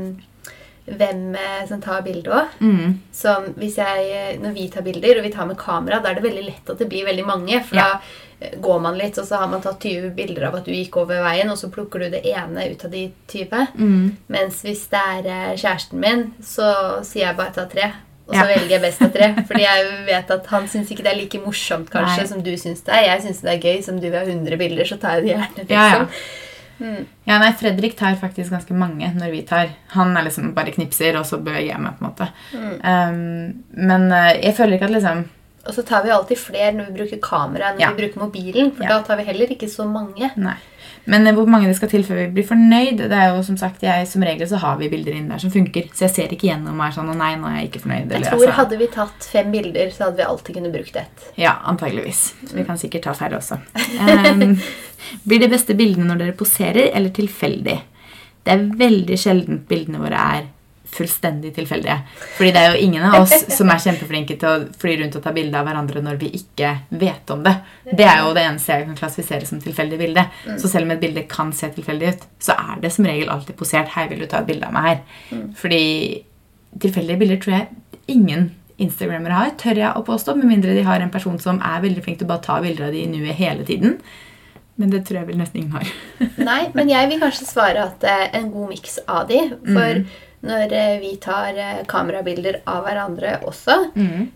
hvem 0.87 1.35
eh, 1.41 1.63
som 1.69 1.81
tar 1.81 2.03
bildet 2.05 2.29
òg. 2.29 2.59
Mm. 2.61 2.99
Som 3.13 3.47
jeg, 3.57 4.39
når 4.43 4.53
vi 4.55 4.69
tar 4.69 4.83
bilder, 4.85 5.19
og 5.19 5.25
vi 5.25 5.33
tar 5.33 5.47
med 5.49 5.57
kamera, 5.59 6.01
da 6.05 6.11
er 6.11 6.19
det 6.21 6.27
veldig 6.27 6.45
lett 6.45 6.71
at 6.75 6.79
det 6.83 6.89
blir 6.93 7.07
veldig 7.09 7.25
mange. 7.27 7.63
For 7.65 7.77
Ja. 7.77 7.87
da 7.95 8.01
eh, 8.41 8.59
går 8.61 8.81
man 8.85 8.99
litt, 8.99 9.17
og 9.19 9.25
så 9.27 9.39
har 9.41 9.49
man 9.49 9.63
tatt 9.65 9.81
20 9.81 10.11
bilder 10.15 10.49
av 10.51 10.57
at 10.57 10.65
du 10.69 10.73
gikk 10.73 10.97
over 11.01 11.23
veien, 11.25 11.49
og 11.51 11.57
så 11.57 11.71
plukker 11.73 12.05
du 12.05 12.11
det 12.11 12.25
ene 12.27 12.67
ut 12.71 12.85
av 12.85 12.91
de 12.91 13.07
20. 13.33 13.69
Mm. 13.79 14.17
Mens 14.29 14.61
hvis 14.67 14.87
det 14.93 15.01
er 15.01 15.27
eh, 15.27 15.55
kjæresten 15.57 16.01
min, 16.05 16.27
så 16.43 17.01
sier 17.05 17.29
jeg 17.31 17.37
bare 17.41 17.53
ta 17.57 17.65
tre. 17.67 17.93
Og 18.27 18.33
så 18.35 18.41
Ja. 18.41 18.47
velger 18.57 18.71
jeg 18.71 18.81
best 18.81 19.03
av 19.03 19.11
tre. 19.13 19.27
Fordi 19.49 19.63
jeg 19.65 20.07
vet 20.07 20.31
at 20.31 20.47
han 20.47 20.69
syns 20.69 20.89
ikke 20.91 21.03
det 21.05 21.13
er 21.13 21.21
like 21.21 21.41
morsomt 21.45 21.91
kanskje 21.93 22.23
Nei. 22.23 22.27
som 22.31 22.41
du 22.43 22.55
syns 22.57 22.81
det 22.85 22.95
er. 22.95 23.03
Jeg 23.11 23.23
syns 23.27 23.41
det 23.45 23.53
er 23.53 23.61
gøy. 23.61 23.83
Som 23.85 23.99
du 24.01 24.07
vil 24.11 24.17
ha 24.19 24.25
100 24.25 24.57
bilder, 24.57 24.85
så 24.89 24.97
tar 25.01 25.17
jeg 25.21 25.23
det 25.27 25.35
gjerne. 25.35 25.67
liksom. 25.69 26.09
Ja, 26.09 26.09
ja. 26.81 26.97
Ja, 27.27 27.39
nei, 27.39 27.53
Fredrik 27.53 27.97
tar 27.97 28.15
faktisk 28.21 28.51
ganske 28.51 28.75
mange 28.75 29.13
når 29.15 29.31
vi 29.31 29.43
tar. 29.43 29.69
Han 29.95 30.17
er 30.17 30.25
liksom 30.25 30.53
bare 30.55 30.73
knipser, 30.75 31.17
og 31.19 31.25
så 31.27 31.39
beveger 31.43 31.71
jeg 31.75 31.81
meg. 31.81 31.99
på 31.99 32.05
en 32.05 32.11
måte. 32.11 32.29
Um, 32.85 33.65
men 33.77 34.13
eh, 34.13 34.41
jeg 34.43 34.57
føler 34.57 34.77
ikke 34.79 34.85
at 34.91 34.91
liksom 34.99 35.25
Og 35.67 35.73
så 35.73 35.83
tar 35.87 36.03
vi 36.05 36.11
alltid 36.13 36.37
flere 36.37 36.73
når 36.77 36.91
vi 36.91 36.99
bruker 36.99 37.21
kamera 37.25 37.71
enn 37.71 37.79
når 37.79 37.81
Ja. 37.81 37.91
vi 37.95 38.03
bruker 38.03 38.21
mobilen. 38.21 38.73
For 38.77 38.83
Ja. 38.85 38.89
da 38.89 39.03
tar 39.03 39.17
vi 39.17 39.23
heller 39.25 39.47
ikke 39.47 39.69
så 39.73 39.87
mange. 39.89 40.31
Nei. 40.37 40.57
Men 41.11 41.27
eh, 41.27 41.35
hvor 41.37 41.49
mange 41.51 41.69
det 41.69 41.77
skal 41.79 41.91
til 41.93 42.05
før 42.07 42.21
vi 42.23 42.27
blir 42.39 42.47
fornøyd 42.49 43.03
det 43.03 43.13
er 43.13 43.35
jo 43.35 43.43
som 43.47 43.59
sagt, 43.61 43.83
jeg, 43.85 44.07
Som 44.09 44.25
regel 44.25 44.49
så 44.49 44.61
har 44.63 44.79
vi 44.81 44.89
bilder 44.93 45.17
inne 45.19 45.35
der 45.35 45.43
som 45.43 45.53
funker. 45.53 45.91
Så 45.93 46.07
jeg 46.07 46.15
ser 46.15 46.35
ikke 46.35 46.49
gjennom 46.51 46.81
og 46.81 46.87
er 46.87 46.97
sånn 46.97 47.13
nei, 47.19 47.35
nå 47.41 47.51
er 47.51 47.59
jeg 47.61 47.71
ikke 47.71 47.85
fornøyd. 47.85 48.15
Jeg 48.15 48.27
tror 48.29 48.39
altså, 48.39 48.57
Hadde 48.61 48.81
vi 48.81 48.91
tatt 48.95 49.29
fem 49.35 49.53
bilder, 49.55 49.93
så 49.95 50.09
hadde 50.09 50.23
vi 50.23 50.29
alltid 50.29 50.59
kunnet 50.59 50.77
brukt 50.77 51.01
ett. 51.03 51.29
Ja, 51.41 51.57
antageligvis. 51.71 52.25
Så 52.49 52.57
vi 52.57 52.67
kan 52.67 52.81
sikkert 52.81 53.09
ta 53.09 53.17
færre 53.19 53.41
også. 53.41 53.61
Um, 54.01 54.57
blir 55.29 55.45
de 55.45 55.51
beste 55.53 55.77
bildene 55.79 56.09
når 56.09 56.23
dere 56.23 56.39
poserer, 56.39 56.89
eller 56.95 57.13
tilfeldig? 57.15 57.79
Det 58.45 58.53
er 58.53 58.67
veldig 58.79 59.17
sjeldent 59.21 59.69
bildene 59.69 60.03
våre 60.03 60.27
er 60.39 60.51
fullstendig 60.95 61.53
tilfeldige. 61.57 61.97
Fordi 62.37 62.51
det 62.55 62.63
er 62.63 62.75
jo 62.75 62.87
ingen 62.87 63.05
av 63.09 63.17
oss 63.23 63.35
som 63.53 63.71
er 63.73 63.83
kjempeflinke 63.83 64.37
til 64.41 64.49
å 64.51 64.81
fly 64.81 64.97
rundt 65.01 65.19
og 65.19 65.25
ta 65.25 65.33
bilde 65.37 65.59
av 65.59 65.69
hverandre 65.69 66.03
når 66.05 66.19
vi 66.23 66.33
ikke 66.39 66.71
vet 66.95 67.35
om 67.35 67.45
det. 67.47 67.55
Det 67.91 68.07
er 68.07 68.23
jo 68.23 68.35
det 68.37 68.47
eneste 68.47 68.79
jeg 68.79 68.89
kan 68.89 68.99
klassifisere 68.99 69.49
som 69.49 69.63
tilfeldig 69.63 70.01
bilde. 70.01 70.27
Så 70.61 70.71
selv 70.71 70.89
om 70.89 70.95
et 70.95 71.03
bilde 71.03 71.27
kan 71.31 71.53
se 71.57 71.71
tilfeldig 71.75 72.13
ut, 72.15 72.27
så 72.43 72.57
er 72.57 72.83
det 72.83 72.93
som 72.95 73.09
regel 73.09 73.33
alltid 73.33 73.59
posert. 73.59 73.93
Hei, 73.97 74.07
vil 74.13 74.25
du 74.25 74.29
ta 74.31 74.43
et 74.43 74.51
bilde 74.51 74.69
av 74.69 74.77
meg 74.77 74.91
her? 74.91 75.49
Fordi 75.61 75.83
tilfeldige 76.83 77.21
bilder 77.21 77.41
tror 77.43 77.59
jeg 77.59 78.15
ingen 78.15 78.53
instagrammere 78.83 79.39
har, 79.39 79.55
tør 79.61 79.79
jeg 79.79 79.95
å 79.95 80.03
påstå, 80.07 80.35
med 80.39 80.51
mindre 80.51 80.75
de 80.75 80.83
har 80.87 81.03
en 81.03 81.13
person 81.15 81.37
som 81.43 81.61
er 81.63 81.83
veldig 81.85 82.03
flink 82.05 82.19
til 82.21 82.27
å 82.27 82.33
bare 82.33 82.43
ta 82.47 82.59
bilder 82.63 82.89
av 82.89 82.95
de 82.95 83.05
i 83.05 83.11
nuet 83.11 83.39
hele 83.39 83.67
tiden. 83.67 83.99
Men 84.81 84.91
det 84.91 85.05
tror 85.07 85.21
jeg 85.21 85.29
vel 85.29 85.39
nesten 85.39 85.61
ingen 85.61 85.77
har. 85.77 85.91
Nei, 86.49 86.63
men 86.75 86.89
jeg 86.91 87.07
vil 87.13 87.21
kanskje 87.23 87.47
svare 87.47 87.85
at 87.87 88.01
det 88.03 88.11
er 88.11 88.33
en 88.41 88.49
god 88.51 88.73
miks 88.73 88.97
av 89.07 89.29
de. 89.29 89.39
For 89.63 90.01
når 90.45 90.73
eh, 90.77 90.95
vi 91.03 91.15
tar 91.23 91.57
eh, 91.57 91.83
kamerabilder 91.91 92.61
av 92.71 92.83
hverandre 92.87 93.39
også, 93.49 93.77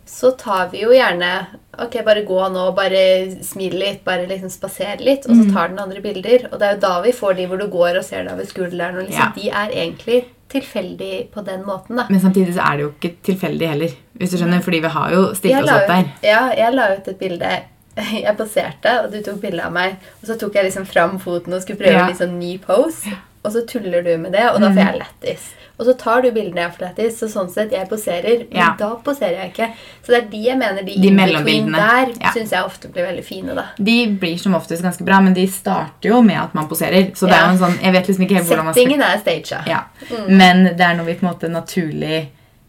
så 0.09 0.30
tar 0.40 0.70
vi 0.72 0.82
jo 0.86 0.90
gjerne 0.96 1.30
Ok, 1.78 1.94
bare 2.02 2.24
gå 2.26 2.38
nå, 2.50 2.64
bare 2.74 3.00
smil 3.46 3.76
litt, 3.78 4.00
bare 4.02 4.24
liksom 4.26 4.50
spasere 4.50 4.98
litt, 5.06 5.28
og 5.30 5.36
så 5.38 5.44
tar 5.54 5.68
den 5.70 5.78
andre 5.78 6.00
bilder. 6.02 6.48
Og 6.50 6.56
det 6.59 6.66
er 6.66 6.72
jo 6.74 6.80
da 6.82 6.94
vi 7.04 7.12
får 7.14 7.36
de 7.38 7.44
hvor 7.46 7.61
du 7.61 7.68
går 7.70 8.00
og 8.00 8.02
ser 8.09 8.24
deg 8.26 8.32
over 8.34 8.48
skulderen. 8.50 8.96
Og 8.98 9.04
liksom, 9.06 9.20
Ja. 9.20 9.28
De 9.36 9.44
er 9.61 9.76
egentlig 9.84 10.16
tilfeldig 10.50 11.28
på 11.30 11.44
den 11.46 11.62
måten, 11.68 11.94
da. 12.00 12.06
Men 12.11 12.18
samtidig 12.24 12.56
så 12.56 12.64
er 12.66 12.76
det 12.80 12.82
jo 12.82 12.90
ikke 12.96 13.12
tilfeldig 13.30 13.68
heller. 13.70 13.94
Hvis 14.18 14.34
du 14.34 14.38
skjønner, 14.40 14.64
Fordi 14.66 14.80
vi 14.82 14.90
har 14.96 15.14
jo 15.14 15.22
stilt 15.38 15.62
oss 15.62 15.70
opp 15.76 15.86
der. 15.92 16.00
ut, 16.09 16.26
ja, 16.26 16.42
jeg 16.64 16.74
la 16.74 16.88
ut 16.96 17.09
et 17.14 17.18
bilde. 17.22 17.52
Jeg 18.26 18.34
poserte, 18.38 18.90
og 19.04 19.12
du 19.12 19.20
tok 19.22 19.40
bilde 19.42 19.62
av 19.64 19.72
meg. 19.74 19.96
Og 20.22 20.26
så 20.32 20.36
tok 20.38 20.54
jeg 20.54 20.68
liksom 20.68 20.84
fram 20.86 21.16
foten 21.18 21.54
og 21.54 21.62
skulle 21.62 21.78
prøve 21.80 21.94
Ja. 21.94 22.04
en 22.04 22.12
liksom 22.12 22.34
ny 22.38 22.56
pose. 22.59 23.14
Og 23.44 23.52
så 23.54 23.62
tuller 23.66 24.02
du 24.02 24.16
med 24.18 24.32
det, 24.32 24.44
og 24.50 24.61
da 24.61 24.68
får 24.70 24.82
jeg 24.82 24.98
lættis. 25.00 25.46
Og 25.79 25.87
så 25.87 25.93
tar 25.99 26.22
du 26.22 26.31
bildene 26.35 26.64
jeg 26.64 26.72
lættis, 26.81 27.18
så 27.20 27.29
sånn 27.31 27.51
sett 27.53 27.70
jeg 27.70 27.87
poserer. 27.89 28.39
Men 28.51 28.57
Ja. 28.57 28.74
da 28.79 28.97
poserer 28.97 29.37
jeg 29.45 29.53
ikke. 29.53 29.68
Så 30.03 30.07
det 30.09 30.16
er 30.24 30.29
de 30.33 30.43
jeg 30.43 30.59
mener, 30.59 30.83
de, 30.83 30.95
De 31.01 31.11
mellombildene. 31.11 31.76
der, 31.79 32.14
Ja. 32.20 32.33
syns 32.35 32.51
jeg 32.51 32.64
ofte 32.64 32.89
blir 32.93 33.07
veldig 33.07 33.24
fine, 33.24 33.55
da. 33.55 33.64
De 33.79 34.07
blir 34.18 34.39
som 34.39 34.55
oftest 34.55 34.83
ganske 34.83 35.05
bra, 35.05 35.20
men 35.20 35.35
de 35.35 35.47
starter 35.47 36.09
jo 36.11 36.20
med 36.22 36.37
at 36.37 36.55
man 36.55 36.66
poserer. 36.68 37.12
Så 37.14 37.26
det 37.29 37.37
er 37.37 37.45
jo 37.47 37.53
en 37.53 37.59
sånn, 37.59 37.79
jeg 37.81 37.93
vet 37.93 38.07
liksom 38.09 38.24
ikke 38.26 38.35
helt 38.35 38.47
hvordan 38.49 38.64
man 38.64 38.74
skal 38.74 38.85
Settingen 38.85 39.03
er 39.03 39.18
staged. 39.20 39.66
Ja. 39.68 39.81
Men 40.29 40.64
det 40.76 40.81
er 40.81 40.95
når 40.97 41.05
vi 41.07 41.14
på 41.14 41.22
en 41.29 41.35
måte 41.35 41.49
naturlig 41.49 42.26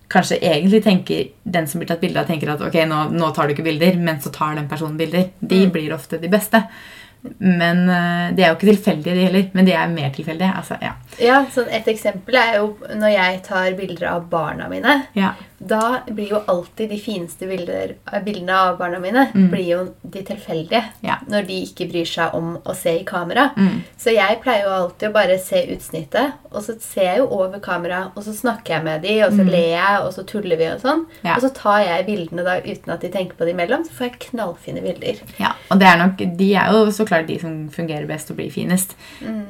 kanskje 0.10 0.40
egentlig 0.42 0.84
tenker 0.84 1.28
den 1.50 1.68
som 1.68 1.80
blir 1.80 1.88
tatt 1.88 2.02
bilde 2.02 2.18
av, 2.18 2.26
tenker 2.26 2.50
at 2.50 2.62
ok, 2.62 2.74
nå, 2.90 3.12
nå 3.12 3.34
tar 3.36 3.48
du 3.48 3.54
ikke 3.54 3.64
bilder, 3.64 3.96
men 3.98 4.20
så 4.20 4.32
tar 4.32 4.56
den 4.56 4.68
personen 4.68 4.98
bilder. 4.98 5.30
De 5.46 5.68
blir 5.68 5.92
ofte 5.94 6.20
de 6.20 6.28
beste. 6.28 6.64
Men 7.40 7.82
det 7.88 8.38
de 8.38 8.44
er 8.46 8.54
jo 8.54 8.56
ikke 8.56 8.70
tilfeldige, 8.70 9.16
de 9.16 9.26
heller. 9.28 9.50
Men 9.54 9.68
de 9.68 9.74
er 9.76 9.92
mer 9.92 10.14
tilfeldige. 10.16 10.54
Altså, 10.56 10.78
ja. 10.82 10.94
Ja, 11.20 11.42
sånn 11.52 11.68
Et 11.76 11.88
eksempel 11.92 12.38
er 12.40 12.60
jo 12.62 12.70
når 12.96 13.12
jeg 13.12 13.42
tar 13.48 13.76
bilder 13.76 14.08
av 14.14 14.28
barna 14.32 14.70
mine. 14.72 15.02
ja. 15.18 15.34
Da 15.60 16.00
blir 16.08 16.32
jo 16.32 16.42
alltid 16.48 16.90
de 16.90 16.98
fineste 17.00 17.48
bilder, 17.48 17.96
eh, 18.12 18.22
bildene 18.24 18.56
av 18.56 18.78
barna 18.80 19.00
mine 19.00 19.26
blir 19.34 19.66
jo 19.68 19.80
de 20.02 20.24
tilfeldige. 20.24 20.82
Mm. 21.02 21.08
Ja. 21.10 21.18
Når 21.28 21.48
de 21.48 21.58
ikke 21.66 21.90
bryr 21.92 22.08
seg 22.08 22.36
om 22.38 22.54
å 22.64 22.76
se 22.76 22.96
i 23.00 23.04
kamera. 23.08 23.50
Mm. 23.58 23.82
Så 24.00 24.14
jeg 24.16 24.40
pleier 24.44 24.68
jo 24.68 24.76
alltid 24.76 25.10
å 25.10 25.16
bare 25.16 25.38
se 25.44 25.66
utsnittet, 25.76 26.40
og 26.52 26.64
så 26.64 26.78
ser 26.82 27.10
jeg 27.10 27.22
jo 27.24 27.28
over 27.42 27.60
kamera, 27.60 28.06
og 28.16 28.24
så 28.24 28.34
snakker 28.36 28.78
jeg 28.78 28.88
med 28.88 29.04
de, 29.04 29.18
og 29.28 29.36
så 29.36 29.46
ler 29.46 29.70
jeg, 29.76 30.00
og 30.06 30.14
så 30.16 30.26
tuller 30.28 30.60
vi 30.60 30.72
og 30.72 30.82
sånn. 30.84 31.06
Mm. 31.06 31.22
Ja. 31.28 31.36
Og 31.36 31.44
så 31.44 31.54
tar 31.60 31.84
jeg 31.86 32.08
bildene 32.08 32.48
da 32.48 32.58
uten 32.64 32.96
at 32.96 33.06
de 33.06 33.12
tenker 33.14 33.36
på 33.36 33.48
det 33.48 33.56
imellom, 33.56 33.86
så 33.86 33.98
får 33.98 34.10
jeg 34.10 34.20
knallfine 34.30 34.86
bilder. 34.86 35.24
ja. 35.40 35.54
Og 35.70 35.80
det 35.80 35.86
er 35.86 36.00
nok, 36.00 36.22
de 36.40 36.48
er 36.58 36.72
jo 36.74 36.90
så 36.96 37.06
klart 37.06 37.28
de 37.28 37.38
som 37.42 37.54
fungerer 37.70 38.08
best 38.10 38.32
og 38.32 38.40
blir 38.40 38.50
finest. 38.54 38.96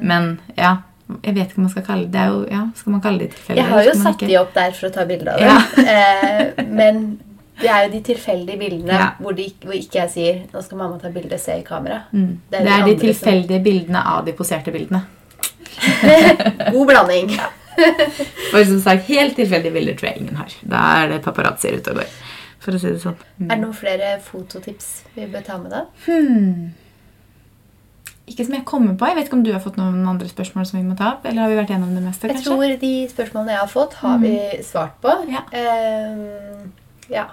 Men 0.01 0.39
ja, 0.57 0.79
jeg 1.23 1.35
vet 1.35 1.47
ikke 1.49 1.57
om 1.57 1.63
man 1.65 1.71
skal 1.73 1.83
kalle 1.87 2.03
det, 2.05 2.11
det 2.13 2.19
er 2.21 2.27
jo, 2.33 2.45
ja, 2.51 2.61
Skal 2.75 2.91
man 2.91 3.01
kalle 3.01 3.19
de 3.19 3.27
tilfeldige? 3.33 3.63
Jeg 3.63 3.65
har 3.73 3.83
jo 3.83 3.93
satt 4.03 4.15
ikke- 4.21 4.27
de 4.27 4.37
opp 4.37 4.53
der 4.53 4.71
for 4.71 4.87
å 4.87 4.93
ta 4.93 5.05
bilde 5.05 5.33
av 5.33 5.39
dem. 5.39 5.47
Ja. 5.47 5.83
eh, 5.93 6.63
men 6.65 7.19
det 7.61 7.69
er 7.69 7.85
jo 7.87 7.91
de 7.91 8.01
tilfeldige 8.13 8.57
bildene 8.59 8.99
hvor, 9.19 9.35
de, 9.35 9.47
hvor 9.65 9.73
ikke 9.73 9.99
jeg 9.99 10.09
sier 10.09 10.41
'Nå 10.53 10.61
skal 10.63 10.77
mamma 10.77 10.99
ta 10.99 11.09
bilde, 11.09 11.37
se 11.39 11.51
i 11.59 11.63
kamera'. 11.63 12.01
Mm. 12.13 12.37
Det 12.51 12.59
de 12.63 12.67
er 12.67 12.85
de 12.85 12.91
som- 12.91 12.99
tilfeldige 12.99 13.63
bildene 13.63 14.03
av 14.05 14.25
de 14.25 14.31
poserte 14.33 14.71
bildene. 14.71 15.01
God 16.71 16.87
blanding. 16.87 17.37
For 18.51 18.63
som 18.65 18.79
sagt, 18.79 19.03
Helt 19.07 19.35
tilfeldige 19.35 19.71
bilder 19.73 19.93
tror 19.95 20.09
jeg 20.09 20.17
ingen 20.21 20.35
har. 20.35 20.51
Da 20.69 21.03
er 21.03 21.07
det 21.13 21.21
paparazzi 21.23 21.71
ute 21.77 21.91
og 21.93 21.95
går. 22.01 22.09
For 22.59 22.71
å 22.75 22.79
si 22.79 22.87
det 22.91 23.01
sånn. 23.01 23.15
Er 23.41 23.55
det 23.55 23.61
noen 23.61 23.73
flere 23.73 24.19
fototips 24.21 25.03
vi 25.15 25.25
bør 25.31 25.45
ta 25.45 25.57
med 25.57 25.71
da? 25.71 25.85
Hmm. 26.05 26.73
Ikke 28.29 28.45
som 28.45 28.55
jeg 28.55 28.65
kommer 28.69 28.93
på. 28.93 29.09
Jeg 29.09 29.17
vet 29.17 29.29
ikke 29.29 29.39
om 29.39 29.43
du 29.45 29.51
har 29.55 29.63
fått 29.63 29.79
noen 29.79 30.05
andre 30.07 30.29
spørsmål 30.29 30.67
som 30.69 30.79
vi 30.79 30.85
må 30.85 30.95
ta 30.99 31.15
opp? 31.15 31.25
Eller 31.25 31.43
har 31.43 31.51
vi 31.51 31.57
vært 31.57 31.73
gjennom 31.73 31.91
det 31.97 32.05
meste? 32.05 32.29
kanskje? 32.29 32.45
Jeg 32.45 32.45
tror 32.45 32.79
de 32.83 32.93
spørsmålene 33.09 33.55
jeg 33.55 33.63
har 33.63 33.71
fått, 33.73 33.99
har 34.03 34.21
vi 34.21 34.33
svart 34.65 34.97
på. 35.03 35.15
Ja. 35.33 35.43
Uh, 35.49 36.65
ja. 37.09 37.27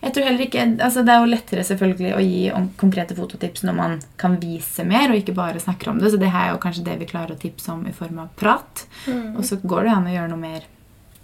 Jeg 0.00 0.14
tror 0.16 0.24
heller 0.30 0.46
ikke, 0.46 0.62
altså 0.80 1.02
Det 1.04 1.12
er 1.12 1.20
jo 1.20 1.28
lettere 1.28 1.64
selvfølgelig 1.66 2.12
å 2.16 2.20
gi 2.24 2.68
konkrete 2.80 3.16
fototips 3.18 3.66
når 3.68 3.76
man 3.76 3.98
kan 4.20 4.38
vise 4.40 4.86
mer 4.88 5.10
og 5.10 5.18
ikke 5.18 5.36
bare 5.36 5.60
snakker 5.60 5.92
om 5.92 6.00
det. 6.00 6.12
Så 6.14 6.20
det 6.20 6.32
her 6.32 6.46
er 6.48 6.54
jo 6.54 6.62
kanskje 6.62 6.86
det 6.86 6.96
vi 7.02 7.08
klarer 7.10 7.36
å 7.36 7.40
tipse 7.40 7.68
om 7.74 7.82
i 7.84 7.92
form 7.96 8.22
av 8.22 8.30
prat. 8.40 8.86
Og 9.34 9.42
så 9.44 9.60
går 9.60 9.88
det 9.88 9.96
an 9.96 10.08
å 10.08 10.14
gjøre 10.14 10.32
noe 10.32 10.40
mer 10.40 10.68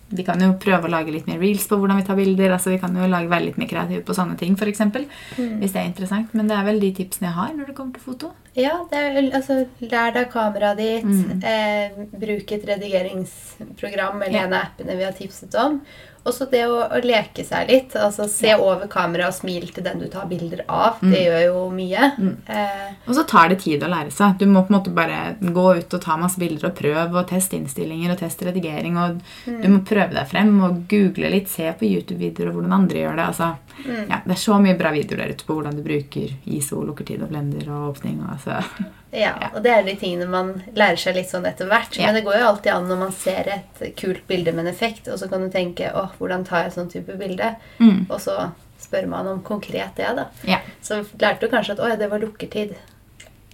Vi 0.08 0.22
kan 0.22 0.38
jo 0.38 0.52
prøve 0.62 0.86
å 0.86 0.90
lage 0.90 1.10
litt 1.10 1.26
mer 1.26 1.40
reels 1.42 1.64
på 1.66 1.76
hvordan 1.80 1.98
vi 1.98 2.04
tar 2.06 2.14
bilder. 2.16 2.52
altså 2.54 2.70
Vi 2.70 2.78
kan 2.78 2.94
jo 2.94 3.08
lage, 3.10 3.28
være 3.28 3.46
litt 3.48 3.56
mer 3.58 3.66
kreative 3.66 4.04
på 4.06 4.14
sånne 4.14 4.36
ting, 4.38 4.54
for 4.56 4.66
eksempel, 4.70 5.06
Hvis 5.36 5.72
det 5.72 5.80
er 5.82 5.88
interessant. 5.90 6.32
Men 6.34 6.46
det 6.46 6.56
er 6.56 6.64
vel 6.64 6.78
de 6.80 6.92
tipsene 6.94 7.26
jeg 7.26 7.34
har 7.34 7.54
når 7.56 7.66
det 7.66 7.74
kommer 7.74 7.92
til 7.94 8.02
foto. 8.02 8.30
Ja, 8.54 8.76
det 8.90 8.96
er 8.98 9.18
altså, 9.36 9.66
lær 9.80 10.12
deg 10.14 10.30
kameraet 10.30 10.78
ditt. 10.78 11.04
Mm. 11.04 11.42
Eh, 11.42 11.90
bruk 12.22 12.52
et 12.52 12.64
redigeringsprogram 12.70 14.22
eller 14.22 14.38
Ja. 14.38 14.44
en 14.46 14.52
av 14.54 14.62
appene 14.70 14.96
vi 14.96 15.04
har 15.04 15.12
tipset 15.12 15.54
om. 15.54 15.80
Og 16.26 16.34
så 16.34 16.46
det 16.50 16.64
å, 16.66 16.80
å 16.90 17.00
leke 17.04 17.44
seg 17.46 17.68
litt. 17.70 17.94
Altså 17.96 18.26
Se 18.30 18.54
over 18.58 18.88
kamera 18.90 19.28
og 19.30 19.36
smil 19.36 19.68
til 19.72 19.84
den 19.86 20.00
du 20.02 20.06
tar 20.10 20.26
bilder 20.30 20.64
av. 20.66 20.98
Mm. 21.02 21.12
Det 21.14 21.22
gjør 21.22 21.44
jo 21.46 21.60
mye. 21.76 22.08
Eh, 22.50 22.88
Og 23.06 23.14
så 23.14 23.24
tar 23.30 23.52
det 23.52 23.60
tid 23.62 23.84
å 23.86 23.90
lære 23.92 24.10
seg. 24.14 24.36
Du 24.40 24.46
må 24.50 24.64
på 24.66 24.72
en 24.74 24.78
måte 24.80 24.94
bare 24.96 25.20
gå 25.40 25.66
ut 25.78 25.94
og 25.98 26.02
ta 26.02 26.16
masse 26.20 26.40
bilder 26.42 26.68
og 26.70 26.76
prøve 26.78 27.20
og 27.22 27.28
teste 27.30 27.56
innstillinger 27.58 28.12
og 28.16 28.20
teste 28.24 28.48
redigering. 28.50 28.98
og 28.98 29.22
Du 29.46 29.68
må 29.70 29.80
prøve 29.86 30.12
deg 30.16 30.26
frem 30.30 30.52
og 30.66 30.82
google 30.90 31.30
litt, 31.32 31.48
se 31.52 31.70
på 31.78 31.86
YouTube-videoer 31.88 32.50
og 32.50 32.58
hvordan 32.58 32.76
andre 32.80 33.04
gjør 33.04 33.16
det. 33.20 33.28
altså 33.30 33.52
ja, 33.84 34.20
Det 34.24 34.32
er 34.32 34.40
så 34.40 34.56
mye 34.62 34.76
bra 34.78 34.90
videoer 34.94 35.20
der 35.22 35.32
ute 35.36 35.46
på 35.46 35.54
hvordan 35.56 35.76
du 35.76 35.82
bruker 35.84 36.32
ISO, 36.44 36.80
lukkertid 36.86 37.22
og 37.22 37.28
blender 37.32 37.68
og 37.70 37.90
åpning. 37.90 38.20
og 38.24 38.32
altså 38.36 38.60
ja, 39.24 39.34
og 39.54 39.62
det 39.62 39.72
er 39.74 39.82
de 39.86 39.96
tingene 40.00 40.28
man 40.30 40.54
lærer 40.74 40.96
seg 41.00 41.16
litt 41.18 41.30
sånn 41.30 41.46
etter 41.48 41.68
hvert. 41.70 41.96
Ja. 41.96 42.06
Men 42.08 42.18
det 42.18 42.24
går 42.26 42.38
jo 42.40 42.48
alltid 42.52 42.72
an 42.72 42.88
når 42.90 43.02
man 43.04 43.12
ser 43.12 43.50
et 43.56 43.82
kult 44.00 44.24
bilde 44.28 44.52
med 44.52 44.66
en 44.66 44.72
effekt, 44.72 45.08
og 45.08 45.18
så 45.20 45.28
kan 45.28 45.44
du 45.44 45.50
tenke 45.52 45.90
åh, 45.94 46.14
hvordan 46.18 46.44
tar 46.48 46.66
jeg 46.66 46.76
sånn 46.78 46.90
type 46.92 47.18
bilde? 47.20 47.54
Mm. 47.78 48.06
Og 48.08 48.20
så 48.20 48.50
spør 48.80 49.06
man 49.10 49.26
om 49.28 49.42
konkret 49.42 49.96
det, 49.96 50.08
da. 50.16 50.28
Ja. 50.46 50.60
Så 50.84 51.02
lærte 51.20 51.46
du 51.46 51.52
kanskje 51.52 51.76
at 51.76 51.80
å 51.84 51.88
ja, 51.90 51.96
det 52.00 52.10
var 52.12 52.20
lukkertid. 52.22 52.74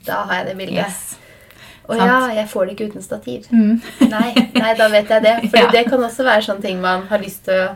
Da 0.07 0.25
har 0.27 0.43
jeg 0.43 0.49
det 0.51 0.57
bildet. 0.59 0.87
Yes. 0.87 1.19
Å 1.91 1.97
ja, 1.99 2.19
jeg 2.35 2.47
får 2.51 2.67
det 2.67 2.75
ikke 2.77 2.91
uten 2.93 3.03
stativ. 3.03 3.47
Mm. 3.51 3.81
Nei, 4.15 4.29
nei, 4.55 4.75
da 4.79 4.87
vet 4.91 5.11
jeg 5.11 5.25
det. 5.25 5.35
For 5.49 5.59
Ja. 5.65 5.71
det 5.75 5.85
kan 5.91 6.03
også 6.03 6.27
være 6.27 6.45
sånne 6.47 6.63
ting 6.63 6.81
man 6.83 7.07
har 7.11 7.23
lyst 7.23 7.45
til 7.49 7.59
å 7.59 7.73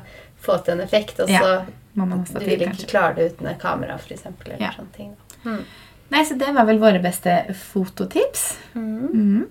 få 0.47 0.59
til 0.63 0.77
en 0.77 0.85
effekt, 0.85 1.19
og 1.23 1.31
Ja, 1.33 1.43
så 1.97 2.03
Må 2.03 2.07
man 2.07 2.19
ha 2.27 2.39
du 2.39 2.45
vil 2.45 2.61
ikke 2.69 2.87
klare 2.91 3.15
det 3.17 3.33
uten 3.33 3.47
et 3.49 3.59
kamera, 3.59 3.97
for 3.99 4.13
eksempel, 4.13 4.53
eller 4.53 4.61
Ja. 4.67 4.71
sånne 4.77 4.93
ting. 4.93 5.17
Mm. 5.45 5.65
Nei, 6.11 6.23
så 6.25 6.39
Det 6.39 6.55
var 6.55 6.65
vel 6.67 6.79
våre 6.79 7.01
beste 7.03 7.55
fototips. 7.55 8.59
Mm. 8.77 9.47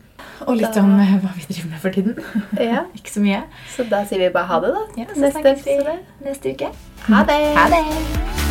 Og 0.47 0.55
litt 0.55 0.73
Da- 0.73 0.81
om 0.81 0.99
eh, 0.99 1.17
hva 1.19 1.33
vi 1.35 1.53
driver 1.53 1.69
med 1.69 1.79
for 1.81 1.89
tiden. 1.91 2.23
Ja, 2.59 2.85
Ikke 2.95 3.09
så 3.11 3.19
mye. 3.21 3.43
så 3.75 3.89
da 3.89 4.05
sier 4.05 4.19
vi 4.19 4.29
bare 4.29 4.45
ha 4.45 4.59
det, 4.59 4.73
da. 4.73 4.85
Ja, 5.01 5.05
så 5.13 5.19
Neste 5.19 5.99
neste 6.23 6.53
uke. 6.55 6.71
Ha 7.09 7.23
det! 7.23 7.55
Ha 7.57 7.69
det! 7.69 8.44